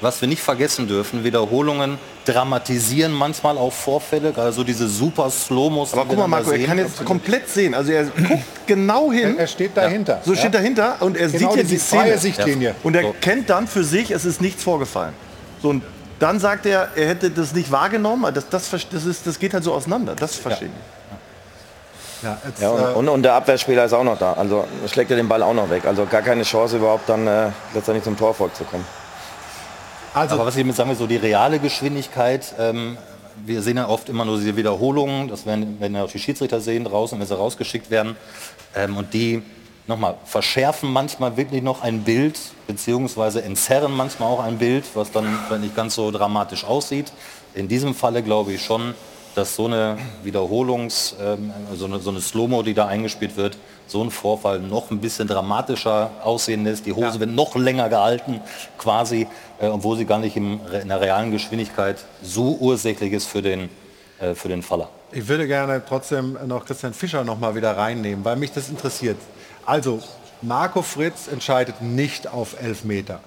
[0.00, 5.92] was wir nicht vergessen dürfen, Wiederholungen dramatisieren manchmal auch Vorfälle, gerade so diese super Slow-Mos.
[5.92, 7.74] Aber guck mal, Marco, er kann jetzt komplett sehen.
[7.74, 9.38] Also er guckt genau hin.
[9.38, 10.14] Er, steht dahinter.
[10.14, 10.22] Ja.
[10.24, 12.18] So steht dahinter und er genau sieht ja die Szene.
[12.18, 12.74] Sichtlinie.
[12.82, 13.14] Und er so.
[13.20, 15.14] kennt dann für sich, es ist nichts vorgefallen.
[15.62, 15.82] So, und
[16.22, 18.32] dann sagt er, er hätte das nicht wahrgenommen.
[18.32, 20.14] Das, das, das, ist, das geht halt so auseinander.
[20.14, 22.24] Das verstehe ich.
[22.24, 24.34] Ja, jetzt, ja und, und, und, der Abwehrspieler ist auch noch da.
[24.34, 25.84] Also schlägt er den Ball auch noch weg.
[25.84, 28.84] Also gar keine Chance überhaupt dann äh, letztendlich zum Torfolg zu kommen.
[30.14, 32.96] Also, Aber was ich mit sagen will, so die reale Geschwindigkeit, ähm,
[33.44, 36.60] wir sehen ja oft immer nur diese Wiederholungen, das werden, werden ja auch die Schiedsrichter
[36.60, 38.14] sehen draußen, wenn sie rausgeschickt werden.
[38.76, 39.42] Ähm, und die
[39.86, 45.38] nochmal, verschärfen manchmal wirklich noch ein Bild, beziehungsweise entzerren manchmal auch ein Bild, was dann
[45.60, 47.12] nicht ganz so dramatisch aussieht.
[47.54, 48.94] In diesem Falle glaube ich schon,
[49.34, 53.56] dass so eine Wiederholungs-, ähm, so eine, so eine Slow-Mo, die da eingespielt wird,
[53.86, 56.86] so ein Vorfall noch ein bisschen dramatischer aussehen lässt.
[56.86, 57.20] Die Hose ja.
[57.20, 58.40] wird noch länger gehalten
[58.78, 59.26] quasi,
[59.60, 63.68] äh, obwohl sie gar nicht im, in der realen Geschwindigkeit so ursächlich ist für den,
[64.20, 64.88] äh, für den Faller.
[65.12, 69.18] Ich würde gerne trotzdem noch Christian Fischer noch mal wieder reinnehmen, weil mich das interessiert.
[69.66, 70.02] Also,
[70.42, 73.20] Marco Fritz entscheidet nicht auf Elfmeter.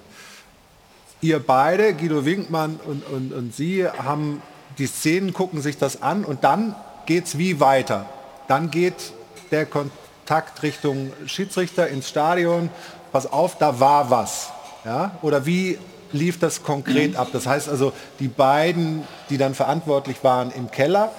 [1.22, 4.42] Ihr beide, Guido Winkmann und, und, und Sie, haben
[4.78, 6.74] die Szenen, gucken sich das an und dann
[7.06, 8.06] geht es wie weiter.
[8.48, 9.12] Dann geht
[9.50, 12.68] der Kontakt Richtung Schiedsrichter ins Stadion.
[13.12, 14.50] Pass auf, da war was.
[14.84, 15.12] Ja?
[15.22, 15.78] Oder wie
[16.12, 17.28] lief das konkret ab?
[17.32, 21.10] Das heißt also, die beiden, die dann verantwortlich waren im Keller,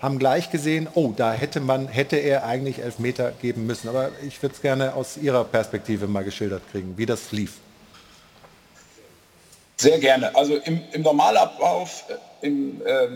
[0.00, 3.88] haben gleich gesehen, oh, da hätte man, hätte er eigentlich Elfmeter geben müssen.
[3.88, 7.58] Aber ich würde es gerne aus Ihrer Perspektive mal geschildert kriegen, wie das lief.
[9.76, 10.34] Sehr gerne.
[10.34, 13.08] Also im, im Normalablauf äh, im, äh,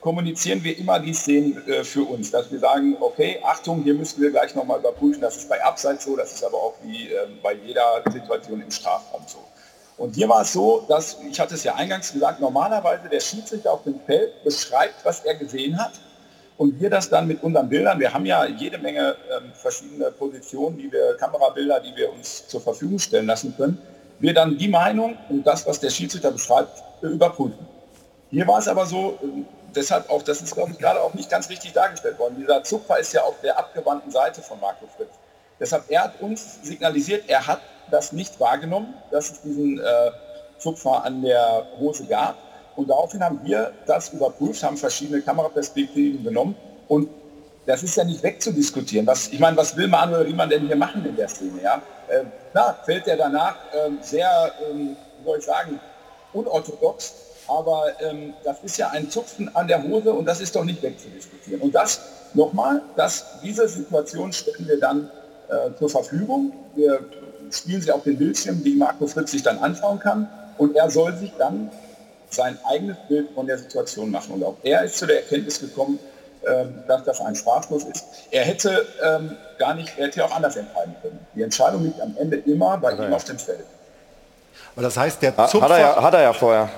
[0.00, 4.20] kommunizieren wir immer die Szenen äh, für uns, dass wir sagen, okay, Achtung, hier müssen
[4.20, 7.26] wir gleich nochmal überprüfen, das ist bei Abseits so, das ist aber auch wie äh,
[7.42, 9.38] bei jeder Situation im Strafraum so.
[9.98, 13.72] Und hier war es so, dass, ich hatte es ja eingangs gesagt, normalerweise der Schiedsrichter
[13.72, 15.92] auf dem Feld beschreibt, was er gesehen hat
[16.56, 20.78] und wir das dann mit unseren Bildern, wir haben ja jede Menge ähm, verschiedene Positionen,
[20.78, 23.78] die wir, Kamerabilder, die wir uns zur Verfügung stellen lassen können,
[24.18, 27.66] wir dann die Meinung und das, was der Schiedsrichter beschreibt, überprüfen.
[28.30, 29.42] Hier war es aber so, äh,
[29.74, 32.36] deshalb auch, das ist glaube ich gerade auch nicht ganz richtig dargestellt worden.
[32.38, 35.10] Dieser Zupfer ist ja auf der abgewandten Seite von Marco Fritz.
[35.58, 37.60] Deshalb, er hat uns signalisiert, er hat
[37.90, 40.10] das nicht wahrgenommen, dass es diesen äh,
[40.58, 42.36] Zupfer an der Hose gab.
[42.76, 46.54] Und daraufhin haben wir das überprüft, haben verschiedene Kameraperspektiven genommen
[46.88, 47.08] und
[47.66, 49.06] das ist ja nicht wegzudiskutieren.
[49.06, 51.62] Was, ich meine, was will Manuel Riemann denn hier machen in der Szene?
[51.62, 51.80] Ja?
[52.08, 55.80] Äh, klar, fällt er danach äh, sehr, ähm, wie soll ich sagen,
[56.32, 57.14] unorthodox,
[57.46, 60.82] aber ähm, das ist ja ein Zupfen an der Hose und das ist doch nicht
[60.82, 61.60] wegzudiskutieren.
[61.60, 62.00] Und das,
[62.34, 62.82] nochmal,
[63.42, 65.10] diese Situation stellen wir dann
[65.48, 66.52] äh, zur Verfügung.
[66.74, 67.00] Wir
[67.50, 70.28] spielen sie auf den Bildschirm, die Marco Fritz sich dann anschauen kann
[70.58, 71.70] und er soll sich dann
[72.34, 74.34] sein eigenes Bild von der Situation machen.
[74.34, 75.98] Und auch er ist zu der Erkenntnis gekommen,
[76.46, 78.04] ähm, dass das ein Strafstoß ist.
[78.30, 81.24] Er hätte ähm, gar nicht, er hätte auch anders entscheiden können.
[81.34, 83.64] Die Entscheidung liegt am Ende immer bei ihm auf dem Feld.
[84.74, 85.62] Aber das heißt, der Zupfer...
[85.62, 86.68] Hat er, ja, hat er ja vorher.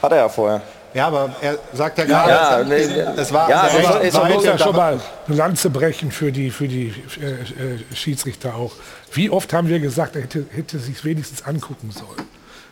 [0.00, 0.62] Hat er ja vorher.
[0.94, 4.14] Ja, aber er sagt ja gerade, ja, es, nee, es war, ja, es war, es
[4.14, 8.54] war, war ja schon mal eine Lanze brechen für die, für die äh, äh, Schiedsrichter
[8.54, 8.72] auch.
[9.12, 12.28] Wie oft haben wir gesagt, er hätte, hätte sich wenigstens angucken sollen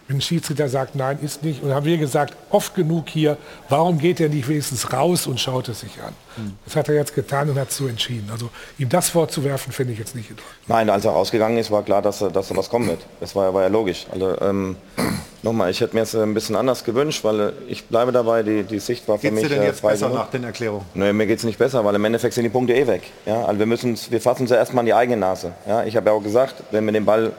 [0.08, 1.62] wenn ein Schiedsrichter sagt, nein, ist nicht.
[1.62, 3.36] Und haben wir gesagt, oft genug hier,
[3.68, 6.14] warum geht er nicht wenigstens raus und schaut es sich an?
[6.36, 6.56] Hm.
[6.64, 8.28] Das hat er jetzt getan und hat so entschieden.
[8.30, 11.82] Also ihm das vorzuwerfen, finde ich jetzt nicht in Nein, als er rausgegangen ist, war
[11.82, 13.00] klar, dass, dass da was kommen wird.
[13.20, 14.06] Das war, war ja logisch.
[14.10, 14.76] Also ähm,
[15.42, 18.62] nochmal, ich hätte mir es ein bisschen anders gewünscht, weil äh, ich bleibe dabei, die,
[18.62, 20.22] die Sicht war für geht's mich dir denn äh, jetzt besser genug.
[20.22, 20.86] nach den Erklärungen?
[20.94, 23.02] Nee, mir geht es nicht besser, weil im Endeffekt sind die Punkte eh weg.
[23.26, 23.44] Ja?
[23.44, 25.52] Also wir, müssen, wir fassen uns ja erstmal an die eigene Nase.
[25.66, 25.84] Ja?
[25.84, 27.32] Ich habe ja auch gesagt, wenn wir den Ball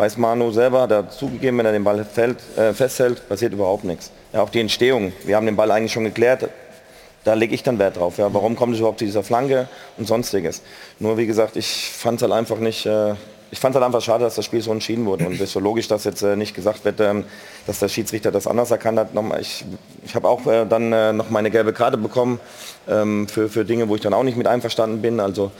[0.00, 4.10] weiß Manu selber, hat zugegeben, wenn er den Ball fällt, äh, festhält, passiert überhaupt nichts.
[4.32, 6.48] Ja, auch die Entstehung, wir haben den Ball eigentlich schon geklärt,
[7.24, 8.16] da lege ich dann Wert drauf.
[8.16, 8.32] Ja.
[8.32, 9.68] Warum kommt es überhaupt zu dieser Flanke
[9.98, 10.62] und sonstiges?
[11.00, 13.14] Nur wie gesagt, ich fand es halt einfach nicht, äh,
[13.50, 15.26] ich fand halt einfach schade, dass das Spiel so entschieden wurde.
[15.26, 17.24] Und es ist so logisch, dass jetzt äh, nicht gesagt wird, ähm,
[17.66, 19.12] dass der Schiedsrichter das anders erkannt hat.
[19.12, 19.66] Nochmal, ich
[20.02, 22.40] ich habe auch äh, dann äh, noch meine gelbe Karte bekommen
[22.88, 25.20] ähm, für, für Dinge, wo ich dann auch nicht mit einverstanden bin.
[25.20, 25.50] Also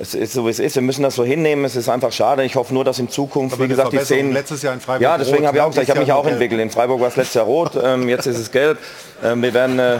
[0.00, 0.76] es ist so wie es ist.
[0.76, 1.62] Wir müssen das so hinnehmen.
[1.66, 2.42] Es ist einfach schade.
[2.44, 4.32] Ich hoffe nur, dass in Zukunft, Aber wie gesagt, die Szenen.
[4.32, 6.32] letztes Jahr in Freiburg Ja, deswegen habe ich auch gesagt, ich habe mich auch gelb.
[6.34, 6.60] entwickelt.
[6.60, 8.78] In Freiburg war es letztes Jahr rot, ähm, jetzt ist es gelb.
[9.22, 9.78] Ähm, wir werden.
[9.78, 9.98] Äh,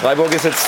[0.00, 0.66] Freiburg ist jetzt.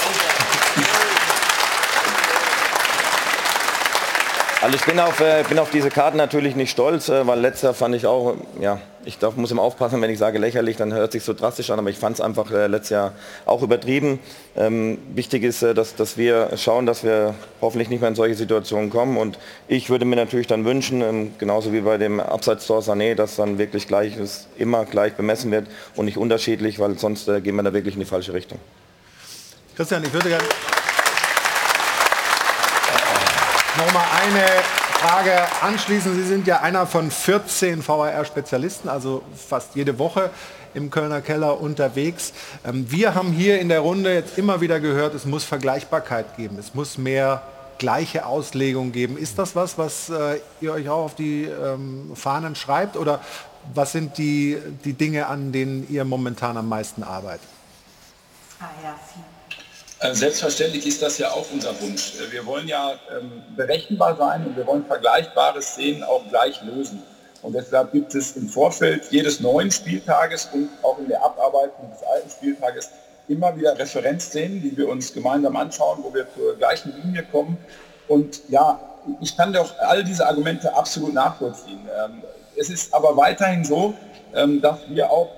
[4.61, 7.63] Also ich bin auf, äh, bin auf diese Karten natürlich nicht stolz, äh, weil letztes
[7.63, 10.93] Jahr fand ich auch, ja, ich darf, muss immer aufpassen, wenn ich sage lächerlich, dann
[10.93, 13.13] hört sich so drastisch an, aber ich fand es einfach äh, letztes Jahr
[13.47, 14.19] auch übertrieben.
[14.57, 18.35] Ähm, wichtig ist, äh, dass, dass wir schauen, dass wir hoffentlich nicht mehr in solche
[18.35, 19.39] Situationen kommen und
[19.69, 23.59] ich würde mir natürlich dann wünschen, ähm, genauso wie bei dem Abseits-Tor Sané, dass dann
[23.59, 25.67] wirklich gleich ist, immer gleich bemessen wird
[25.97, 28.59] und nicht unterschiedlich, weil sonst äh, gehen wir da wirklich in die falsche Richtung.
[29.77, 30.45] Christian, ich würde gerne
[33.79, 34.45] noch mal eine
[35.03, 36.15] Frage anschließen.
[36.15, 40.31] Sie sind ja einer von 14 VAR-Spezialisten, also fast jede Woche
[40.75, 42.33] im Kölner Keller unterwegs.
[42.65, 46.57] Ähm, Wir haben hier in der Runde jetzt immer wieder gehört, es muss Vergleichbarkeit geben,
[46.57, 47.43] es muss mehr
[47.79, 49.19] gleiche Auslegung geben.
[49.19, 53.21] Ist das was, was äh, ihr euch auch auf die ähm, Fahnen schreibt oder
[53.75, 57.49] was sind die, die Dinge, an denen ihr momentan am meisten arbeitet?
[58.61, 59.32] Äh,
[60.11, 62.15] Selbstverständlich ist das ja auch unser Wunsch.
[62.17, 67.03] Äh, Wir wollen ja ähm, berechenbar sein und wir wollen vergleichbare Szenen auch gleich lösen.
[67.43, 72.03] Und deshalb gibt es im Vorfeld jedes neuen Spieltages und auch in der Abarbeitung des
[72.03, 72.91] alten Spieltages
[73.29, 77.57] immer wieder Referenzszenen, die wir uns gemeinsam anschauen, wo wir zur gleichen Linie kommen.
[78.09, 78.81] Und ja,
[79.21, 81.81] ich kann doch all diese Argumente absolut nachvollziehen.
[82.05, 82.23] Ähm,
[82.57, 83.95] Es ist aber weiterhin so,
[84.35, 85.31] ähm, dass wir auch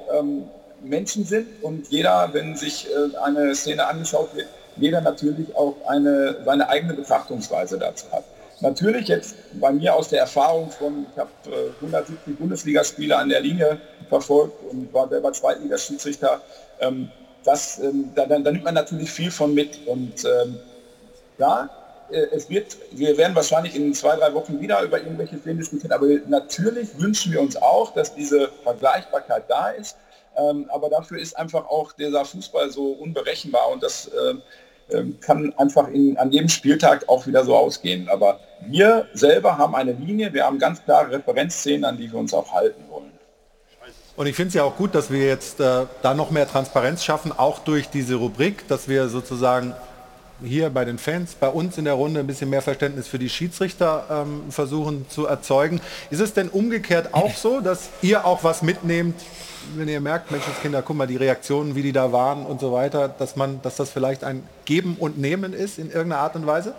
[0.85, 6.37] Menschen sind und jeder, wenn sich äh, eine Szene angeschaut wird, jeder natürlich auch eine,
[6.45, 8.25] seine eigene Betrachtungsweise dazu hat.
[8.61, 13.41] Natürlich jetzt bei mir aus der Erfahrung von, ich habe äh, 170 Bundesligaspiele an der
[13.41, 16.41] Linie verfolgt und war selber Zweitligaschiedsrichter,
[16.81, 17.11] ähm,
[17.45, 20.59] das, ähm, da, da, nimmt man natürlich viel von mit und ähm,
[21.39, 21.69] ja,
[22.11, 25.93] äh, es wird, wir werden wahrscheinlich in zwei, drei Wochen wieder über irgendwelche Szenen diskutieren,
[25.93, 29.97] aber natürlich wünschen wir uns auch, dass diese Vergleichbarkeit da ist.
[30.37, 34.11] Ähm, aber dafür ist einfach auch dieser Fußball so unberechenbar und das
[34.91, 38.09] ähm, kann einfach in, an jedem Spieltag auch wieder so ausgehen.
[38.09, 42.35] Aber wir selber haben eine Linie, wir haben ganz klare Referenzszenen, an die wir uns
[42.35, 43.13] auch halten wollen.
[44.17, 47.03] Und ich finde es ja auch gut, dass wir jetzt äh, da noch mehr Transparenz
[47.03, 49.75] schaffen, auch durch diese Rubrik, dass wir sozusagen
[50.43, 53.29] hier bei den Fans, bei uns in der Runde ein bisschen mehr Verständnis für die
[53.29, 55.81] Schiedsrichter ähm, versuchen zu erzeugen.
[56.11, 59.21] Ist es denn umgekehrt auch so, dass ihr auch was mitnehmt,
[59.77, 63.09] wenn ihr merkt, Menschenskinder, guck mal, die Reaktionen, wie die da waren und so weiter,
[63.09, 66.75] dass man, dass das vielleicht ein Geben und Nehmen ist in irgendeiner Art und Weise?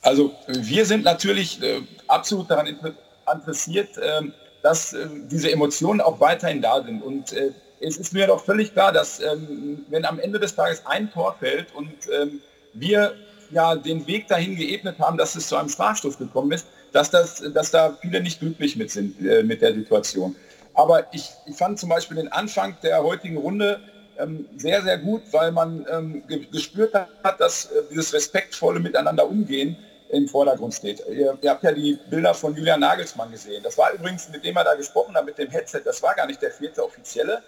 [0.00, 2.94] Also wir sind natürlich äh, absolut daran inter-
[3.34, 4.32] interessiert, ähm,
[4.62, 7.02] dass äh, diese Emotionen auch weiterhin da sind.
[7.02, 7.50] Und äh,
[7.80, 11.36] es ist mir doch völlig klar, dass ähm, wenn am Ende des Tages ein Tor
[11.38, 12.40] fällt und ähm,
[12.74, 13.14] wir
[13.50, 17.42] ja den Weg dahin geebnet haben, dass es zu einem Strafstoß gekommen ist, dass, das,
[17.54, 20.34] dass da viele nicht glücklich mit sind äh, mit der Situation.
[20.74, 23.80] Aber ich, ich fand zum Beispiel den Anfang der heutigen Runde
[24.18, 26.22] ähm, sehr, sehr gut, weil man ähm,
[26.52, 29.76] gespürt hat, dass äh, dieses respektvolle Miteinander umgehen
[30.10, 31.02] im Vordergrund steht.
[31.10, 33.62] Ihr, ihr, habt ja die Bilder von Julian Nagelsmann gesehen.
[33.62, 36.26] Das war übrigens, mit dem er da gesprochen hat, mit dem Headset, das war gar
[36.26, 37.42] nicht der vierte Offizielle,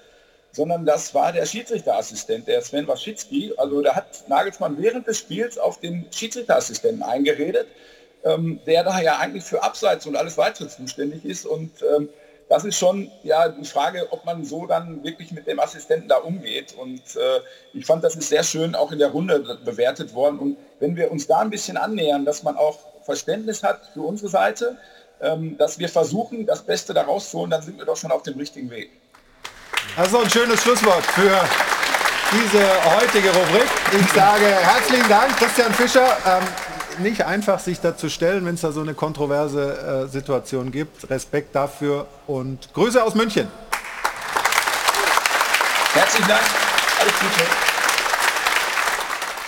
[0.53, 3.53] sondern das war der Schiedsrichterassistent, der Sven Waschitzki.
[3.57, 7.67] Also da hat Nagelsmann während des Spiels auf den Schiedsrichterassistenten eingeredet,
[8.25, 11.47] ähm, der da ja eigentlich für Abseits und alles weitere zuständig ist.
[11.47, 12.09] Und ähm,
[12.49, 16.17] das ist schon ja die Frage, ob man so dann wirklich mit dem Assistenten da
[16.17, 16.75] umgeht.
[16.77, 17.41] Und äh,
[17.73, 20.39] ich fand, das ist sehr schön auch in der Runde bewertet worden.
[20.41, 24.29] Und wenn wir uns da ein bisschen annähern, dass man auch Verständnis hat für unsere
[24.29, 24.77] Seite,
[25.21, 28.23] ähm, dass wir versuchen, das Beste daraus zu holen, dann sind wir doch schon auf
[28.23, 28.91] dem richtigen Weg.
[29.97, 31.41] Also ein schönes Schlusswort für
[32.33, 32.65] diese
[32.97, 33.69] heutige Rubrik.
[33.93, 36.17] Ich sage herzlichen Dank, Christian Fischer.
[36.27, 41.09] Ähm, nicht einfach, sich dazu stellen, wenn es da so eine kontroverse äh, Situation gibt.
[41.11, 43.49] Respekt dafür und Grüße aus München.
[45.95, 46.43] Herzlichen Dank.
[47.01, 47.45] Alles Gute.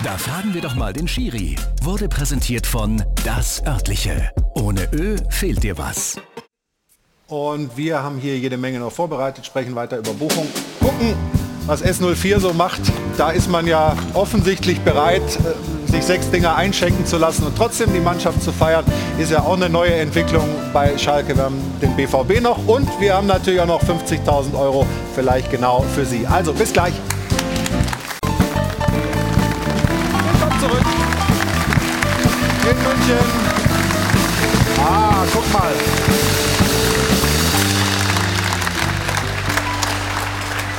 [0.02, 1.56] Da fragen wir doch mal den Schiri.
[1.82, 4.30] Wurde präsentiert von Das Örtliche.
[4.54, 6.16] Ohne Ö fehlt dir was.
[7.32, 10.46] Und wir haben hier jede Menge noch vorbereitet, sprechen weiter über Buchung.
[10.80, 11.14] Gucken,
[11.64, 12.82] was S04 so macht.
[13.16, 17.90] Da ist man ja offensichtlich bereit, äh, sich sechs Dinger einschenken zu lassen und trotzdem
[17.94, 18.84] die Mannschaft zu feiern,
[19.18, 21.34] ist ja auch eine neue Entwicklung bei Schalke.
[21.34, 24.84] Wir haben den BVB noch und wir haben natürlich auch noch 50.000 Euro
[25.14, 26.26] vielleicht genau für Sie.
[26.26, 26.92] Also bis gleich.
[30.60, 30.84] Zurück
[32.70, 33.26] in München.
[34.84, 36.51] Ah, guck mal.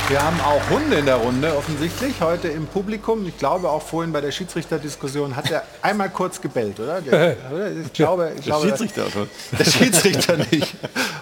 [0.08, 3.26] Wir haben auch Hunde in der Runde offensichtlich heute im Publikum.
[3.26, 7.00] Ich glaube auch vorhin bei der Schiedsrichterdiskussion hat er einmal kurz gebellt, oder?
[7.00, 7.36] Der,
[7.86, 9.06] ich glaube, ich glaube, der Schiedsrichter.
[9.58, 10.76] Der Schiedsrichter nicht.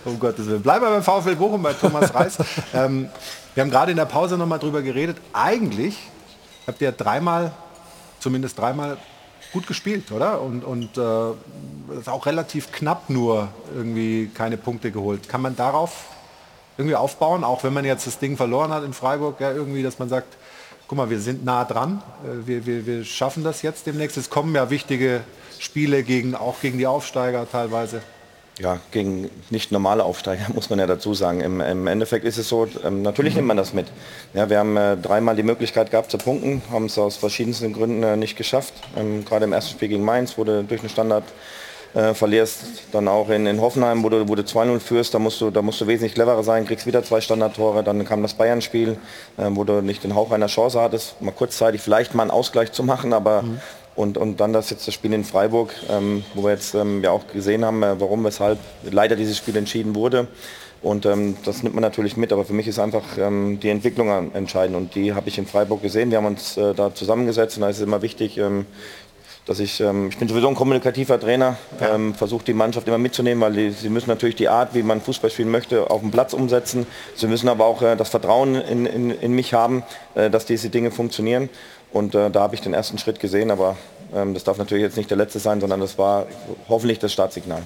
[0.05, 0.63] Um Gottes Willen.
[0.63, 2.39] Bleiben wir beim VfL Bochum bei Thomas Reis.
[2.75, 3.09] Ähm,
[3.55, 5.17] wir haben gerade in der Pause noch mal drüber geredet.
[5.33, 5.97] Eigentlich
[6.67, 7.53] habt ihr dreimal,
[8.19, 8.97] zumindest dreimal
[9.53, 10.41] gut gespielt, oder?
[10.41, 15.29] Und, und äh, ist auch relativ knapp nur irgendwie keine Punkte geholt.
[15.29, 16.07] Kann man darauf
[16.78, 19.99] irgendwie aufbauen, auch wenn man jetzt das Ding verloren hat in Freiburg, ja, irgendwie, dass
[19.99, 20.36] man sagt,
[20.89, 24.16] guck mal, wir sind nah dran, äh, wir, wir, wir schaffen das jetzt demnächst.
[24.16, 25.20] Es kommen ja wichtige
[25.59, 28.03] Spiele gegen, auch gegen die Aufsteiger teilweise.
[28.59, 31.40] Ja, gegen nicht normale Aufsteiger, muss man ja dazu sagen.
[31.40, 33.86] Im, im Endeffekt ist es so, ähm, natürlich nimmt man das mit.
[34.35, 38.03] Ja, wir haben äh, dreimal die Möglichkeit gehabt zu punkten, haben es aus verschiedensten Gründen
[38.03, 38.74] äh, nicht geschafft.
[38.97, 41.24] Ähm, Gerade im ersten Spiel gegen Mainz wurde durch einen Standard
[41.94, 42.62] äh, verlierst
[42.93, 45.62] dann auch in, in Hoffenheim, wo du, wo du 2-0 führst, da musst, du, da
[45.62, 48.97] musst du wesentlich cleverer sein, kriegst wieder zwei Standardtore, dann kam das Bayern-Spiel,
[49.36, 52.73] äh, wo du nicht den Hauch einer Chance hattest, mal kurzzeitig vielleicht mal einen Ausgleich
[52.73, 53.60] zu machen, aber mhm.
[53.94, 57.10] und, und dann das jetzt das Spiel in Freiburg, ähm, wo wir jetzt ähm, ja
[57.10, 58.59] auch gesehen haben, äh, warum, weshalb
[58.90, 60.28] leider dieses Spiel entschieden wurde.
[60.82, 64.35] Und ähm, das nimmt man natürlich mit, aber für mich ist einfach ähm, die Entwicklung
[64.35, 66.10] entscheidend und die habe ich in Freiburg gesehen.
[66.10, 68.66] Wir haben uns äh, da zusammengesetzt und da ist es immer wichtig, ähm,
[69.47, 71.94] dass ich, ähm, ich bin sowieso ein kommunikativer Trainer, ja.
[71.94, 75.01] ähm, versuche die Mannschaft immer mitzunehmen, weil die, sie müssen natürlich die Art, wie man
[75.01, 76.86] Fußball spielen möchte, auf dem Platz umsetzen.
[77.16, 79.82] Sie müssen aber auch äh, das Vertrauen in, in, in mich haben,
[80.14, 81.48] äh, dass diese Dinge funktionieren.
[81.93, 83.77] Und äh, da habe ich den ersten Schritt gesehen, aber
[84.14, 86.27] ähm, das darf natürlich jetzt nicht der letzte sein, sondern das war
[86.69, 87.62] hoffentlich das Startsignal.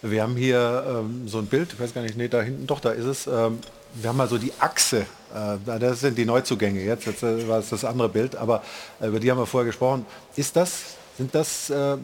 [0.00, 2.80] Wir haben hier ähm, so ein Bild, ich weiß gar nicht, nee, da hinten, doch,
[2.80, 3.26] da ist es.
[3.26, 3.58] Ähm,
[3.94, 7.58] wir haben mal so die Achse, äh, das sind die Neuzugänge jetzt, jetzt äh, war
[7.58, 8.62] es das andere Bild, aber
[9.00, 10.06] äh, über die haben wir vorher gesprochen.
[10.34, 11.96] Ist das sind das äh,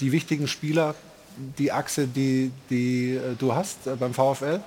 [0.00, 0.94] die wichtigen Spieler,
[1.58, 4.60] die Achse, die, die äh, du hast äh, beim VfL?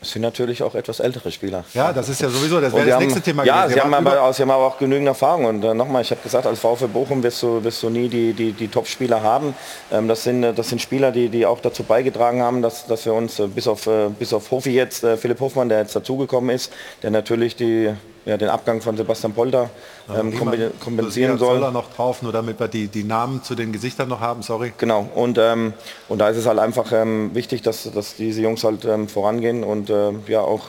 [0.00, 1.64] Es sind natürlich auch etwas ältere Spieler.
[1.74, 3.74] Ja, das ist ja sowieso, das wäre das nächste Thema ja, gewesen.
[3.74, 5.46] Sie haben, aber, sie haben aber auch genügend Erfahrung.
[5.46, 8.32] Und äh, nochmal, ich habe gesagt, als VfL Bochum wirst du, wirst du nie die,
[8.32, 9.54] die, die Top-Spieler haben.
[9.90, 13.06] Ähm, das, sind, äh, das sind Spieler, die, die auch dazu beigetragen haben, dass, dass
[13.06, 15.96] wir uns äh, bis auf, äh, bis auf Hofi jetzt, äh, Philipp Hofmann, der jetzt
[15.96, 16.72] dazugekommen ist,
[17.02, 17.92] der natürlich die,
[18.28, 19.70] ja, den Abgang von Sebastian Polter
[20.14, 20.38] ähm,
[20.80, 21.60] kompensieren soll.
[21.60, 24.74] soll noch drauf, nur damit wir die, die Namen zu den Gesichtern noch haben, sorry.
[24.76, 25.72] Genau, und, ähm,
[26.08, 29.64] und da ist es halt einfach ähm, wichtig, dass, dass diese Jungs halt ähm, vorangehen
[29.64, 30.60] und äh, ja auch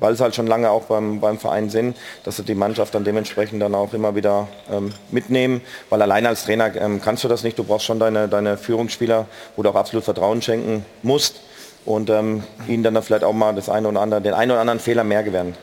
[0.00, 3.04] weil sie halt schon lange auch beim, beim Verein sind, dass sie die Mannschaft dann
[3.04, 7.42] dementsprechend dann auch immer wieder ähm, mitnehmen, weil alleine als Trainer ähm, kannst du das
[7.42, 11.40] nicht, du brauchst schon deine, deine Führungsspieler, wo du auch absolut Vertrauen schenken musst
[11.86, 14.80] und ähm, ihnen dann vielleicht auch mal das eine oder andere, den einen oder anderen
[14.80, 15.54] Fehler mehr gewähren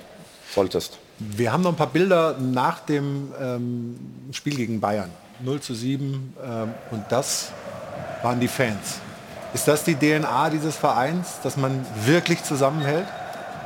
[0.52, 0.98] solltest.
[1.20, 4.00] Wir haben noch ein paar Bilder nach dem ähm,
[4.32, 5.10] Spiel gegen Bayern.
[5.42, 7.52] 0 zu 7 ähm, und das
[8.22, 9.00] waren die Fans.
[9.54, 13.06] Ist das die DNA dieses Vereins, dass man wirklich zusammenhält?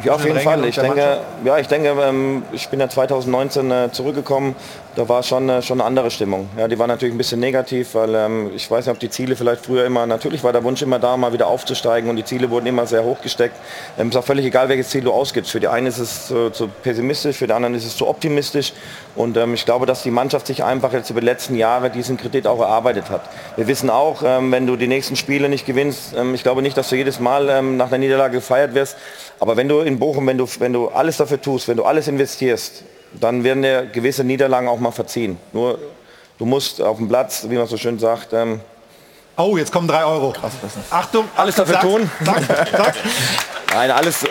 [0.03, 0.63] Ja, auf jeden Fall.
[0.65, 4.55] Ich denke, ja, ich denke, ähm, ich bin ja 2019 äh, zurückgekommen.
[4.95, 6.49] Da war schon, äh, schon eine andere Stimmung.
[6.57, 9.35] Ja, die war natürlich ein bisschen negativ, weil ähm, ich weiß nicht, ob die Ziele
[9.35, 12.49] vielleicht früher immer, natürlich war der Wunsch immer da, mal wieder aufzusteigen und die Ziele
[12.49, 13.55] wurden immer sehr hoch gesteckt.
[13.99, 15.51] Ähm, ist auch völlig egal, welches Ziel du ausgibst.
[15.51, 18.73] Für die einen ist es äh, zu pessimistisch, für die anderen ist es zu optimistisch.
[19.15, 22.17] Und ähm, ich glaube, dass die Mannschaft sich einfach jetzt über die letzten Jahre diesen
[22.17, 23.21] Kredit auch erarbeitet hat.
[23.57, 26.75] Wir wissen auch, ähm, wenn du die nächsten Spiele nicht gewinnst, ähm, ich glaube nicht,
[26.75, 28.97] dass du jedes Mal ähm, nach der Niederlage gefeiert wirst.
[29.39, 32.07] Aber wenn du in Bochum, wenn du, wenn du alles dafür tust, wenn du alles
[32.07, 32.83] investierst,
[33.13, 35.37] dann werden dir gewisse Niederlagen auch mal verziehen.
[35.53, 35.79] Nur
[36.37, 38.59] du musst auf dem Platz, wie man so schön sagt, ähm,
[39.37, 40.33] Oh, jetzt kommen drei Euro.
[40.89, 42.11] Achtung, alles dafür zack, tun.
[42.25, 42.95] Zack, zack.
[43.73, 44.27] Nein, alles äh,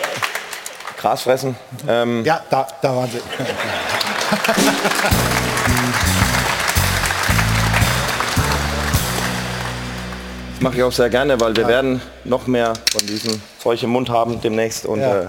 [0.99, 1.55] Gras fressen.
[1.87, 3.19] Ähm, ja, da, da waren sie.
[10.53, 13.91] Das mache ich auch sehr gerne, weil wir werden noch mehr von diesem Zeug im
[13.91, 14.85] Mund haben demnächst.
[14.85, 15.21] Und, Ja.
[15.21, 15.27] äh,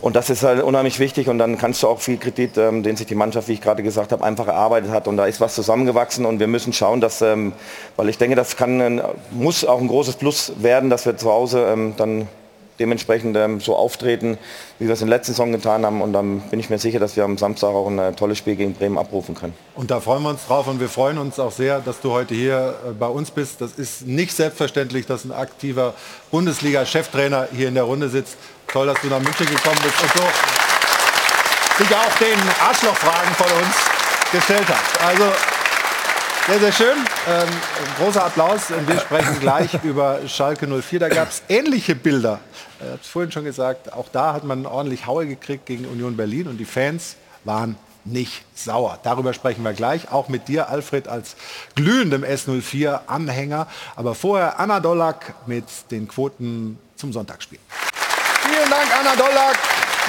[0.00, 1.28] und das ist halt unheimlich wichtig.
[1.28, 3.82] Und dann kannst du auch viel Kredit, ähm, den sich die Mannschaft, wie ich gerade
[3.82, 5.08] gesagt habe, einfach erarbeitet hat.
[5.08, 6.24] Und da ist was zusammengewachsen.
[6.24, 7.52] Und wir müssen schauen, dass, ähm,
[7.96, 9.00] weil ich denke, das kann,
[9.30, 12.28] muss auch ein großes Plus werden, dass wir zu Hause ähm, dann
[12.78, 14.38] dementsprechend ähm, so auftreten,
[14.78, 16.02] wie wir es der letzten Saison getan haben.
[16.02, 18.56] Und dann bin ich mir sicher, dass wir am Samstag auch ein äh, tolles Spiel
[18.56, 19.54] gegen Bremen abrufen können.
[19.74, 22.34] Und da freuen wir uns drauf und wir freuen uns auch sehr, dass du heute
[22.34, 23.60] hier äh, bei uns bist.
[23.60, 25.94] Das ist nicht selbstverständlich, dass ein aktiver
[26.30, 28.36] Bundesliga-Cheftrainer hier in der Runde sitzt.
[28.68, 30.28] Toll, dass du nach München gekommen bist und so
[31.78, 33.76] sich auch den Arschlochfragen von uns
[34.32, 35.00] gestellt hast.
[35.00, 35.24] Also
[36.48, 36.96] sehr, sehr schön.
[37.28, 37.48] Ähm,
[37.98, 38.70] großer Applaus.
[38.70, 40.98] Wir sprechen gleich über Schalke 04.
[40.98, 42.40] Da gab es ähnliche Bilder.
[42.80, 43.92] Ich habe es vorhin schon gesagt.
[43.92, 46.48] Auch da hat man ordentlich Haue gekriegt gegen Union Berlin.
[46.48, 47.76] Und die Fans waren
[48.06, 48.98] nicht sauer.
[49.02, 50.10] Darüber sprechen wir gleich.
[50.10, 51.36] Auch mit dir, Alfred, als
[51.74, 53.66] glühendem S04-Anhänger.
[53.94, 57.58] Aber vorher Anna Dollack mit den Quoten zum Sonntagsspiel.
[57.68, 59.58] Vielen Dank, Anna Dollack.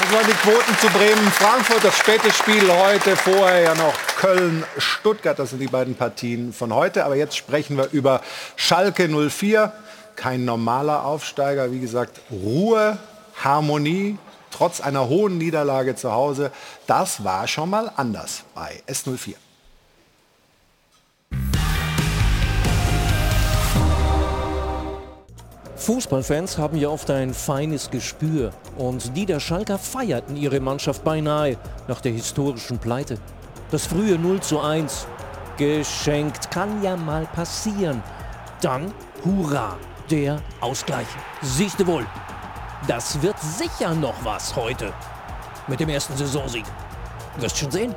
[0.01, 4.63] Das waren die Quoten zu Bremen, Frankfurt, das späte Spiel heute, vorher ja noch Köln,
[4.77, 7.03] Stuttgart, das sind die beiden Partien von heute.
[7.03, 8.21] Aber jetzt sprechen wir über
[8.55, 9.73] Schalke 04.
[10.15, 12.97] Kein normaler Aufsteiger, wie gesagt, Ruhe,
[13.43, 14.17] Harmonie,
[14.51, 16.51] trotz einer hohen Niederlage zu Hause.
[16.87, 19.35] Das war schon mal anders bei S04.
[25.79, 31.57] Fußballfans haben ja oft ein feines Gespür und die der Schalker feierten ihre Mannschaft beinahe
[31.87, 33.17] nach der historischen Pleite.
[33.71, 35.07] Das frühe 0 zu 1,
[35.57, 38.03] geschenkt, kann ja mal passieren.
[38.61, 38.93] Dann,
[39.23, 39.77] hurra,
[40.11, 41.07] der Ausgleich.
[41.41, 42.05] Siehste wohl,
[42.85, 44.91] das wird sicher noch was heute
[45.67, 46.65] mit dem ersten Saisonsieg.
[47.37, 47.95] Wirst schon sehen.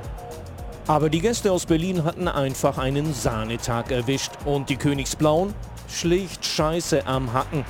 [0.87, 5.53] Aber die Gäste aus Berlin hatten einfach einen Sahnetag erwischt und die Königsblauen
[5.93, 7.65] schlicht Scheiße am Hacken.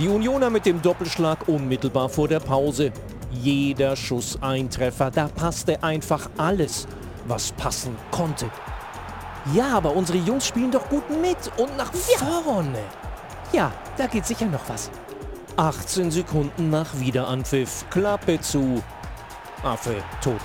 [0.00, 2.92] Die Unioner mit dem Doppelschlag unmittelbar vor der Pause.
[3.30, 6.86] Jeder Schuss ein Treffer, da passte einfach alles,
[7.26, 8.50] was passen konnte.
[9.54, 12.78] Ja, aber unsere Jungs spielen doch gut mit und nach vorne.
[13.52, 14.90] Ja, da geht sicher noch was.
[15.56, 18.82] 18 Sekunden nach Wiederanpfiff, Klappe zu,
[19.62, 20.40] Affe tot.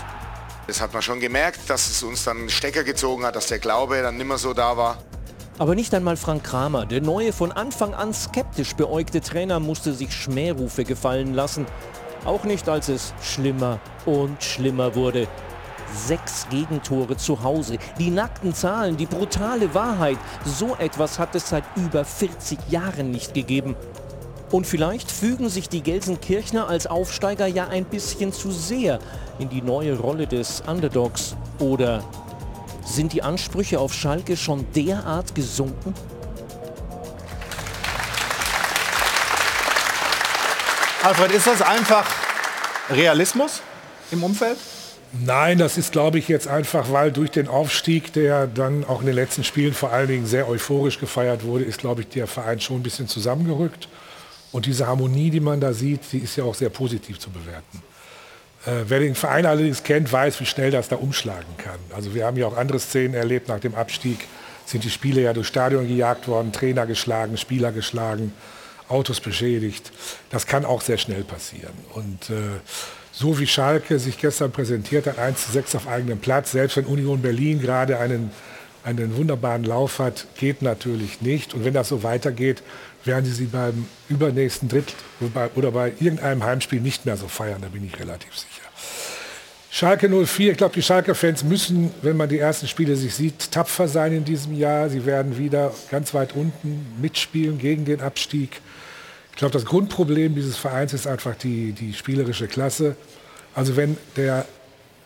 [0.68, 3.60] Das hat man schon gemerkt, dass es uns dann einen Stecker gezogen hat, dass der
[3.60, 4.98] Glaube dann nimmer so da war.
[5.60, 10.14] Aber nicht einmal Frank Kramer, der neue von Anfang an skeptisch beäugte Trainer, musste sich
[10.14, 11.66] Schmährufe gefallen lassen.
[12.26, 15.28] Auch nicht, als es schlimmer und schlimmer wurde.
[15.92, 20.18] Sechs Gegentore zu Hause, die nackten Zahlen, die brutale Wahrheit.
[20.46, 23.76] So etwas hat es seit über 40 Jahren nicht gegeben.
[24.52, 29.00] Und vielleicht fügen sich die Gelsenkirchner als Aufsteiger ja ein bisschen zu sehr
[29.40, 31.36] in die neue Rolle des Underdogs.
[31.60, 32.04] Oder
[32.88, 35.94] sind die Ansprüche auf Schalke schon derart gesunken?
[41.04, 42.06] Alfred, ist das einfach
[42.90, 43.62] Realismus
[44.12, 44.58] im Umfeld?
[45.14, 49.06] Nein, das ist, glaube ich, jetzt einfach, weil durch den Aufstieg, der dann auch in
[49.06, 52.60] den letzten Spielen vor allen Dingen sehr euphorisch gefeiert wurde, ist, glaube ich, der Verein
[52.60, 53.88] schon ein bisschen zusammengerückt.
[54.52, 57.82] Und diese Harmonie, die man da sieht, die ist ja auch sehr positiv zu bewerten.
[58.68, 61.80] Äh, wer den Verein allerdings kennt, weiß, wie schnell das da umschlagen kann.
[61.96, 64.20] Also wir haben ja auch andere Szenen erlebt nach dem Abstieg.
[64.66, 68.34] Sind die Spiele ja durch Stadion gejagt worden, Trainer geschlagen, Spieler geschlagen,
[68.90, 69.94] Autos beschädigt.
[70.30, 71.74] Das kann auch sehr schnell passieren.
[71.94, 72.60] Und äh,
[73.14, 76.86] so wie Schalke sich gestern präsentiert hat, 1 zu 6 auf eigenem Platz, selbst wenn
[76.86, 78.32] Union Berlin gerade einen,
[78.84, 81.54] einen wunderbaren Lauf hat, geht natürlich nicht.
[81.54, 82.62] Und wenn das so weitergeht,
[83.06, 84.94] werden sie sie beim übernächsten Dritt
[85.56, 88.57] oder bei irgendeinem Heimspiel nicht mehr so feiern, da bin ich relativ sicher.
[89.78, 93.88] Schalke 04, ich glaube, die Schalke-Fans müssen, wenn man die ersten Spiele sich sieht, tapfer
[93.88, 94.90] sein in diesem Jahr.
[94.90, 98.60] Sie werden wieder ganz weit unten mitspielen gegen den Abstieg.
[99.30, 102.96] Ich glaube, das Grundproblem dieses Vereins ist einfach die, die spielerische Klasse.
[103.54, 104.48] Also wenn, der,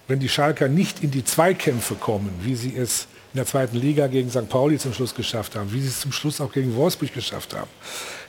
[0.08, 4.08] wenn die Schalker nicht in die Zweikämpfe kommen, wie sie es in der zweiten Liga
[4.08, 4.48] gegen St.
[4.48, 7.70] Pauli zum Schluss geschafft haben, wie sie es zum Schluss auch gegen Wolfsburg geschafft haben,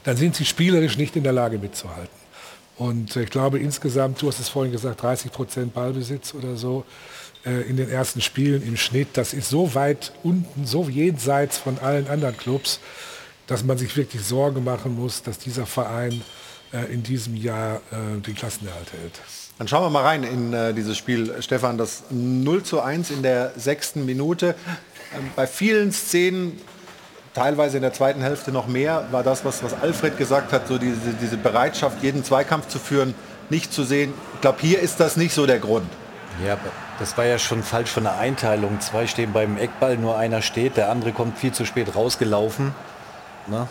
[0.02, 2.21] dann sind sie spielerisch nicht in der Lage mitzuhalten.
[2.82, 6.84] Und ich glaube insgesamt, du hast es vorhin gesagt, 30 Prozent Ballbesitz oder so
[7.46, 9.10] äh, in den ersten Spielen im Schnitt.
[9.12, 12.80] Das ist so weit unten, so jenseits von allen anderen Clubs,
[13.46, 16.22] dass man sich wirklich Sorge machen muss, dass dieser Verein
[16.72, 19.20] äh, in diesem Jahr äh, den Klassenerhalt hält.
[19.58, 21.78] Dann schauen wir mal rein in äh, dieses Spiel, Stefan.
[21.78, 24.56] Das 0 zu 1 in der sechsten Minute.
[25.16, 26.58] Ähm, bei vielen Szenen,
[27.34, 30.78] teilweise in der zweiten Hälfte noch mehr, war das, was, was Alfred gesagt hat, so
[30.78, 33.14] diese, diese Bereitschaft, jeden Zweikampf zu führen,
[33.50, 34.12] nicht zu sehen.
[34.34, 35.90] Ich glaube, hier ist das nicht so der Grund.
[36.46, 36.56] Ja,
[36.98, 38.80] das war ja schon falsch von der Einteilung.
[38.80, 42.74] Zwei stehen beim Eckball, nur einer steht, der andere kommt viel zu spät rausgelaufen.
[43.46, 43.68] Na?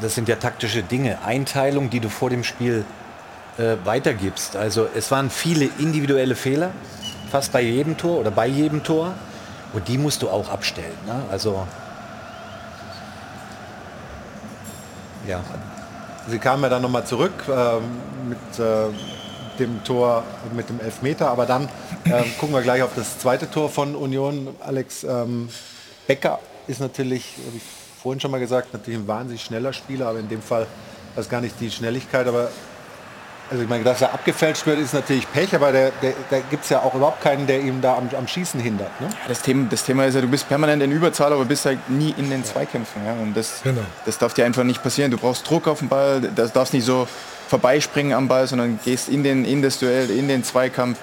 [0.00, 1.18] Das sind ja taktische Dinge.
[1.24, 2.84] Einteilung, die du vor dem Spiel
[3.56, 4.56] äh, weitergibst.
[4.56, 6.72] Also es waren viele individuelle Fehler,
[7.30, 9.14] fast bei jedem Tor oder bei jedem Tor.
[9.72, 10.96] Und die musst du auch abstellen.
[11.06, 11.22] Ne?
[11.30, 11.66] Also
[15.26, 15.40] ja.
[16.28, 17.76] Sie kamen ja dann nochmal zurück äh,
[18.28, 18.92] mit äh,
[19.58, 20.24] dem Tor,
[20.54, 21.30] mit dem Elfmeter.
[21.30, 21.68] Aber dann
[22.04, 24.48] äh, gucken wir gleich auf das zweite Tor von Union.
[24.60, 25.48] Alex ähm,
[26.06, 27.62] Becker ist natürlich, habe ich
[28.02, 30.66] vorhin schon mal gesagt, natürlich ein wahnsinnig schneller Spieler, aber in dem Fall
[31.14, 32.50] das gar nicht die Schnelligkeit, aber
[33.50, 35.90] also ich meine, dass er abgefälscht wird, ist natürlich Pech, aber da
[36.50, 39.00] gibt es ja auch überhaupt keinen, der ihm da am, am Schießen hindert.
[39.00, 39.08] Ne?
[39.08, 41.88] Ja, das, Thema, das Thema ist ja, du bist permanent in Überzahl, aber bist halt
[41.88, 43.04] nie in den Zweikämpfen.
[43.04, 43.12] Ja?
[43.12, 43.82] Und das, genau.
[44.04, 45.10] das darf dir einfach nicht passieren.
[45.10, 47.06] Du brauchst Druck auf den Ball, das darfst nicht so
[47.48, 50.98] vorbeispringen am Ball, sondern gehst in, den, in das Duell, in den Zweikampf.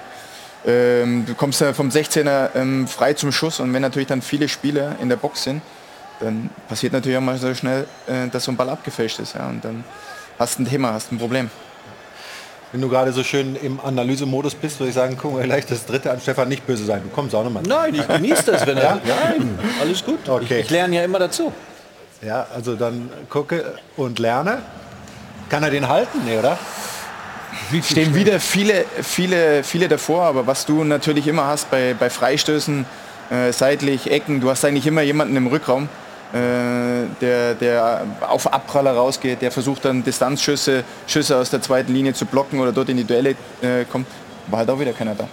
[0.65, 4.49] Ähm, du kommst ja vom 16er ähm, frei zum Schuss und wenn natürlich dann viele
[4.49, 5.61] Spieler in der Box sind,
[6.19, 9.35] dann passiert natürlich auch mal so schnell, äh, dass so ein Ball abgefälscht ist.
[9.35, 9.47] Ja?
[9.47, 9.83] Und dann
[10.39, 11.49] hast du ein Thema, hast ein Problem.
[12.73, 15.85] Wenn du gerade so schön im Analysemodus bist, würde ich sagen, gucken wir gleich das
[15.85, 16.19] dritte an.
[16.19, 17.01] Stefan, nicht böse sein.
[17.03, 17.61] Du kommst auch nochmal.
[17.67, 18.83] Nein, ich genieße das, wenn er.
[18.83, 19.01] ja?
[19.05, 20.27] Nein, alles gut.
[20.27, 20.61] Okay.
[20.61, 21.53] Ich, ich lerne ja immer dazu.
[22.23, 24.63] Ja, also dann gucke und lerne.
[25.49, 26.21] Kann er den halten?
[26.25, 26.57] Nee, oder?
[27.83, 32.87] Stehen wieder viele, viele, viele davor, aber was du natürlich immer hast bei, bei Freistößen,
[33.29, 35.89] äh, seitlich, Ecken, du hast eigentlich immer jemanden im Rückraum,
[36.33, 42.25] der, der auf Abpraller rausgeht, der versucht dann Distanzschüsse Schüsse aus der zweiten Linie zu
[42.25, 44.07] blocken oder dort in die Duelle äh, kommt,
[44.47, 45.27] war halt auch wieder keiner da.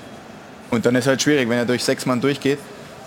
[0.71, 2.59] Und dann ist halt schwierig, wenn er durch sechs Mann durchgeht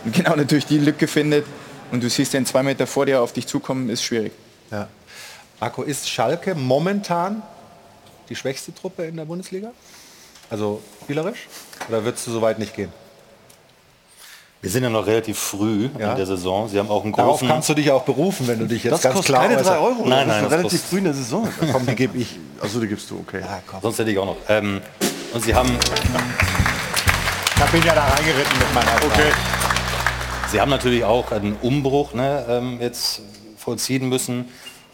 [0.05, 1.45] und genau natürlich die Lücke findet
[1.91, 4.33] und du siehst den zwei Meter vor dir auf dich zukommen, ist schwierig.
[4.71, 4.87] Ja.
[5.59, 7.43] Marco, ist Schalke momentan
[8.27, 9.71] die schwächste Truppe in der Bundesliga?
[10.49, 11.47] Also spielerisch?
[11.89, 12.91] Oder würdest du so weit nicht gehen?
[14.63, 16.11] Wir sind ja noch relativ früh ja.
[16.11, 16.69] in der Saison.
[16.69, 17.25] Sie haben auch einen großen...
[17.25, 19.61] Darauf kannst du dich auch berufen, wenn du dich jetzt das ganz kostet klar keine
[19.61, 20.05] drei Euro.
[20.07, 21.49] Nein, nein, das ist relativ früh in der Saison.
[21.73, 22.39] komm, die gebe ich.
[22.61, 23.41] Also die gibst du, okay.
[23.41, 24.37] Ja, Sonst hätte ich auch noch.
[24.47, 24.79] Ähm,
[25.33, 25.69] und sie haben...
[27.55, 29.05] Ich habe ihn ja da reingeritten mit meiner Frage.
[29.07, 29.31] Okay.
[30.49, 33.21] Sie haben natürlich auch einen Umbruch ne, ähm, jetzt
[33.57, 34.45] vollziehen müssen.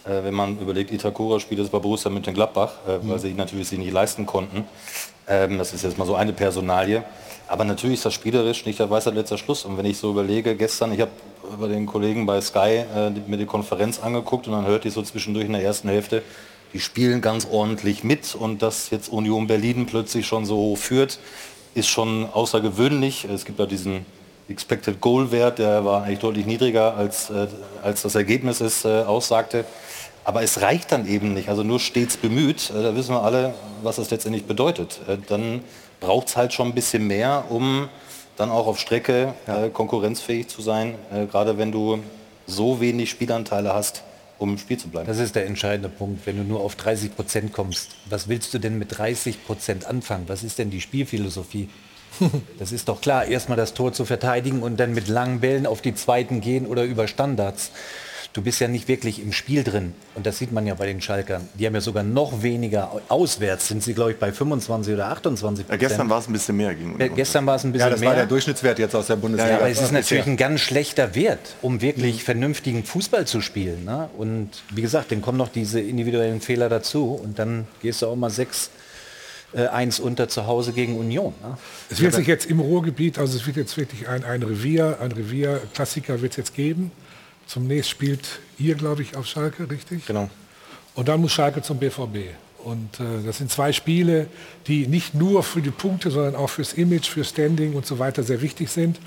[0.04, 3.10] Äh, wenn man überlegt, Itakura spielt jetzt bei Borussia Mönchengladbach, äh, mhm.
[3.12, 4.66] weil sie natürlich sie nicht leisten konnten.
[5.28, 7.04] Ähm, das ist jetzt mal so eine Personalie.
[7.50, 9.66] Aber natürlich ist das spielerisch nicht der weiße letzter Schluss.
[9.66, 11.12] Und wenn ich so überlege, gestern, ich habe
[11.60, 15.02] bei den Kollegen bei Sky äh, mir die Konferenz angeguckt und dann hörte ich so
[15.02, 16.22] zwischendurch in der ersten Hälfte,
[16.74, 21.18] die spielen ganz ordentlich mit und dass jetzt Union Berlin plötzlich schon so hoch führt,
[21.74, 23.26] ist schon außergewöhnlich.
[23.26, 24.06] Es gibt ja diesen
[24.48, 27.48] Expected Goal Wert, der war eigentlich deutlich niedriger als, äh,
[27.82, 29.66] als das Ergebnis es äh, aussagte.
[30.24, 31.50] Aber es reicht dann eben nicht.
[31.50, 35.00] Also nur stets bemüht, äh, da wissen wir alle, was das letztendlich bedeutet.
[35.08, 35.62] Äh, dann
[36.00, 37.90] braucht es halt schon ein bisschen mehr, um
[38.38, 42.00] dann auch auf Strecke äh, konkurrenzfähig zu sein, äh, gerade wenn du
[42.48, 44.04] so wenig Spielanteile hast,
[44.38, 45.08] um im Spiel zu bleiben.
[45.08, 47.92] Das ist der entscheidende Punkt, wenn du nur auf 30 Prozent kommst.
[48.10, 50.24] Was willst du denn mit 30 Prozent anfangen?
[50.28, 51.70] Was ist denn die Spielphilosophie?
[52.58, 55.82] Das ist doch klar, erstmal das Tor zu verteidigen und dann mit langen Bällen auf
[55.82, 57.72] die zweiten gehen oder über Standards
[58.34, 59.94] du bist ja nicht wirklich im Spiel drin.
[60.16, 61.48] Und das sieht man ja bei den Schalkern.
[61.56, 63.68] Die haben ja sogar noch weniger auswärts.
[63.68, 66.76] Sind sie, glaube ich, bei 25 oder 28 ja, Gestern war es ein bisschen mehr.
[66.76, 67.88] Gegen äh, gestern war es ein bisschen mehr.
[67.88, 68.10] Ja, das mehr.
[68.10, 69.52] war der Durchschnittswert jetzt aus der Bundesliga.
[69.52, 72.26] Ja, aber es ist natürlich ein ganz schlechter Wert, um wirklich mhm.
[72.26, 73.86] vernünftigen Fußball zu spielen.
[73.86, 74.10] Ne?
[74.18, 77.20] Und wie gesagt, dann kommen noch diese individuellen Fehler dazu.
[77.24, 78.70] Und dann gehst du auch mal sechs
[79.54, 81.34] äh, eins unter zu Hause gegen Union.
[81.42, 81.58] Ne?
[81.90, 85.12] Es wird sich jetzt im Ruhrgebiet, also es wird jetzt wirklich ein, ein Revier, ein
[85.12, 86.92] Revier-Klassiker wird es jetzt geben.
[87.50, 90.06] Zum nächsten spielt ihr, glaube ich, auf Schalke, richtig?
[90.06, 90.30] Genau.
[90.94, 92.30] Und dann muss Schalke zum BVB.
[92.64, 94.28] Und äh, das sind zwei Spiele,
[94.68, 98.22] die nicht nur für die Punkte, sondern auch fürs Image, für Standing und so weiter
[98.22, 99.00] sehr wichtig sind.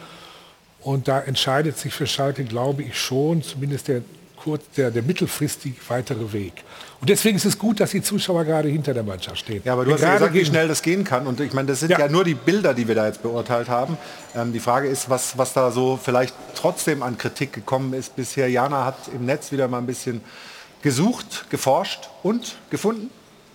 [0.80, 4.02] Und da entscheidet sich für Schalke, glaube ich schon, zumindest der
[4.34, 6.64] kurz, der, der mittelfristig weitere Weg.
[7.02, 9.60] Und deswegen ist es gut, dass die Zuschauer gerade hinter der Mannschaft stehen.
[9.64, 11.26] Ja, aber du Denn hast ja gerade gesagt, wie schnell das gehen kann.
[11.26, 11.98] Und ich meine, das sind Ja.
[11.98, 13.98] ja, nur die Bilder, die wir da jetzt beurteilt haben.
[14.36, 18.48] Ähm, die Frage ist, was, was da so vielleicht trotzdem an Kritik gekommen ist bisher.
[18.48, 20.20] Jana hat im Netz wieder mal ein bisschen
[20.80, 23.10] gesucht, geforscht und gefunden.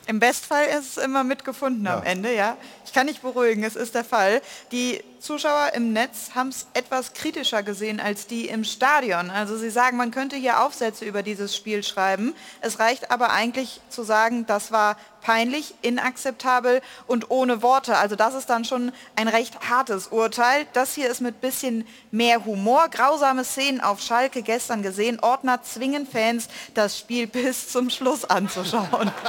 [0.08, 2.58] Im Bestfall ist es immer mitgefunden am Ende, ja.
[2.86, 4.42] Ich kann nicht beruhigen, es ist der Fall.
[4.74, 9.30] Die Zuschauer im Netz haben es etwas kritischer gesehen als die im Stadion.
[9.30, 12.36] Also sie sagen, man könnte hier Aufsätze über dieses Spiel schreiben.
[12.62, 17.98] Es reicht aber eigentlich zu sagen, das war peinlich, inakzeptabel und ohne Worte.
[17.98, 20.66] Also das ist dann schon ein recht hartes Urteil.
[20.74, 22.88] Das hier ist mit bisschen mehr Humor.
[22.90, 25.20] Grausame Szenen auf Schalke gestern gesehen.
[25.20, 29.12] Ordner zwingen Fans, das Spiel bis zum Schluss anzuschauen.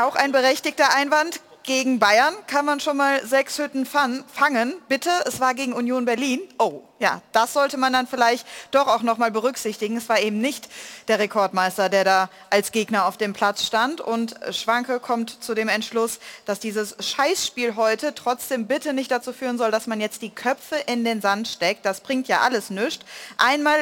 [0.00, 1.40] Auch ein berechtigter Einwand.
[1.62, 4.74] Gegen Bayern kann man schon mal sechs Hütten fan- fangen.
[4.88, 6.40] Bitte, es war gegen Union Berlin.
[6.58, 9.98] Oh, ja, das sollte man dann vielleicht doch auch noch mal berücksichtigen.
[9.98, 10.70] Es war eben nicht
[11.08, 14.00] der Rekordmeister, der da als Gegner auf dem Platz stand.
[14.00, 19.58] Und Schwanke kommt zu dem Entschluss, dass dieses Scheißspiel heute trotzdem bitte nicht dazu führen
[19.58, 21.84] soll, dass man jetzt die Köpfe in den Sand steckt.
[21.84, 23.04] Das bringt ja alles nichts.
[23.36, 23.76] Einmal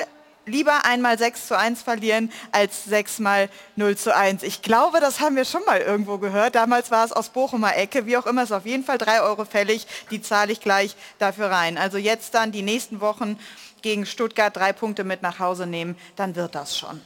[0.48, 4.42] lieber einmal 6 zu 1 verlieren als 6 mal 0 zu 1.
[4.42, 6.54] Ich glaube, das haben wir schon mal irgendwo gehört.
[6.54, 8.06] Damals war es aus Bochumer Ecke.
[8.06, 9.86] Wie auch immer, ist auf jeden Fall 3 Euro fällig.
[10.10, 11.78] Die zahle ich gleich dafür rein.
[11.78, 13.38] Also jetzt dann die nächsten Wochen
[13.82, 17.00] gegen Stuttgart drei Punkte mit nach Hause nehmen, dann wird das schon.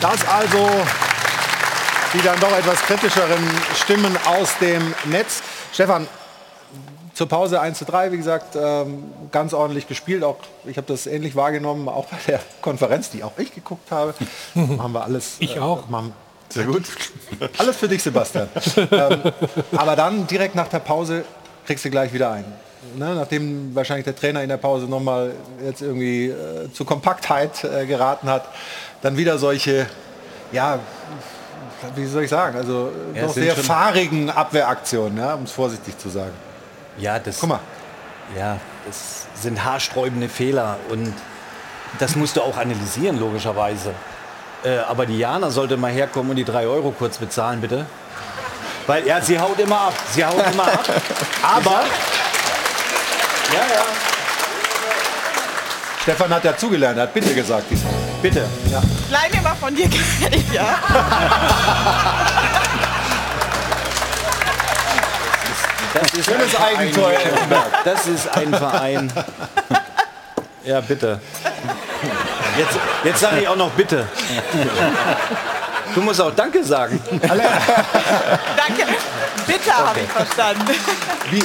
[0.00, 0.68] Das also
[2.14, 3.46] die dann doch etwas kritischeren
[3.76, 5.42] Stimmen aus dem Netz.
[5.72, 6.08] Stefan,
[7.18, 10.22] zur Pause 1 zu 3, wie gesagt, ähm, ganz ordentlich gespielt.
[10.22, 10.36] Auch
[10.66, 14.14] ich habe das ähnlich wahrgenommen, auch bei der Konferenz, die auch ich geguckt habe.
[14.54, 15.34] Machen wir alles.
[15.40, 15.88] Ich auch.
[15.88, 16.12] Machen,
[16.48, 16.84] sehr gut.
[17.58, 18.48] Alles für dich, Sebastian.
[18.92, 19.20] ähm,
[19.72, 21.24] aber dann direkt nach der Pause
[21.66, 22.44] kriegst du gleich wieder ein.
[22.96, 25.32] Ne, nachdem wahrscheinlich der Trainer in der Pause nochmal
[25.66, 28.44] jetzt irgendwie äh, zu Kompaktheit äh, geraten hat,
[29.02, 29.86] dann wieder solche,
[30.52, 30.78] ja,
[31.96, 36.47] wie soll ich sagen, also Ja, sehr fahrigen Abwehraktionen, ja, um es vorsichtig zu sagen.
[36.98, 37.38] Ja, das.
[37.40, 37.60] Guck mal.
[38.36, 41.12] Ja, das sind haarsträubende Fehler und
[41.98, 43.94] das musst du auch analysieren, logischerweise.
[44.64, 47.86] Äh, aber die Jana sollte mal herkommen und die drei Euro kurz bezahlen, bitte.
[48.86, 49.94] Weil ja, sie haut immer ab.
[50.12, 50.84] Sie haut immer ab.
[51.42, 51.84] Aber.
[53.52, 53.82] Ja, ja.
[56.02, 57.92] Stefan hat ja zugelernt, er hat bitte gesagt diesmal.
[58.22, 58.46] Bitte.
[58.70, 58.82] Ja.
[59.10, 60.04] Leih mir mal von dir Geld,
[60.52, 60.78] ja?
[65.94, 67.12] Das ist Schönes ein Verein, Eigentor.
[67.84, 69.12] Das ist ein Verein.
[70.64, 71.20] Ja, bitte.
[72.58, 74.06] Jetzt, jetzt sage ich auch noch bitte.
[75.94, 77.00] Du musst auch Danke sagen.
[77.10, 78.86] Danke.
[79.46, 80.66] Bitte habe ich verstanden.
[81.30, 81.42] Wie,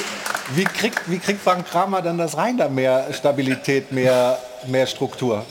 [0.55, 4.37] wie, kriegt, wie kriegt Frank Kramer dann das rein, da mehr Stabilität, mehr,
[4.67, 5.45] mehr Struktur?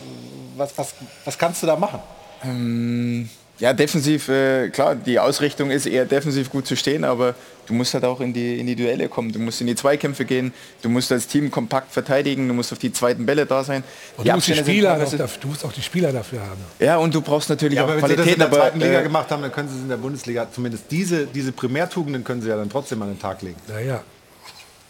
[0.57, 0.95] Was, was,
[1.25, 2.01] was kannst du da machen?
[2.45, 3.31] Ähm,
[3.63, 7.37] ja, defensiv, äh, klar, die Ausrichtung ist eher defensiv gut zu stehen, aber
[7.67, 9.31] du musst halt auch in die, in die Duelle kommen.
[9.31, 10.53] Du musst in die Zweikämpfe gehen,
[10.83, 13.85] du musst als Team kompakt verteidigen, du musst auf die zweiten Bälle da sein.
[14.17, 16.61] Und du, musst die Spieler noch, dafür- du musst auch die Spieler dafür haben.
[16.81, 18.41] ja, und du brauchst natürlich Ja, auch aber wenn sie das in Qualität.
[18.41, 20.85] der Aber, zweiten Liga äh, gemacht haben, dann können sie es in der Bundesliga zumindest
[20.91, 23.57] diese, diese Primärtugenden können sie ja dann trotzdem an den Tag legen.
[23.69, 24.03] Naja.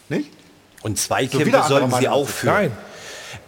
[0.09, 0.31] Nicht?
[0.81, 2.53] Und So Zweikämpfe andere sollten sie auch führen.
[2.55, 2.71] Nein.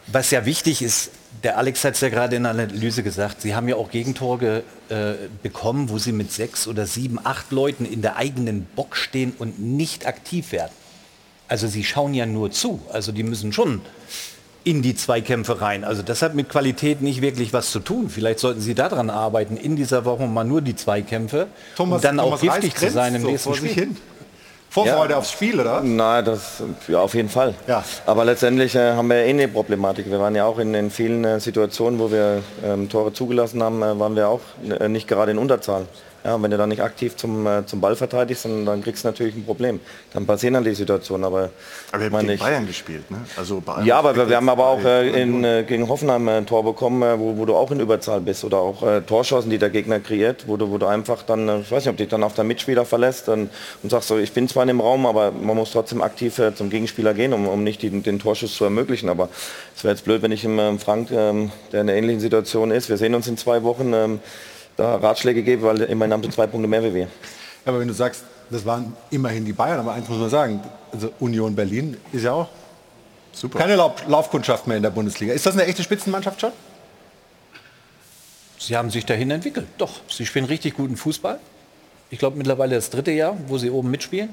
[0.08, 1.10] Was ja wichtig ist,
[1.46, 4.64] der Alex hat es ja gerade in der Analyse gesagt, sie haben ja auch Gegentore
[4.90, 5.14] äh,
[5.44, 9.60] bekommen, wo sie mit sechs oder sieben, acht Leuten in der eigenen Box stehen und
[9.60, 10.72] nicht aktiv werden.
[11.48, 12.82] Also sie schauen ja nur zu.
[12.92, 13.82] Also die müssen schon
[14.64, 15.84] in die Zweikämpfe rein.
[15.84, 18.10] Also das hat mit Qualität nicht wirklich was zu tun.
[18.10, 21.46] Vielleicht sollten Sie daran arbeiten, in dieser Woche mal nur die Zweikämpfe,
[21.76, 23.70] Thomas, um dann auch Thomas giftig Reis zu sein im so nächsten Spiel.
[23.70, 23.98] hin.
[24.76, 25.82] Vorfreude aufs Spiel, oder?
[25.82, 27.54] Nein, das ja auf jeden Fall.
[27.66, 27.82] Ja.
[28.06, 30.12] Aber letztendlich äh, haben wir eh eine Problematik.
[30.12, 33.82] Wir waren ja auch in, in vielen äh, Situationen, wo wir ähm, Tore zugelassen haben,
[33.82, 35.86] äh, waren wir auch äh, nicht gerade in Unterzahl.
[36.26, 39.04] Ja, und wenn du dann nicht aktiv zum, äh, zum Ball verteidigst, dann, dann kriegst
[39.04, 39.80] du natürlich ein Problem.
[40.12, 41.24] Dann passieren dann die Situationen.
[41.24, 41.52] Aber,
[41.92, 43.18] Aber wir haben gegen Bayern gespielt, ne?
[43.38, 46.48] Also allem ja, aber wir, wir haben aber auch äh, in, äh, gegen Hoffenheim ein
[46.48, 49.60] Tor bekommen, äh, wo, wo du auch in Überzahl bist oder auch äh, Torschancen, die
[49.60, 52.08] der Gegner kreiert, wo du, wo du einfach dann, äh, ich weiß nicht, ob dich
[52.08, 53.52] dann auf der Mitspieler verlässt dann,
[53.84, 56.56] und sagst so, ich bin zwar in dem Raum, aber man muss trotzdem aktiv äh,
[56.56, 59.10] zum Gegenspieler gehen, um, um nicht die, den Torschuss zu ermöglichen.
[59.10, 59.30] Aber
[59.76, 62.90] es wäre jetzt blöd, wenn ich ähm, Frank, ähm, der in einer ähnlichen Situation ist,
[62.90, 64.20] wir sehen uns in zwei Wochen, ähm,
[64.78, 67.08] da Ratschläge gebe, weil immerhin haben sie zwei Punkte mehr wie wir.
[67.66, 70.62] Aber wenn du sagst, das waren immerhin die Bayern, aber eins muss man sagen,
[70.92, 72.50] also Union Berlin ist ja auch
[73.32, 73.60] Super.
[73.60, 75.34] keine Lauf Laufkundschaft mehr in der Bundesliga.
[75.34, 76.52] Ist das eine echte Spitzenmannschaft schon?
[78.60, 79.68] Sie haben sich dahin entwickelt.
[79.78, 81.40] Doch, sie spielen richtig guten Fußball.
[82.10, 84.30] Ich glaube mittlerweile das dritte Jahr, wo sie oben mitspielen.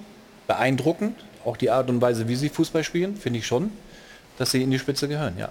[0.47, 1.16] beeindruckend.
[1.44, 3.73] Auch die Art und Weise, wie sie Fußball spielen, finde ich schon,
[4.39, 5.48] dass sie in die Spitze gehören, ja.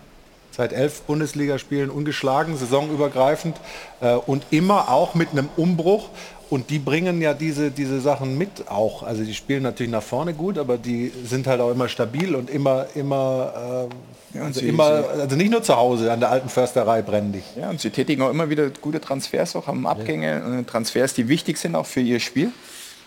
[0.52, 3.56] Seit elf Bundesligaspielen ungeschlagen, saisonübergreifend
[4.02, 6.10] äh, und immer auch mit einem Umbruch.
[6.50, 9.04] Und die bringen ja diese, diese Sachen mit auch.
[9.04, 12.50] Also die spielen natürlich nach vorne gut, aber die sind halt auch immer stabil und
[12.50, 13.88] immer, immer,
[14.34, 16.50] äh, Ja, und also, sie- immer sie- also nicht nur zu Hause an der alten
[16.50, 17.44] Försterei brenndig.
[17.58, 21.30] Ja, und sie tätigen auch immer wieder gute Transfers, auch haben Abgänge, und Transfers, die
[21.30, 22.52] wichtig sind auch für ihr Spiel.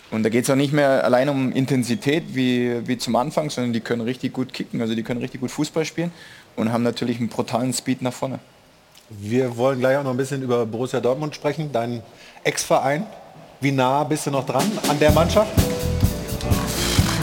[0.09, 3.73] Und da geht es auch nicht mehr allein um Intensität wie, wie zum Anfang, sondern
[3.73, 6.11] die können richtig gut kicken, also die können richtig gut Fußball spielen
[6.55, 8.39] und haben natürlich einen brutalen Speed nach vorne.
[9.09, 12.01] Wir wollen gleich auch noch ein bisschen über Borussia Dortmund sprechen, dein
[12.43, 13.05] Ex-Verein.
[13.61, 15.51] Wie nah bist du noch dran an der Mannschaft?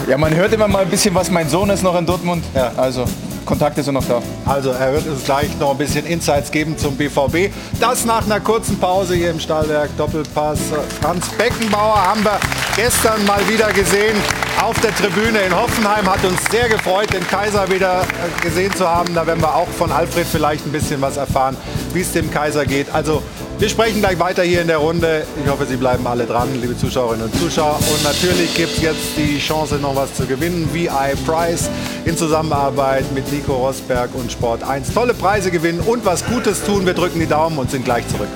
[0.07, 2.43] Ja, man hört immer mal ein bisschen was, mein Sohn ist noch in Dortmund,
[2.75, 3.05] also
[3.45, 4.21] Kontakte sind noch da.
[4.45, 7.53] Also er wird uns gleich noch ein bisschen Insights geben zum BVB.
[7.79, 10.59] Das nach einer kurzen Pause hier im Stahlwerk Doppelpass.
[11.01, 12.39] Franz Beckenbauer haben wir
[12.75, 14.15] gestern mal wieder gesehen
[14.61, 16.09] auf der Tribüne in Hoffenheim.
[16.09, 18.05] Hat uns sehr gefreut, den Kaiser wieder
[18.41, 19.13] gesehen zu haben.
[19.13, 21.57] Da werden wir auch von Alfred vielleicht ein bisschen was erfahren,
[21.93, 22.93] wie es dem Kaiser geht.
[22.93, 23.21] Also
[23.63, 25.25] wir sprechen gleich weiter hier in der Runde.
[25.41, 27.77] Ich hoffe, Sie bleiben alle dran, liebe Zuschauerinnen und Zuschauer.
[27.77, 30.67] Und natürlich gibt es jetzt die Chance, noch was zu gewinnen.
[30.73, 31.69] VI Prize
[32.03, 34.93] in Zusammenarbeit mit Nico Rosberg und Sport 1.
[34.93, 36.85] Tolle Preise gewinnen und was Gutes tun.
[36.85, 38.27] Wir drücken die Daumen und sind gleich zurück.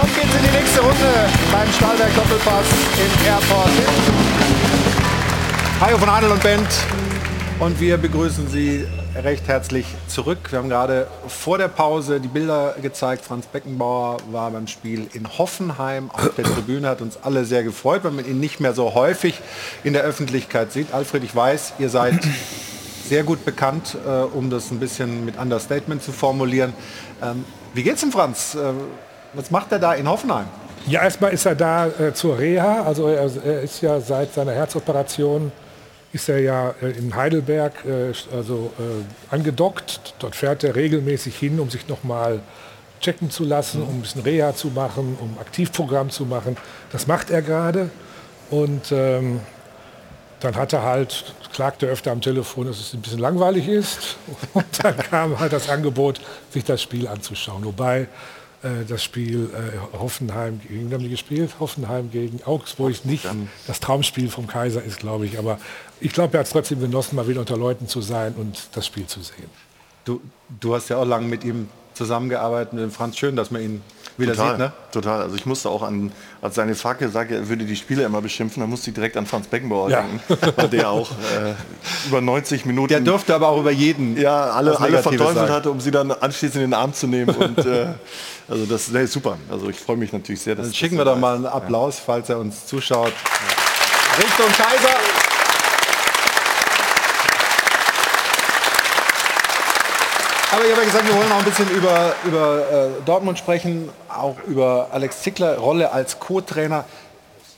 [0.00, 2.66] Auf geht's in die nächste Runde beim Stahlwerk Doppelpass
[2.96, 3.70] in Airport.
[5.80, 6.68] Hajo von Adel und Bent
[7.62, 8.84] und wir begrüßen Sie
[9.14, 10.50] recht herzlich zurück.
[10.50, 13.24] Wir haben gerade vor der Pause die Bilder gezeigt.
[13.24, 18.02] Franz Beckenbauer war beim Spiel in Hoffenheim auf der Tribüne, hat uns alle sehr gefreut,
[18.02, 19.40] weil man ihn nicht mehr so häufig
[19.84, 20.92] in der Öffentlichkeit sieht.
[20.92, 22.18] Alfred, ich weiß, ihr seid
[23.08, 26.72] sehr gut bekannt, äh, um das ein bisschen mit Understatement zu formulieren.
[27.22, 27.44] Ähm,
[27.74, 28.56] wie geht's dem Franz?
[28.56, 28.72] Äh,
[29.34, 30.46] was macht er da in Hoffenheim?
[30.88, 32.82] Ja, erstmal ist er da äh, zur Reha.
[32.82, 35.52] Also er, er ist ja seit seiner Herzoperation
[36.12, 40.14] ist er ja äh, in Heidelberg äh, also äh, angedockt.
[40.18, 42.40] Dort fährt er regelmäßig hin, um sich nochmal
[43.00, 46.56] checken zu lassen, um ein bisschen Reha zu machen, um Aktivprogramm zu machen.
[46.92, 47.90] Das macht er gerade.
[48.50, 49.40] Und ähm,
[50.40, 54.16] dann hat er halt, klagte öfter am Telefon, dass es ein bisschen langweilig ist.
[54.52, 56.20] Und dann kam halt das Angebot,
[56.50, 57.64] sich das Spiel anzuschauen.
[57.64, 58.08] Wobei
[58.86, 61.50] das Spiel äh, Hoffenheim gegen, wen haben die gespielt?
[61.58, 63.26] Hoffenheim gegen Augsburg nicht
[63.66, 65.36] das Traumspiel vom Kaiser ist, glaube ich.
[65.36, 65.58] Aber
[66.02, 68.86] ich glaube, er hat es trotzdem genossen, mal wieder unter Leuten zu sein und das
[68.86, 69.48] Spiel zu sehen.
[70.04, 70.20] Du,
[70.60, 73.16] du hast ja auch lange mit ihm zusammengearbeitet, mit dem Franz.
[73.18, 73.82] Schön, dass man ihn
[74.18, 74.72] wieder total, sieht, ne?
[74.90, 75.22] Total.
[75.22, 76.12] Also ich musste auch an,
[76.42, 79.26] als seine Fackel sagte, er würde die Spieler immer beschimpfen, da musste ich direkt an
[79.26, 80.02] Franz Beckenbauer Ja.
[80.02, 81.54] denken, weil der auch äh,
[82.08, 82.88] über 90 Minuten...
[82.88, 85.52] Der durfte aber auch über jeden ja, alle, alle verteufelt sagen.
[85.52, 87.34] hatte, um sie dann anschließend in den Arm zu nehmen.
[87.34, 87.86] Und, äh,
[88.48, 89.38] also das nee, ist super.
[89.50, 91.46] Also ich freue mich natürlich sehr, dass Dann schicken er wir da doch mal einen
[91.46, 93.12] Applaus, falls er uns zuschaut.
[94.18, 95.11] Richtung Kaiser.
[100.52, 103.88] Aber ich habe ja gesagt, wir wollen noch ein bisschen über, über äh, Dortmund sprechen,
[104.10, 106.84] auch über Alex Zickler, Rolle als Co-Trainer.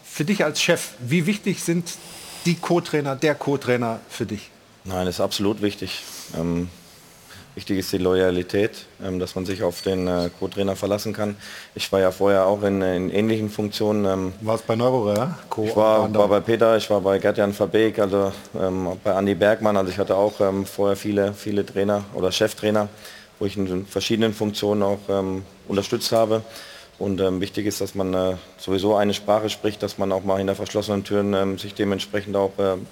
[0.04, 1.90] Für dich als Chef, wie wichtig sind
[2.46, 4.48] die Co-Trainer, der Co-Trainer für dich?
[4.84, 6.04] Nein, das ist absolut wichtig.
[6.38, 6.68] Ähm,
[7.54, 11.36] wichtig ist die Loyalität, ähm, dass man sich auf den äh, Co-Trainer verlassen kann.
[11.74, 14.04] Ich war ja vorher auch in, in ähnlichen Funktionen.
[14.04, 15.38] Ähm, Warst bei Neurore, ja?
[15.48, 19.34] Co ich war, war bei Peter, ich war bei Gerd-Jan Verbeek, also ähm, bei Andy
[19.34, 19.76] Bergmann.
[19.76, 22.88] Also ich hatte auch vorher viele, viele Trainer oder Cheftrainer,
[23.38, 24.98] wo ich in verschiedenen Funktionen auch
[25.68, 26.42] unterstützt habe.
[26.98, 30.38] Und ähm, wichtig ist, dass man äh, sowieso eine Sprache spricht, dass man auch mal
[30.38, 32.86] hinter verschlossenen Türen ähm, sich dementsprechend auch ähm,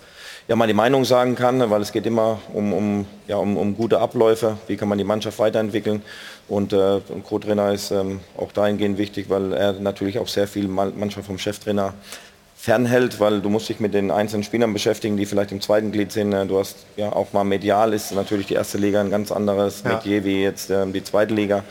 [0.48, 4.00] ja, die Meinung sagen kann, weil es geht immer um, um, ja, um, um gute
[4.00, 6.02] Abläufe, wie kann man die Mannschaft weiterentwickeln.
[6.48, 10.68] Und äh, ein Co-Trainer ist ähm, auch dahingehend wichtig, weil er natürlich auch sehr viel
[10.68, 11.94] mal- manchmal vom Cheftrainer
[12.56, 16.12] fernhält, weil du musst dich mit den einzelnen Spielern beschäftigen, die vielleicht im zweiten Glied
[16.12, 16.32] sind.
[16.32, 19.82] Äh, Du hast ja auch mal medial ist natürlich die erste Liga ein ganz anderes
[19.84, 19.94] Ja.
[19.94, 21.64] Metier wie jetzt ähm, die zweite Liga.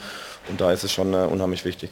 [0.49, 1.91] Und da ist es schon äh, unheimlich wichtig.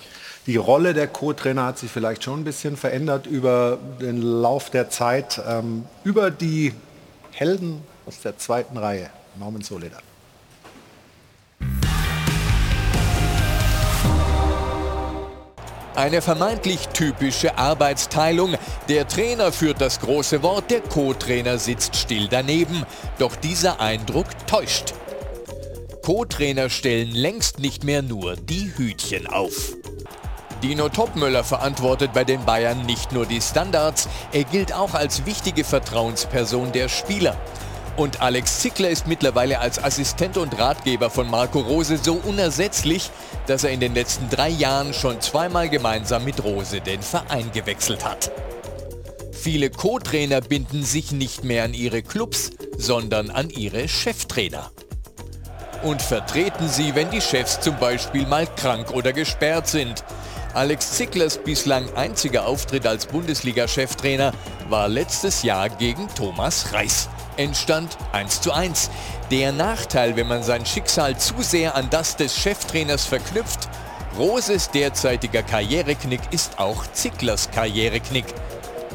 [0.49, 4.89] Die Rolle der Co-Trainer hat sich vielleicht schon ein bisschen verändert über den Lauf der
[4.89, 6.73] Zeit, ähm, über die
[7.29, 9.11] Helden aus der zweiten Reihe.
[9.37, 10.01] Norman Soledad.
[15.93, 18.55] Eine vermeintlich typische Arbeitsteilung.
[18.87, 22.87] Der Trainer führt das große Wort, der Co-Trainer sitzt still daneben.
[23.19, 24.95] Doch dieser Eindruck täuscht.
[26.01, 29.75] Co-Trainer stellen längst nicht mehr nur die Hütchen auf.
[30.61, 35.63] Dino Topmöller verantwortet bei den Bayern nicht nur die Standards, er gilt auch als wichtige
[35.63, 37.37] Vertrauensperson der Spieler.
[37.95, 43.09] Und Alex Zickler ist mittlerweile als Assistent und Ratgeber von Marco Rose so unersetzlich,
[43.47, 48.05] dass er in den letzten drei Jahren schon zweimal gemeinsam mit Rose den Verein gewechselt
[48.05, 48.31] hat.
[49.31, 54.71] Viele Co-Trainer binden sich nicht mehr an ihre Clubs, sondern an ihre Cheftrainer.
[55.83, 60.03] Und vertreten sie, wenn die Chefs zum Beispiel mal krank oder gesperrt sind.
[60.53, 64.33] Alex Zicklers bislang einziger Auftritt als Bundesliga-Cheftrainer
[64.67, 67.07] war letztes Jahr gegen Thomas Reis.
[67.37, 68.89] Endstand 1 zu 1.
[69.29, 73.69] Der Nachteil, wenn man sein Schicksal zu sehr an das des Cheftrainers verknüpft,
[74.17, 78.25] Roses derzeitiger Karriereknick ist auch Zicklers Karriereknick.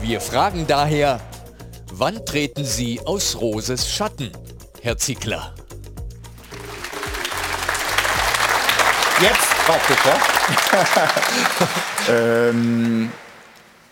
[0.02, 1.20] Wir fragen daher,
[1.92, 4.32] wann treten Sie aus Roses Schatten,
[4.82, 5.54] Herr Zickler?
[9.20, 9.96] Jetzt praktisch,
[12.06, 12.48] ja?
[12.48, 13.10] ähm,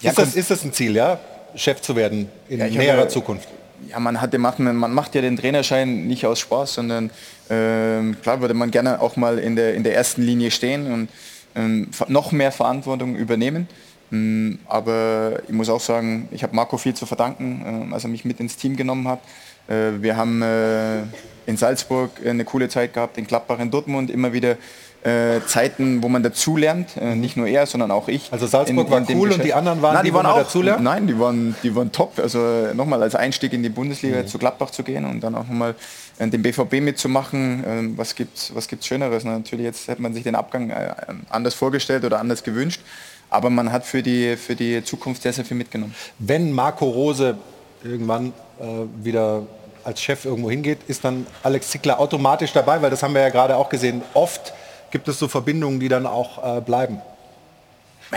[0.03, 1.19] ist, das, ist das ein Ziel, ja?
[1.55, 3.49] Chef zu werden in Ja, näherer habe- Zukunft?
[3.89, 7.11] Ja, man, hat, macht, man man macht ja den Trainerschein nicht aus Spaß, sondern
[7.51, 11.09] ähm, klar würde man gerne auch mal in der, in der ersten Linie stehen und
[11.57, 13.69] ähm, noch mehr Verantwortung übernehmen.
[14.11, 18.11] Mm, aber ich muss auch sagen, ich habe Marco viel zu verdanken, ähm, als er
[18.11, 19.21] mich mit ins Team genommen hat.
[19.69, 20.99] Äh, wir haben äh,
[21.47, 24.57] in Salzburg eine coole Zeit gehabt, in Gladbach, in Dortmund immer wieder
[25.05, 28.33] äh, Zeiten, wo man dazulernt, äh, nicht nur er, sondern auch ich.
[28.33, 29.47] Also Salzburg war dem cool und Geschäft.
[29.47, 30.83] die anderen waren Nein, die, die waren auch dazulernt?
[30.83, 32.19] Nein, die waren, die waren top.
[32.19, 32.39] Also
[32.75, 35.75] nochmal als Einstieg in die Bundesliga zu Gladbach zu gehen und dann auch nochmal
[36.19, 37.65] äh, den BVB mitzumachen.
[37.67, 39.25] Ähm, was gibt's, was gibt's Schöneres?
[39.25, 40.95] Natürlich jetzt hätte man sich den Abgang äh,
[41.31, 42.81] anders vorgestellt oder anders gewünscht.
[43.29, 45.95] Aber man hat für die, für die Zukunft sehr, sehr viel mitgenommen.
[46.19, 47.39] Wenn Marco Rose
[47.83, 48.65] irgendwann äh,
[49.03, 49.43] wieder
[49.85, 53.31] als Chef irgendwo hingeht, ist dann Alex Zickler automatisch dabei, weil das haben wir ja
[53.31, 54.03] gerade auch gesehen.
[54.15, 54.53] Oft
[54.93, 57.01] gibt es so Verbindungen, die dann auch äh, bleiben.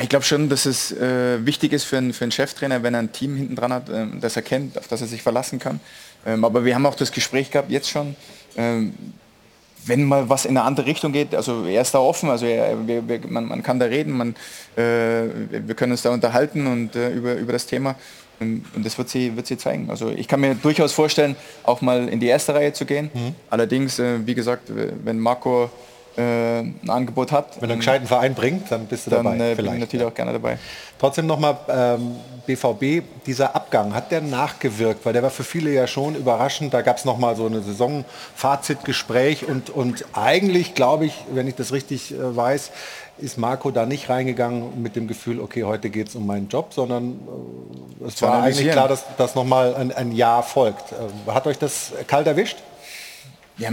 [0.01, 2.99] Ich glaube schon, dass es äh, wichtig ist für einen, für einen Cheftrainer, wenn er
[2.99, 5.79] ein Team hinten dran hat, ähm, das er kennt, auf das er sich verlassen kann.
[6.25, 8.15] Ähm, aber wir haben auch das Gespräch gehabt, jetzt schon,
[8.57, 8.93] ähm,
[9.85, 12.87] wenn mal was in eine andere Richtung geht, also er ist da offen, also er,
[12.87, 14.35] wir, wir, man, man kann da reden, man,
[14.75, 17.95] äh, wir können uns da unterhalten und äh, über, über das Thema
[18.41, 19.89] und, das wird sie, wird sie zeigen.
[19.89, 23.09] Also ich kann mir durchaus vorstellen, auch mal in die erste Reihe zu gehen.
[23.49, 25.69] Allerdings, äh, wie gesagt, wenn Marco
[26.17, 29.35] äh, ein Angebot hat, Wenn er einen gescheiten Verein bringt, dann bist du dann dabei.
[29.35, 29.79] äh, bin ich vielleicht.
[29.79, 30.57] natürlich auch gerne dabei.
[30.97, 32.15] Trotzdem nochmal ähm,
[32.45, 35.05] BVB, dieser Abgang, hat der nachgewirkt?
[35.05, 36.73] Weil der war für viele ja schon überraschend.
[36.73, 41.73] Da gab es nochmal so eine Saisonfazitgespräch und, und eigentlich, glaube ich, wenn ich das
[41.73, 42.71] richtig äh, weiß,
[43.17, 46.73] ist Marco da nicht reingegangen mit dem Gefühl, okay, heute geht es um meinen Job,
[46.73, 47.19] sondern
[48.01, 50.91] äh, es war eigentlich klar, dass, dass nochmal ein, ein Jahr folgt.
[50.91, 52.57] Äh, hat euch das kalt erwischt?
[53.57, 53.69] Ja,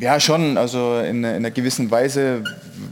[0.00, 2.42] ja schon, also in, in einer gewissen Weise.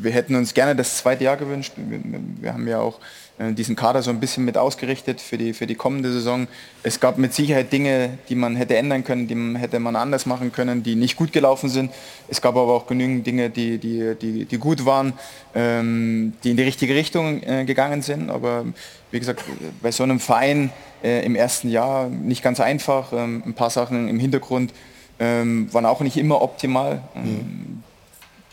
[0.01, 1.73] Wir hätten uns gerne das zweite Jahr gewünscht.
[1.77, 2.01] Wir,
[2.41, 3.01] wir haben ja auch
[3.39, 6.47] äh, diesen Kader so ein bisschen mit ausgerichtet für die, für die kommende Saison.
[6.85, 10.24] Es gab mit Sicherheit Dinge, die man hätte ändern können, die man hätte man anders
[10.24, 11.91] machen können, die nicht gut gelaufen sind.
[12.28, 15.15] Es gab aber auch genügend Dinge, die, die, die, die gut waren,
[15.57, 18.31] ähm, die in die richtige Richtung äh, gegangen sind.
[18.31, 18.66] Aber
[19.11, 19.43] wie gesagt,
[19.82, 20.70] bei so einem Verein
[21.03, 23.12] äh, im ersten Jahr nicht ganz einfach.
[23.12, 24.73] Ähm, ein paar Sachen im Hintergrund
[25.19, 27.03] ähm, waren auch nicht immer optimal.
[27.15, 27.82] Ähm,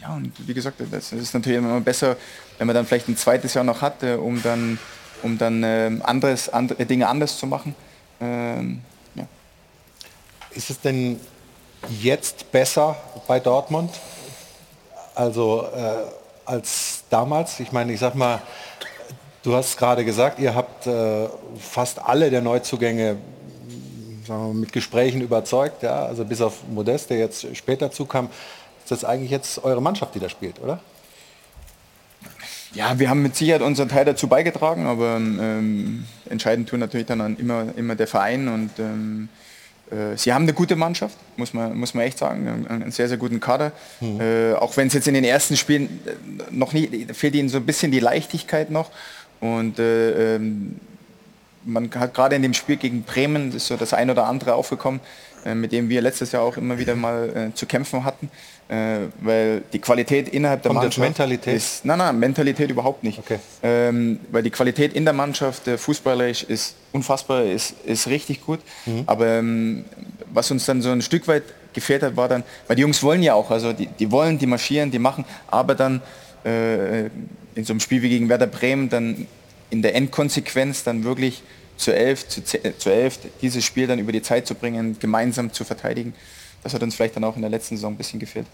[0.01, 2.17] Ja, und wie gesagt, das ist natürlich immer besser,
[2.57, 4.79] wenn man dann vielleicht ein zweites Jahr noch hat, äh, um dann,
[5.21, 7.75] um dann ähm, anderes, andere Dinge anders zu machen.
[8.19, 8.81] Ähm,
[9.15, 9.25] ja.
[10.51, 11.19] Ist es denn
[11.99, 12.95] jetzt besser
[13.27, 13.91] bei Dortmund?
[15.13, 16.11] Also äh,
[16.45, 17.59] als damals?
[17.59, 18.41] Ich meine, ich sag mal,
[19.43, 21.27] du hast gerade gesagt, ihr habt äh,
[21.59, 23.17] fast alle der Neuzugänge
[24.31, 28.29] wir mit Gesprächen überzeugt, ja, also bis auf Modest, der jetzt später zukam.
[28.83, 30.79] Ist das eigentlich jetzt eure Mannschaft, die da spielt, oder?
[32.73, 37.35] ja, wir haben mit Sicherheit unseren Teil dazu beigetragen, aber ähm, entscheidend tun natürlich dann
[37.37, 39.29] immer, immer der Verein und ähm,
[39.89, 43.09] äh, sie haben eine gute Mannschaft, muss man, muss man echt sagen, einen, einen sehr,
[43.09, 43.73] sehr guten Kader.
[44.01, 46.11] Äh, auch wenn es jetzt in den ersten Spielen äh,
[46.49, 48.89] noch nie, fehlt ihnen so ein bisschen die Leichtigkeit noch
[49.41, 50.79] und äh, ähm,
[51.65, 54.99] man hat gerade in dem Spiel gegen Bremen ist so das ein oder andere aufgekommen,
[55.45, 58.29] äh, mit dem wir letztes Jahr auch immer wieder mal äh, zu kämpfen hatten,
[58.69, 61.55] äh, weil die Qualität innerhalb der Kommt jetzt Mannschaft Mentalität?
[61.55, 63.21] ist, nein, nein, Mentalität überhaupt nicht,
[63.63, 68.59] ähm, weil die Qualität in der Mannschaft äh, fußballerisch ist unfassbar, ist, ist richtig gut,
[68.85, 69.03] Mhm.
[69.05, 69.85] aber ähm,
[70.33, 71.43] was uns dann so ein Stück weit
[71.73, 74.45] gefehlt hat, war dann, weil die Jungs wollen ja auch, also die, die wollen, die
[74.47, 76.01] marschieren, die machen, aber dann
[76.43, 77.05] äh,
[77.55, 79.27] in so einem Spiel wie gegen Werder Bremen dann
[79.72, 81.41] in der Endkonsequenz dann wirklich
[81.77, 85.64] zu elf, zu, zu elf dieses Spiel dann über die Zeit zu bringen, gemeinsam zu
[85.64, 86.14] verteidigen.
[86.61, 88.45] Das hat uns vielleicht dann auch in der letzten Saison ein bisschen gefehlt.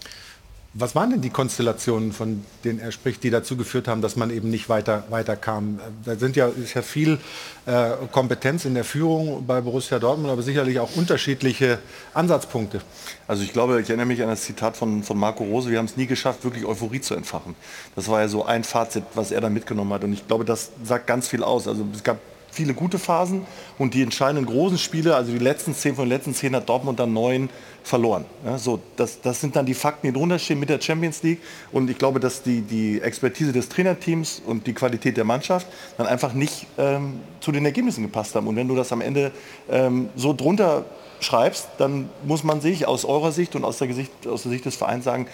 [0.80, 4.30] Was waren denn die Konstellationen, von denen er spricht, die dazu geführt haben, dass man
[4.30, 5.80] eben nicht weiter, weiter kam?
[6.04, 7.18] Da sind ja, ist ja viel
[7.66, 11.80] äh, Kompetenz in der Führung bei Borussia Dortmund, aber sicherlich auch unterschiedliche
[12.14, 12.80] Ansatzpunkte.
[13.26, 15.86] Also ich glaube, ich erinnere mich an das Zitat von, von Marco Rose, wir haben
[15.86, 17.56] es nie geschafft, wirklich Euphorie zu entfachen.
[17.96, 20.04] Das war ja so ein Fazit, was er da mitgenommen hat.
[20.04, 21.66] Und ich glaube, das sagt ganz viel aus.
[21.66, 22.18] Also es gab
[22.52, 23.46] viele gute Phasen
[23.78, 26.98] und die entscheidenden großen Spiele, also die letzten zehn von den letzten zehn hat Dortmund
[26.98, 27.50] dann neun
[27.88, 28.24] verloren.
[28.44, 31.40] Ja, so, das, das sind dann die Fakten, die drunter stehen mit der Champions League
[31.72, 35.66] und ich glaube, dass die, die Expertise des Trainerteams und die Qualität der Mannschaft
[35.96, 38.46] dann einfach nicht ähm, zu den Ergebnissen gepasst haben.
[38.46, 39.32] Und wenn du das am Ende
[39.70, 40.84] ähm, so drunter
[41.20, 44.64] schreibst, dann muss man sich aus eurer Sicht und aus der, Gesicht, aus der Sicht
[44.64, 45.26] des Vereins sagen,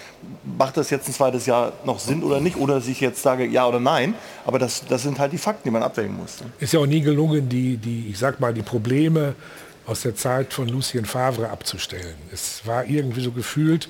[0.59, 2.57] macht das jetzt ein zweites Jahr noch Sinn oder nicht?
[2.57, 4.15] Oder sich jetzt sage ja oder nein.
[4.47, 6.39] Aber das, das sind halt die Fakten, die man abwägen muss.
[6.59, 9.35] Ist ja auch nie gelungen, die, die, ich sag mal, die Probleme
[9.87, 12.15] aus der Zeit von Lucien Favre abzustellen.
[12.33, 13.89] Es war irgendwie so gefühlt,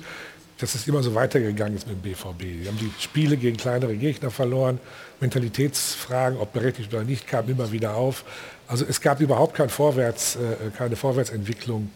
[0.57, 2.41] dass es immer so weitergegangen ist mit dem BVB.
[2.41, 4.79] Die haben die Spiele gegen kleinere Gegner verloren,
[5.19, 8.23] Mentalitätsfragen, ob berechtigt oder nicht, kamen immer wieder auf.
[8.67, 11.91] Also es gab überhaupt kein Vorwärts, äh, keine Vorwärtsentwicklung.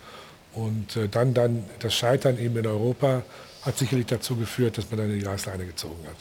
[0.53, 3.23] Und äh, dann, dann das Scheitern eben in Europa
[3.61, 6.15] hat sicherlich dazu geführt, dass man dann die Reißleine gezogen hat.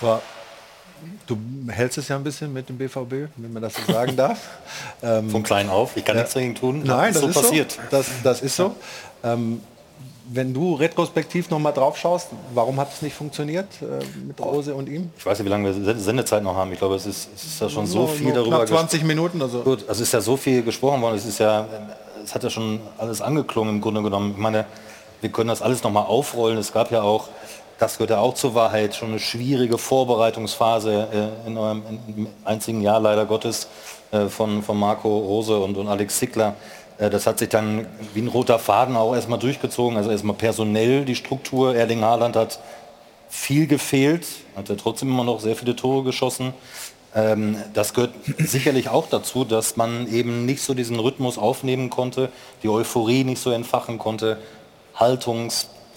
[0.00, 0.22] Aber
[1.26, 1.36] du
[1.68, 4.38] hältst es ja ein bisschen mit dem BVB, wenn man das so sagen darf.
[5.04, 6.22] Ähm, Von klein auf, ich kann ja.
[6.22, 6.82] nichts dagegen tun.
[6.84, 7.78] Nein, das, das ist so passiert.
[7.90, 8.76] Das, das ist so.
[9.24, 9.60] Ähm,
[10.34, 14.74] wenn du retrospektiv noch mal drauf schaust, warum hat es nicht funktioniert äh, mit Rose
[14.74, 15.10] und ihm?
[15.18, 16.72] Ich weiß nicht, wie lange wir Sendezeit noch haben.
[16.72, 18.64] Ich glaube, es ist, es ist ja schon so, so viel no, darüber.
[18.64, 19.42] 20 Minuten.
[19.42, 19.60] Also.
[19.60, 21.16] Gut, also es ist ja so viel gesprochen worden.
[21.16, 21.66] Es ist ja,
[22.24, 24.32] es hat ja schon alles angeklungen im Grunde genommen.
[24.32, 24.64] Ich meine,
[25.20, 26.58] wir können das alles noch mal aufrollen.
[26.58, 27.28] Es gab ja auch,
[27.82, 32.80] das gehört ja auch zur Wahrheit, schon eine schwierige Vorbereitungsphase äh, in eurem in einzigen
[32.80, 33.68] Jahr leider Gottes
[34.12, 36.54] äh, von, von Marco Rose und, und Alex Zickler
[36.98, 39.96] äh, das hat sich dann wie ein roter Faden auch erstmal durchgezogen.
[39.96, 41.74] Also erstmal personell die Struktur.
[41.74, 42.60] Erling Haaland hat
[43.28, 46.54] viel gefehlt, hat er trotzdem immer noch sehr viele Tore geschossen.
[47.14, 52.30] Ähm, das gehört sicherlich auch dazu, dass man eben nicht so diesen Rhythmus aufnehmen konnte,
[52.62, 54.38] die Euphorie nicht so entfachen konnte.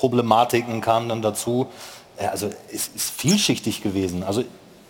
[0.06, 1.68] Haltungsproblematiken kamen dann dazu.
[2.18, 4.24] Also es ist vielschichtig gewesen.
[4.24, 4.44] Also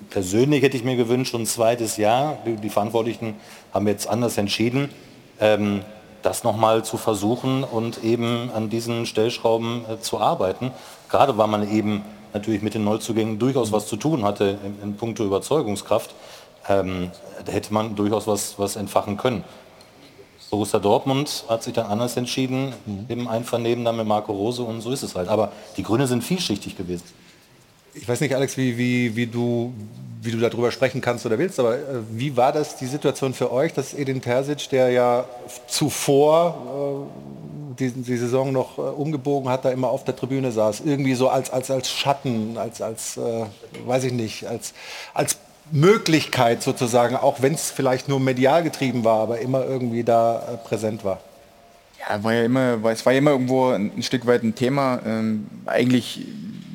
[0.09, 2.37] persönlich hätte ich mir gewünscht, ein zweites Jahr.
[2.45, 3.35] Die Verantwortlichen
[3.73, 4.89] haben jetzt anders entschieden.
[5.39, 5.81] Ähm,
[6.21, 10.71] das nochmal zu versuchen und eben an diesen Stellschrauben äh, zu arbeiten.
[11.07, 14.97] Gerade weil man eben natürlich mit den Neuzugängen durchaus was zu tun hatte in, in
[14.97, 16.15] puncto Überzeugungskraft,
[16.67, 17.11] ähm,
[17.45, 19.43] da hätte man durchaus was, was entfachen können.
[20.49, 23.05] Borussia Dortmund hat sich dann anders entschieden, mhm.
[23.07, 25.27] im Einvernehmen dann mit Marco Rose und so ist es halt.
[25.27, 27.03] Aber die Gründe sind vielschichtig gewesen.
[27.93, 29.73] Ich weiß nicht, Alex, wie, wie, wie, du,
[30.21, 31.81] wie du darüber sprechen kannst oder willst, aber äh,
[32.11, 35.25] wie war das die Situation für euch, dass Edin Terzic, der ja
[35.67, 40.81] zuvor äh, die, die Saison noch äh, umgebogen hat, da immer auf der Tribüne saß,
[40.85, 43.45] irgendwie so als, als, als Schatten, als, als äh,
[43.85, 44.73] weiß ich nicht, als,
[45.13, 45.37] als
[45.71, 50.57] Möglichkeit sozusagen, auch wenn es vielleicht nur medial getrieben war, aber immer irgendwie da äh,
[50.57, 51.19] präsent war?
[51.99, 55.01] Ja, war ja immer, es war ja immer irgendwo ein, Stück weit ein Thema.
[55.05, 56.21] Ähm, eigentlich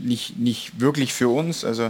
[0.03, 1.65] nicht, nicht wirklich für uns.
[1.65, 1.85] Also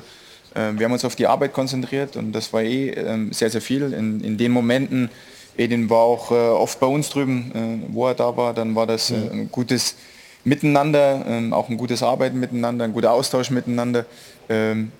[0.54, 3.62] äh, wir haben uns auf die Arbeit konzentriert und das war eh äh, sehr, sehr
[3.62, 3.92] viel.
[3.92, 5.10] In, in den Momenten,
[5.56, 7.52] Edin war auch äh, oft bei uns drüben,
[7.88, 9.30] äh, wo er da war, dann war das äh, mhm.
[9.32, 9.96] ein gutes
[10.44, 14.06] Miteinander, ähm, auch ein gutes Arbeiten miteinander, ein guter Austausch miteinander.
[14.48, 14.90] Ähm,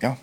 [0.00, 0.16] ja,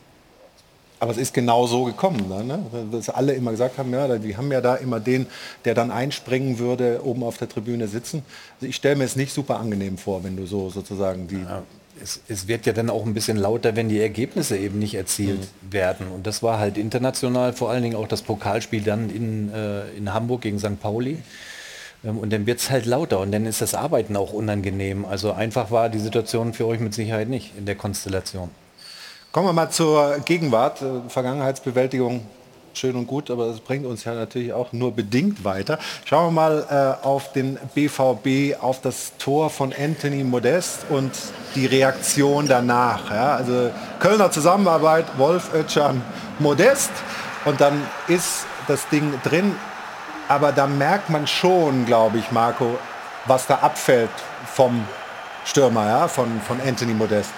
[0.99, 2.59] aber es ist genau so gekommen, ne?
[2.91, 5.27] dass alle immer gesagt haben, ja, die haben ja da immer den,
[5.65, 8.23] der dann einspringen würde, oben auf der Tribüne sitzen.
[8.55, 11.63] Also ich stelle mir es nicht super angenehm vor, wenn du so sozusagen die ja
[12.01, 15.39] es, es, wird ja dann auch ein bisschen lauter, wenn die Ergebnisse eben nicht erzielt
[15.39, 15.73] mhm.
[15.73, 16.07] werden.
[16.09, 20.13] Und das war halt international, vor allen Dingen auch das Pokalspiel dann in, äh, in
[20.13, 20.79] Hamburg gegen St.
[20.79, 21.17] Pauli.
[22.03, 25.05] Ähm, und dann wird es halt lauter und dann ist das Arbeiten auch unangenehm.
[25.05, 28.49] Also einfach war die Situation für euch mit Sicherheit nicht in der Konstellation.
[29.37, 32.25] Kommen wir mal zur Gegenwart, äh, Vergangenheitsbewältigung
[32.73, 35.77] schön und gut, aber es bringt uns ja natürlich auch nur bedingt weiter.
[36.05, 41.11] Schauen wir mal äh, auf den BVB, auf das Tor von Anthony Modest und
[41.53, 43.11] die Reaktion danach.
[43.11, 43.35] Ja?
[43.35, 43.69] Also
[43.99, 46.01] Kölner Zusammenarbeit, Wolf Özcan
[46.39, 46.89] Modest
[47.45, 49.55] und dann ist das Ding drin.
[50.27, 52.79] Aber da merkt man schon, glaube ich, Marco,
[53.27, 54.09] was da abfällt
[54.51, 54.83] vom
[55.45, 56.07] Stürmer, ja?
[56.07, 57.29] von, von Anthony Modest.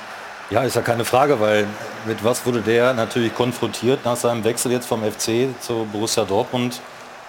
[0.52, 1.68] Ja, ist ja keine Frage, weil
[2.08, 6.82] mit was wurde der natürlich konfrontiert nach seinem Wechsel jetzt vom FC zu Borussia Dortmund?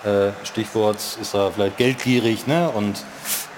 [0.05, 2.71] Äh, Stichwort ist er vielleicht geldgierig, ne?
[2.71, 2.97] Und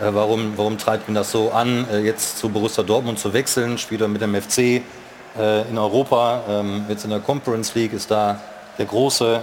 [0.01, 3.79] äh, warum, warum treibt ihn das so an, äh, jetzt zu Borussia Dortmund zu wechseln?
[3.79, 4.83] Spielt er mit dem FC äh,
[5.71, 8.41] in Europa, ähm, jetzt in der Conference League ist da
[8.79, 9.43] der große,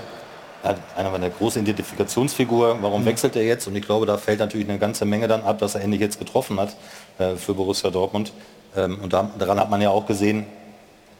[0.97, 2.79] einer der großen Identifikationsfigur.
[2.81, 3.05] Warum mhm.
[3.05, 3.67] wechselt er jetzt?
[3.67, 6.19] Und ich glaube, da fällt natürlich eine ganze Menge dann ab, dass er endlich jetzt
[6.19, 6.75] getroffen hat
[7.19, 8.33] äh, für Borussia Dortmund.
[8.75, 10.45] Ähm, und daran hat man ja auch gesehen,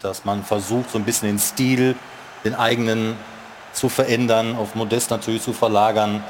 [0.01, 1.95] dass man versucht, so ein bisschen den Stil,
[2.43, 3.15] den eigenen
[3.73, 6.23] zu verändern, auf Modest natürlich zu verlagern,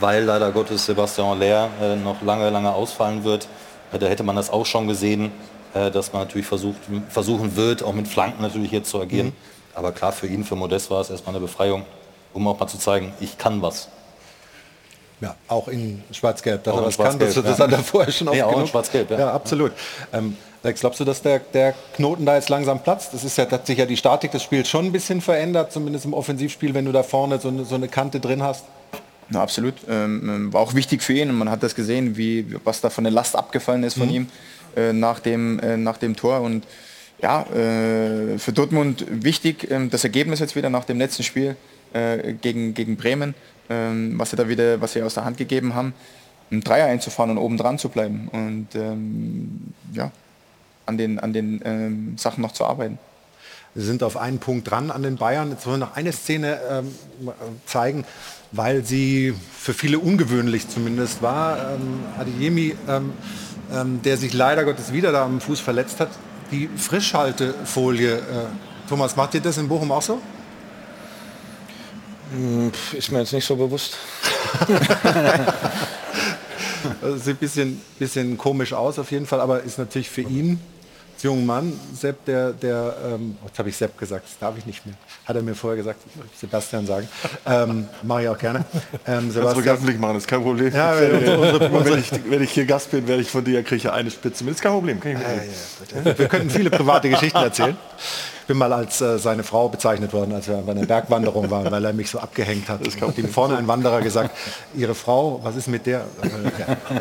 [0.00, 3.48] weil leider Gottes Sebastian Lehr äh, noch lange, lange ausfallen wird.
[3.92, 5.32] Äh, da hätte man das auch schon gesehen,
[5.74, 6.78] äh, dass man natürlich versucht,
[7.08, 9.28] versuchen wird, auch mit Flanken natürlich jetzt zu agieren.
[9.28, 9.32] Mhm.
[9.74, 11.84] Aber klar, für ihn, für Modest war es erstmal eine Befreiung,
[12.32, 13.88] um auch mal zu zeigen, ich kann was.
[15.24, 17.64] Ja, auch in Schwarz-Gelb, dass auch er was kann, das, das ja.
[17.64, 19.18] hat er vorher schon oft nee, auch in Schwarz-Gelb, ja.
[19.18, 19.32] ja.
[19.32, 19.72] absolut.
[20.12, 23.12] Ähm, Lex, glaubst du, dass der, der Knoten da jetzt langsam platzt?
[23.12, 26.06] Das ist ja, hat sich ja die Statik des Spiels schon ein bisschen verändert, zumindest
[26.06, 28.64] im Offensivspiel, wenn du da vorne so eine, so eine Kante drin hast.
[29.28, 29.74] Na, absolut.
[29.88, 32.90] Ähm, ähm war auch wichtig für ihn und man hat das gesehen, wie, was da
[32.90, 34.14] von der Last abgefallen ist von mhm.
[34.14, 34.28] ihm
[34.76, 36.40] äh, nach, dem, äh, nach dem Tor.
[36.40, 36.66] Und
[37.22, 41.56] ja, äh, für Dortmund wichtig, ähm, das Ergebnis jetzt wieder nach dem letzten Spiel
[41.92, 43.34] äh, gegen, gegen Bremen,
[43.68, 45.94] ähm, was sie da wieder, was sie aus der Hand gegeben haben,
[46.50, 48.28] einen Dreier einzufahren und oben dran zu bleiben.
[48.32, 50.10] Und ähm, ja,
[50.86, 52.98] an den, an den ähm, Sachen noch zu arbeiten.
[53.74, 55.50] Wir sind auf einen Punkt dran an den Bayern.
[55.50, 56.94] Jetzt wollen wir noch eine Szene ähm,
[57.66, 58.04] zeigen,
[58.52, 61.72] weil sie für viele ungewöhnlich zumindest war.
[61.72, 66.10] Ähm, Adeyemi, ähm, der sich leider Gottes wieder da am Fuß verletzt hat,
[66.52, 68.18] die Frischhaltefolie.
[68.18, 68.20] Äh,
[68.88, 70.20] Thomas, macht ihr das in Bochum auch so?
[72.32, 73.96] Hm, ist mir jetzt nicht so bewusst.
[77.00, 80.60] Also sieht ein bisschen, bisschen komisch aus auf jeden Fall, aber ist natürlich für ihn
[81.24, 84.84] jungen Mann, Sepp, der, der ähm, jetzt habe ich Sepp gesagt, das darf ich nicht
[84.86, 84.94] mehr.
[85.26, 86.00] Hat er mir vorher gesagt,
[86.38, 87.08] Sebastian sagen.
[87.46, 88.64] Ähm, Mache ich auch gerne.
[89.06, 89.64] Ähm, Sebastian.
[89.64, 90.72] Kannst du machen, ist kein Problem.
[90.72, 93.90] Ja, wenn, wenn, ich, wenn, ich, hier Gast bin, werde ich von dir kriege ich
[93.90, 94.48] eine Spitze.
[94.48, 95.00] Ist kein Problem.
[95.04, 97.76] Ah, ja, wir könnten viele private Geschichten erzählen.
[98.44, 101.70] Ich bin mal als äh, seine Frau bezeichnet worden, als wir bei einer Bergwanderung waren,
[101.70, 102.86] weil er mich so abgehängt hat.
[102.86, 104.36] Es hat ihm vorne ein Wanderer gesagt,
[104.74, 106.04] Ihre Frau, was ist mit der?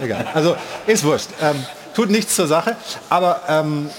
[0.02, 0.26] Egal.
[0.34, 0.56] Also
[0.88, 1.28] ist wurscht.
[1.42, 1.58] Ähm,
[1.94, 2.78] tut nichts zur Sache.
[3.10, 3.90] Aber ähm,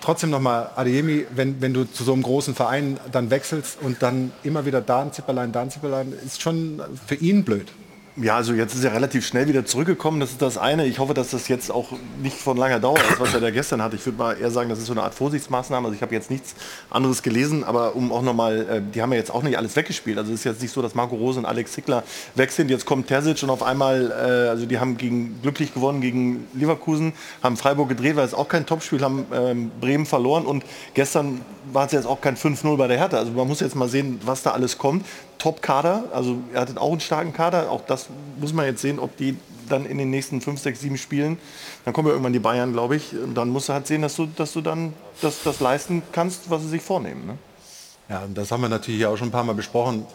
[0.00, 4.32] trotzdem nochmal, Adeyemi, wenn, wenn du zu so einem großen Verein dann wechselst und dann
[4.42, 7.68] immer wieder da ein Zipperlein, da ein Zipperlein, ist schon für ihn blöd.
[8.18, 10.20] Ja, also jetzt ist er relativ schnell wieder zurückgekommen.
[10.20, 10.86] Das ist das eine.
[10.86, 11.90] Ich hoffe, dass das jetzt auch
[12.22, 13.96] nicht von langer Dauer ist, was er da gestern hatte.
[13.96, 15.88] Ich würde mal eher sagen, das ist so eine Art Vorsichtsmaßnahme.
[15.88, 16.54] Also ich habe jetzt nichts
[16.88, 20.16] anderes gelesen, aber um auch nochmal, äh, die haben ja jetzt auch nicht alles weggespielt.
[20.16, 22.04] Also es ist jetzt nicht so, dass Marco Rose und Alex Zickler
[22.36, 22.70] weg sind.
[22.70, 27.12] Jetzt kommt Terzic und auf einmal, äh, also die haben gegen, glücklich gewonnen gegen Leverkusen,
[27.42, 30.64] haben Freiburg gedreht, weil es auch kein Topspiel, haben ähm, Bremen verloren und
[30.94, 33.18] gestern war es jetzt auch kein 5-0 bei der Hertha.
[33.18, 35.06] Also man muss jetzt mal sehen, was da alles kommt.
[35.38, 37.70] Top-Kader, also er hat auch einen starken Kader.
[37.70, 38.06] Auch das
[38.40, 39.36] muss man jetzt sehen, ob die
[39.68, 41.38] dann in den nächsten 5, 6, 7 Spielen,
[41.84, 43.12] dann kommen ja irgendwann die Bayern, glaube ich.
[43.12, 46.50] Und dann musst du halt sehen, dass du, dass du dann das, das leisten kannst,
[46.50, 47.26] was sie sich vornehmen.
[47.26, 47.38] Ne?
[48.08, 50.06] Ja, das haben wir natürlich auch schon ein paar Mal besprochen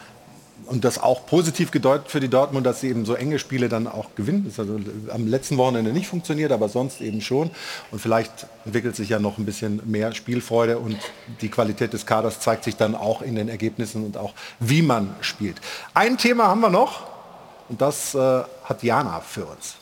[0.65, 3.87] und das auch positiv gedeutet für die Dortmund, dass sie eben so enge Spiele dann
[3.87, 4.43] auch gewinnen.
[4.45, 4.79] Das ist also
[5.09, 7.51] am letzten Wochenende nicht funktioniert, aber sonst eben schon.
[7.91, 10.97] Und vielleicht entwickelt sich ja noch ein bisschen mehr Spielfreude und
[11.41, 15.15] die Qualität des Kaders zeigt sich dann auch in den Ergebnissen und auch wie man
[15.21, 15.57] spielt.
[15.93, 17.03] Ein Thema haben wir noch
[17.69, 19.75] und das äh, hat Jana für uns.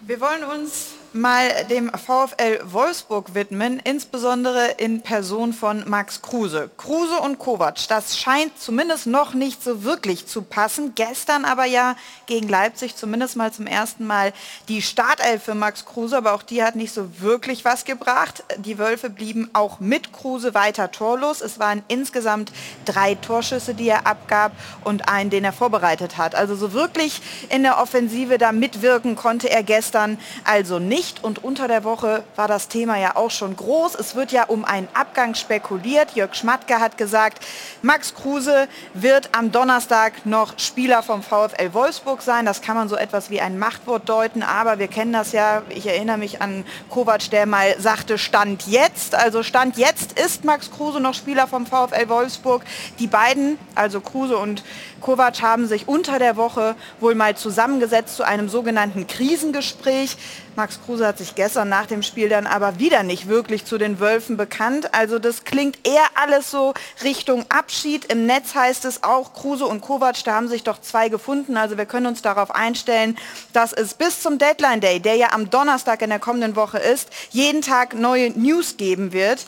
[0.00, 6.70] Wir wollen uns mal dem VfL Wolfsburg widmen, insbesondere in Person von Max Kruse.
[6.76, 10.94] Kruse und Kovac, das scheint zumindest noch nicht so wirklich zu passen.
[10.94, 11.96] Gestern aber ja
[12.26, 14.32] gegen Leipzig zumindest mal zum ersten Mal
[14.68, 18.42] die Startelf für Max Kruse, aber auch die hat nicht so wirklich was gebracht.
[18.58, 21.40] Die Wölfe blieben auch mit Kruse weiter torlos.
[21.40, 22.52] Es waren insgesamt
[22.84, 24.52] drei Torschüsse, die er abgab
[24.82, 26.34] und einen, den er vorbereitet hat.
[26.34, 27.20] Also so wirklich
[27.50, 31.22] in der Offensive da mitwirken konnte er gestern also nicht nicht.
[31.22, 33.96] Und unter der Woche war das Thema ja auch schon groß.
[33.96, 36.12] Es wird ja um einen Abgang spekuliert.
[36.14, 37.44] Jörg Schmatke hat gesagt,
[37.82, 42.46] Max Kruse wird am Donnerstag noch Spieler vom VfL Wolfsburg sein.
[42.46, 45.62] Das kann man so etwas wie ein Machtwort deuten, aber wir kennen das ja.
[45.68, 49.14] Ich erinnere mich an Kovac, der mal sagte, Stand jetzt.
[49.14, 52.62] Also Stand jetzt ist Max Kruse noch Spieler vom VfL Wolfsburg.
[52.98, 54.64] Die beiden, also Kruse und
[55.02, 60.16] Kovac, haben sich unter der Woche wohl mal zusammengesetzt zu einem sogenannten Krisengespräch.
[60.56, 64.00] Max Kruse hat sich gestern nach dem Spiel dann aber wieder nicht wirklich zu den
[64.00, 64.94] Wölfen bekannt.
[64.94, 66.72] Also das klingt eher alles so
[67.04, 68.06] Richtung Abschied.
[68.06, 71.58] Im Netz heißt es auch, Kruse und Kovac, da haben sich doch zwei gefunden.
[71.58, 73.18] Also wir können uns darauf einstellen,
[73.52, 77.10] dass es bis zum Deadline Day, der ja am Donnerstag in der kommenden Woche ist,
[77.30, 79.46] jeden Tag neue News geben wird.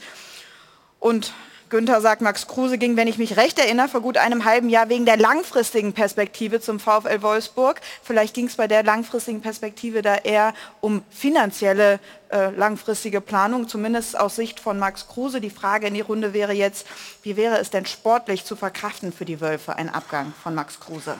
[1.00, 1.32] Und
[1.70, 4.88] Günther sagt, Max Kruse ging, wenn ich mich recht erinnere, vor gut einem halben Jahr
[4.88, 7.80] wegen der langfristigen Perspektive zum VfL Wolfsburg.
[8.02, 12.00] Vielleicht ging es bei der langfristigen Perspektive da eher um finanzielle
[12.30, 15.40] äh, langfristige Planung, zumindest aus Sicht von Max Kruse.
[15.40, 16.86] Die Frage in die Runde wäre jetzt,
[17.22, 21.16] wie wäre es denn sportlich zu verkraften für die Wölfe, ein Abgang von Max Kruse?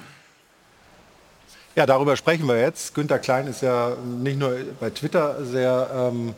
[1.75, 2.95] Ja, darüber sprechen wir jetzt.
[2.95, 6.35] Günter Klein ist ja nicht nur bei Twitter sehr ähm,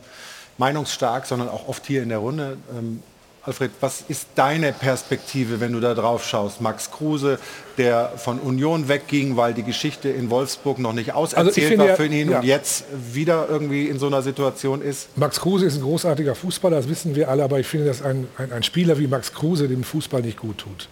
[0.57, 2.57] meinungsstark, sondern auch oft hier in der Runde.
[2.71, 3.01] Ähm,
[3.43, 6.61] Alfred, was ist deine Perspektive, wenn du da drauf schaust?
[6.61, 7.39] Max Kruse,
[7.79, 12.05] der von Union wegging, weil die Geschichte in Wolfsburg noch nicht auserzählt also war für
[12.05, 12.39] ihn ja.
[12.39, 15.17] und jetzt wieder irgendwie in so einer Situation ist?
[15.17, 18.27] Max Kruse ist ein großartiger Fußballer, das wissen wir alle, aber ich finde, dass ein,
[18.37, 20.87] ein, ein Spieler wie Max Kruse dem Fußball nicht gut tut.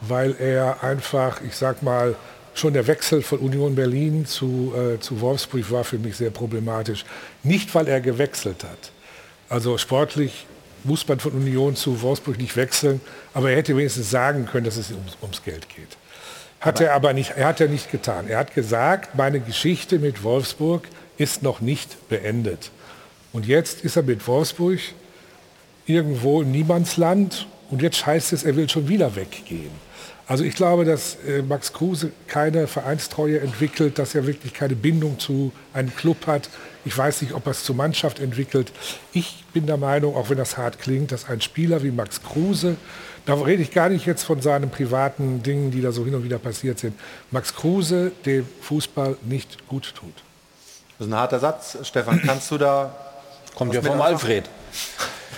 [0.00, 2.14] Weil er einfach, ich sag mal,
[2.54, 7.04] schon der Wechsel von Union Berlin zu, äh, zu Wolfsburg war für mich sehr problematisch.
[7.42, 8.92] Nicht, weil er gewechselt hat.
[9.48, 10.46] Also sportlich
[10.84, 13.00] muss man von Union zu Wolfsburg nicht wechseln,
[13.32, 15.96] aber er hätte wenigstens sagen können, dass es ums, ums Geld geht.
[16.60, 18.28] Hat aber er aber nicht, er hat er nicht getan.
[18.28, 20.88] Er hat gesagt, meine Geschichte mit Wolfsburg
[21.18, 22.70] ist noch nicht beendet.
[23.32, 24.78] Und jetzt ist er mit Wolfsburg
[25.86, 29.70] irgendwo im Niemandsland und jetzt heißt es, er will schon wieder weggehen.
[30.26, 35.18] Also ich glaube, dass äh, Max Kruse keine Vereinstreue entwickelt, dass er wirklich keine Bindung
[35.18, 36.48] zu einem Club hat.
[36.84, 38.72] Ich weiß nicht, ob er es zur Mannschaft entwickelt.
[39.12, 42.76] Ich bin der Meinung, auch wenn das hart klingt, dass ein Spieler wie Max Kruse,
[43.26, 46.24] da rede ich gar nicht jetzt von seinen privaten Dingen, die da so hin und
[46.24, 46.94] wieder passiert sind,
[47.30, 50.14] Max Kruse dem Fußball nicht gut tut.
[50.98, 51.78] Das ist ein harter Satz.
[51.82, 52.94] Stefan, kannst du da...
[53.54, 54.48] Kommt ja vom Alfred.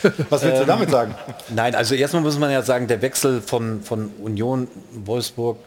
[0.30, 1.14] Was willst du ähm, damit sagen?
[1.48, 5.58] Nein, also erstmal muss man ja sagen, der Wechsel von, von Union Wolfsburg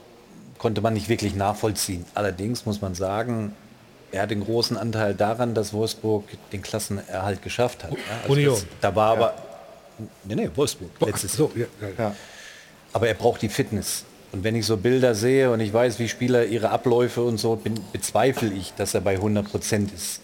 [0.57, 2.05] konnte man nicht wirklich nachvollziehen.
[2.13, 3.55] Allerdings muss man sagen,
[4.11, 7.91] er hat den großen Anteil daran, dass Wolfsburg den Klassenerhalt geschafft hat.
[7.91, 8.53] Ja, also Union.
[8.55, 9.33] Das, da war aber,
[10.25, 11.65] nee, nee, Wolfsburg, letztes so, ja,
[11.97, 12.15] ja.
[12.91, 14.05] Aber er braucht die Fitness.
[14.31, 17.55] Und wenn ich so Bilder sehe und ich weiß, wie Spieler ihre Abläufe und so,
[17.55, 20.21] bin, bezweifle ich, dass er bei 100 Prozent ist.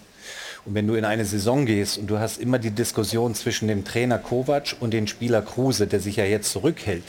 [0.66, 3.86] Und wenn du in eine Saison gehst und du hast immer die Diskussion zwischen dem
[3.86, 7.04] Trainer Kovac und dem Spieler Kruse, der sich ja jetzt zurückhält,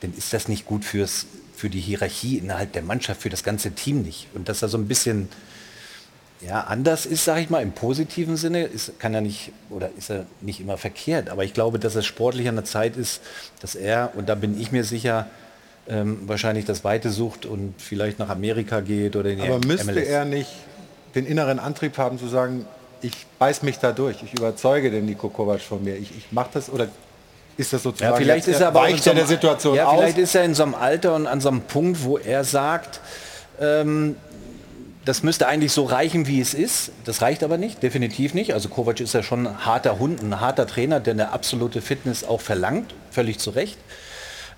[0.00, 1.26] dann ist das nicht gut fürs,
[1.56, 4.28] für die Hierarchie innerhalb der Mannschaft, für das ganze Team nicht.
[4.34, 5.28] Und dass er so ein bisschen
[6.40, 10.10] ja, anders ist, sage ich mal, im positiven Sinne, ist, kann er nicht oder ist
[10.10, 11.28] er nicht immer verkehrt.
[11.28, 13.20] Aber ich glaube, dass es sportlich an der Zeit ist,
[13.60, 15.26] dass er, und da bin ich mir sicher,
[15.88, 19.92] ähm, wahrscheinlich das Weite sucht und vielleicht nach Amerika geht oder in die Aber müsste
[19.92, 20.08] MLS.
[20.08, 20.50] er nicht
[21.14, 22.66] den inneren Antrieb haben zu sagen,
[23.02, 26.50] ich beiß mich da durch, ich überzeuge den Nico Kovac von mir, ich, ich mache
[26.54, 26.88] das oder
[27.56, 29.98] ist das sozusagen ja, vielleicht ist er aber weicht so der Situation ja, aus?
[29.98, 33.00] Vielleicht ist er in so einem Alter und an so einem Punkt, wo er sagt,
[33.60, 34.16] ähm,
[35.04, 36.92] das müsste eigentlich so reichen, wie es ist.
[37.04, 38.52] Das reicht aber nicht, definitiv nicht.
[38.52, 42.24] Also Kovac ist ja schon ein harter Hund, ein harter Trainer, der eine absolute Fitness
[42.24, 43.78] auch verlangt, völlig zu Recht.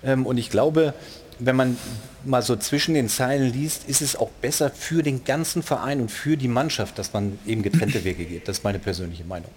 [0.03, 0.93] Ähm, und ich glaube,
[1.39, 1.77] wenn man
[2.25, 6.11] mal so zwischen den Zeilen liest, ist es auch besser für den ganzen Verein und
[6.11, 8.47] für die Mannschaft, dass man eben getrennte Wege geht.
[8.47, 9.49] Das ist meine persönliche Meinung.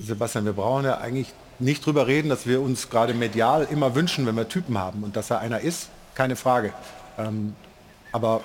[0.00, 1.28] Sebastian, wir brauchen ja eigentlich
[1.58, 5.16] nicht drüber reden, dass wir uns gerade medial immer wünschen, wenn wir Typen haben und
[5.16, 6.72] dass er einer ist, keine Frage.
[7.18, 7.54] Ähm,
[8.12, 8.42] aber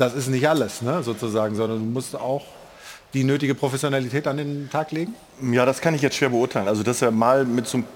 [0.00, 2.44] das ist nicht alles, ne, sozusagen, sondern du musst auch
[3.12, 5.14] die nötige Professionalität an den Tag legen?
[5.52, 6.68] Ja, das kann ich jetzt schwer beurteilen.
[6.68, 7.86] Also, dass er mal mit so einem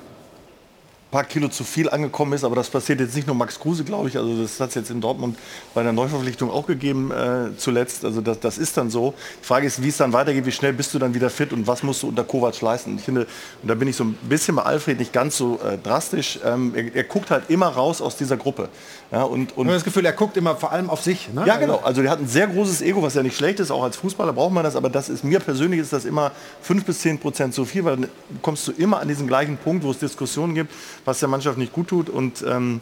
[1.15, 4.09] paar Kilo zu viel angekommen ist, aber das passiert jetzt nicht nur Max Kruse, glaube
[4.09, 5.39] ich, also das hat es jetzt in Dortmund
[5.73, 9.15] bei der Neuverpflichtung auch gegeben äh, zuletzt, also das, das ist dann so.
[9.41, 11.69] Die Frage ist, wie es dann weitergeht, wie schnell bist du dann wieder fit und
[11.69, 12.97] was musst du unter Kovac leisten.
[12.99, 13.29] Ich finde,
[13.63, 16.73] und da bin ich so ein bisschen bei Alfred nicht ganz so äh, drastisch, ähm,
[16.75, 18.69] er, er, guckt halt immer raus aus dieser Gruppe.
[19.15, 21.33] Ja, und, und das Gefühl, er guckt immer vor allem auf sich.
[21.33, 21.45] Ne?
[21.47, 21.77] Ja, genau.
[21.85, 23.71] Also der hat ein sehr großes Ego, was ja nicht schlecht ist.
[23.71, 24.75] Auch als Fußballer braucht man das.
[24.75, 26.33] Aber das ist mir persönlich ist das immer
[26.63, 28.09] 5 bis 10 Prozent zu viel, weil dann
[28.43, 30.75] kommst du immer an diesen gleichen Punkt, wo es Diskussionen gibt,
[31.05, 32.11] was der Mannschaft nicht gut tut.
[32.11, 32.81] Und ähm,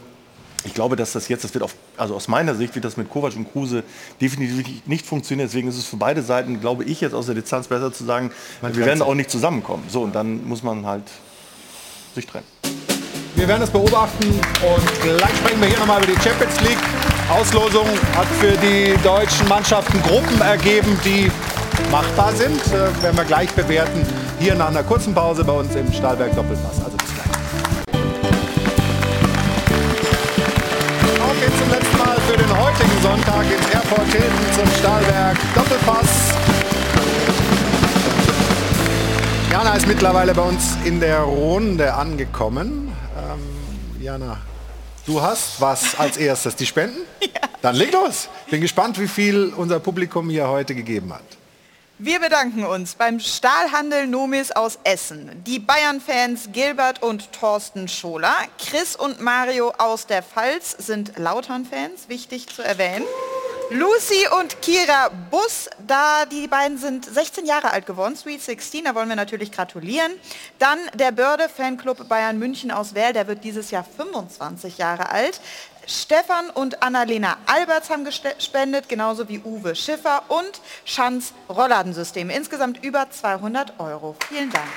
[0.63, 3.11] ich glaube, dass das jetzt, das wird auf, also aus meiner Sicht, wird das mit
[3.11, 3.83] Kovac und Kruse
[4.19, 5.47] definitiv nicht funktionieren.
[5.47, 8.31] Deswegen ist es für beide Seiten, glaube ich, jetzt aus der Distanz besser zu sagen,
[8.59, 9.83] man wir werden auch nicht zusammenkommen.
[9.87, 11.03] So, und dann muss man halt
[12.15, 12.45] sich trennen.
[13.43, 16.77] Wir werden das beobachten und gleich sprechen wir hier nochmal über die Champions League.
[17.29, 21.29] Auslosung hat für die deutschen Mannschaften Gruppen ergeben, die
[21.91, 22.55] machbar sind.
[22.67, 24.07] Äh, werden wir gleich bewerten.
[24.39, 26.85] Hier nach einer kurzen Pause bei uns im Stahlberg Doppelpass.
[26.85, 27.27] Also bis gleich.
[31.21, 36.33] Auf geht's zum letzten Mal für den heutigen Sonntag ins Airport Hilton zum Stahlberg Doppelpass.
[39.51, 42.82] Jana ist mittlerweile bei uns in der Runde angekommen.
[44.03, 44.37] Jana,
[45.05, 46.57] du hast was als erstes?
[46.57, 46.99] Die Spenden?
[47.21, 47.29] ja.
[47.61, 48.27] Dann leg los.
[48.49, 51.23] Bin gespannt, wie viel unser Publikum hier heute gegeben hat.
[51.99, 58.97] Wir bedanken uns beim Stahlhandel Nomis aus Essen, die Bayern-Fans Gilbert und Thorsten Scholer, Chris
[58.97, 63.05] und Mario aus der Pfalz sind Lautern-Fans, wichtig zu erwähnen.
[63.73, 68.93] Lucy und Kira Bus, da die beiden sind 16 Jahre alt geworden, Sweet 16, da
[68.93, 70.11] wollen wir natürlich gratulieren.
[70.59, 75.41] Dann der Börde Fanclub Bayern München aus Werl, der wird dieses Jahr 25 Jahre alt.
[75.87, 82.29] Stefan und Annalena Alberts haben gespendet, genauso wie Uwe Schiffer und Schanz Rolladensystem.
[82.29, 84.15] Insgesamt über 200 Euro.
[84.29, 84.69] Vielen Dank.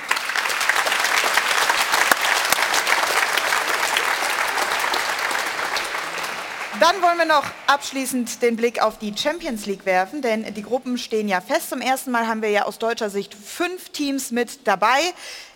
[6.79, 10.99] Dann wollen wir noch abschließend den Blick auf die Champions League werfen, denn die Gruppen
[10.99, 11.69] stehen ja fest.
[11.69, 14.99] Zum ersten Mal haben wir ja aus deutscher Sicht fünf Teams mit dabei.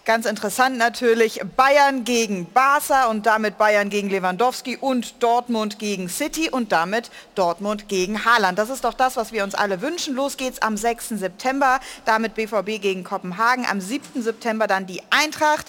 [0.04, 6.50] Ganz interessant natürlich Bayern gegen Barca und damit Bayern gegen Lewandowski und Dortmund gegen City
[6.50, 8.58] und damit Dortmund gegen Haaland.
[8.58, 10.16] Das ist doch das, was wir uns alle wünschen.
[10.16, 11.10] Los geht's am 6.
[11.10, 13.68] September, damit BVB gegen Kopenhagen.
[13.68, 14.24] Am 7.
[14.24, 15.68] September dann die Eintracht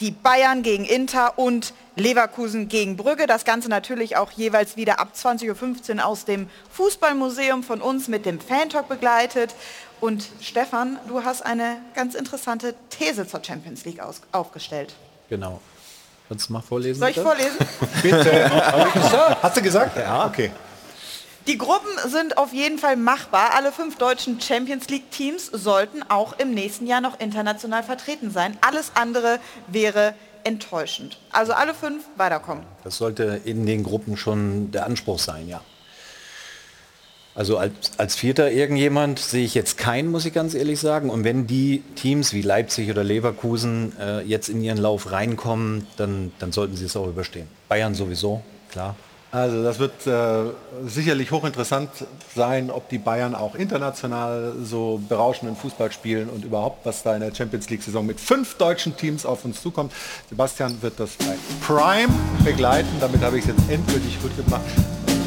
[0.00, 3.26] die Bayern gegen Inter und Leverkusen gegen Brügge.
[3.26, 8.26] Das Ganze natürlich auch jeweils wieder ab 20.15 Uhr aus dem Fußballmuseum von uns mit
[8.26, 9.54] dem Fantalk begleitet.
[10.00, 14.94] Und Stefan, du hast eine ganz interessante These zur Champions League aus, aufgestellt.
[15.28, 15.60] Genau.
[16.28, 17.00] Kannst du mal vorlesen?
[17.00, 17.26] Soll ich bitte?
[17.26, 17.56] vorlesen?
[18.02, 19.42] Bitte.
[19.42, 19.96] Hast du gesagt?
[19.96, 20.26] Ja.
[20.26, 20.52] Okay.
[21.46, 23.52] Die Gruppen sind auf jeden Fall machbar.
[23.56, 28.58] Alle fünf deutschen Champions League Teams sollten auch im nächsten Jahr noch international vertreten sein.
[28.60, 30.14] Alles andere wäre
[30.48, 31.18] enttäuschend.
[31.30, 32.64] Also alle fünf weiterkommen.
[32.84, 35.60] Das sollte in den Gruppen schon der Anspruch sein, ja.
[37.34, 41.08] Also als, als Vierter irgendjemand sehe ich jetzt keinen, muss ich ganz ehrlich sagen.
[41.08, 46.32] Und wenn die Teams wie Leipzig oder Leverkusen äh, jetzt in ihren Lauf reinkommen, dann,
[46.40, 47.46] dann sollten sie es auch überstehen.
[47.68, 48.42] Bayern sowieso,
[48.72, 48.96] klar.
[49.30, 50.52] Also das wird äh,
[50.86, 51.90] sicherlich hochinteressant
[52.34, 57.20] sein, ob die Bayern auch international so berauschenden Fußball spielen und überhaupt, was da in
[57.20, 59.92] der Champions League-Saison mit fünf deutschen Teams auf uns zukommt.
[60.30, 62.88] Sebastian wird das bei Prime begleiten.
[63.00, 64.64] Damit habe ich es jetzt endgültig gut gemacht.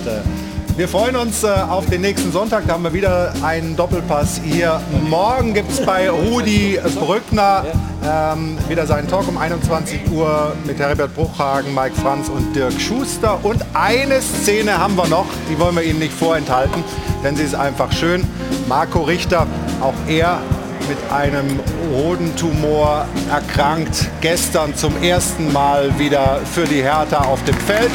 [0.02, 2.64] Und, äh, wir freuen uns äh, auf den nächsten Sonntag.
[2.66, 4.82] Da haben wir wieder einen Doppelpass hier.
[5.08, 7.66] Morgen gibt es bei Rudi Brückner
[8.04, 13.44] ähm, wieder seinen Talk um 21 Uhr mit Herbert Bruchhagen, Mike Franz und Dirk Schuster.
[13.44, 16.84] Und eine Szene haben wir noch, die wollen wir Ihnen nicht vorenthalten,
[17.24, 18.26] denn sie ist einfach schön.
[18.68, 19.46] Marco Richter,
[19.82, 20.40] auch er
[20.88, 21.60] mit einem
[21.94, 27.92] Hodentumor erkrankt, gestern zum ersten Mal wieder für die Hertha auf dem Feld.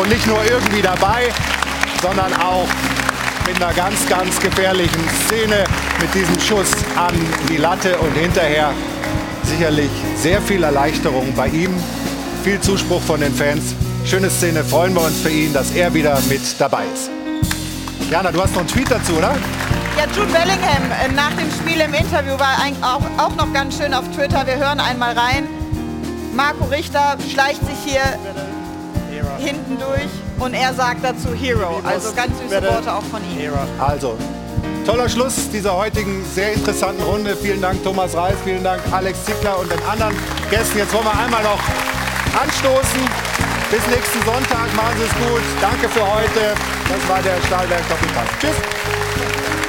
[0.00, 1.28] Und nicht nur irgendwie dabei,
[2.02, 2.66] sondern auch
[3.46, 5.64] mit einer ganz, ganz gefährlichen Szene
[6.00, 7.14] mit diesem Schuss an
[7.48, 8.72] die Latte und hinterher
[9.44, 11.74] sicherlich sehr viel Erleichterung bei ihm,
[12.44, 13.74] viel Zuspruch von den Fans.
[14.04, 17.19] Schöne Szene, freuen wir uns für ihn, dass er wieder mit dabei ist.
[18.10, 19.36] Jana, du hast noch einen Tweet dazu, oder?
[19.96, 23.78] Ja, Jude Bellingham äh, nach dem Spiel im Interview war eigentlich auch, auch noch ganz
[23.78, 24.44] schön auf Twitter.
[24.48, 25.46] Wir hören einmal rein.
[26.34, 28.02] Marco Richter schleicht sich hier
[29.38, 30.10] hinten durch
[30.40, 31.80] und er sagt dazu Hero.
[31.84, 33.52] Also ganz süße Worte auch von ihm.
[33.78, 34.18] Also,
[34.84, 37.36] toller Schluss dieser heutigen sehr interessanten Runde.
[37.36, 40.16] Vielen Dank Thomas Reis, vielen Dank Alex Zickler und den anderen
[40.50, 40.78] Gästen.
[40.78, 41.60] Jetzt wollen wir einmal noch
[42.34, 43.00] anstoßen.
[43.70, 45.42] Bis nächsten Sonntag, machen Sie es gut.
[45.60, 46.54] Danke für heute.
[46.88, 48.28] Das war der Stahlwerk Doppelpass.
[48.40, 49.59] Tschüss.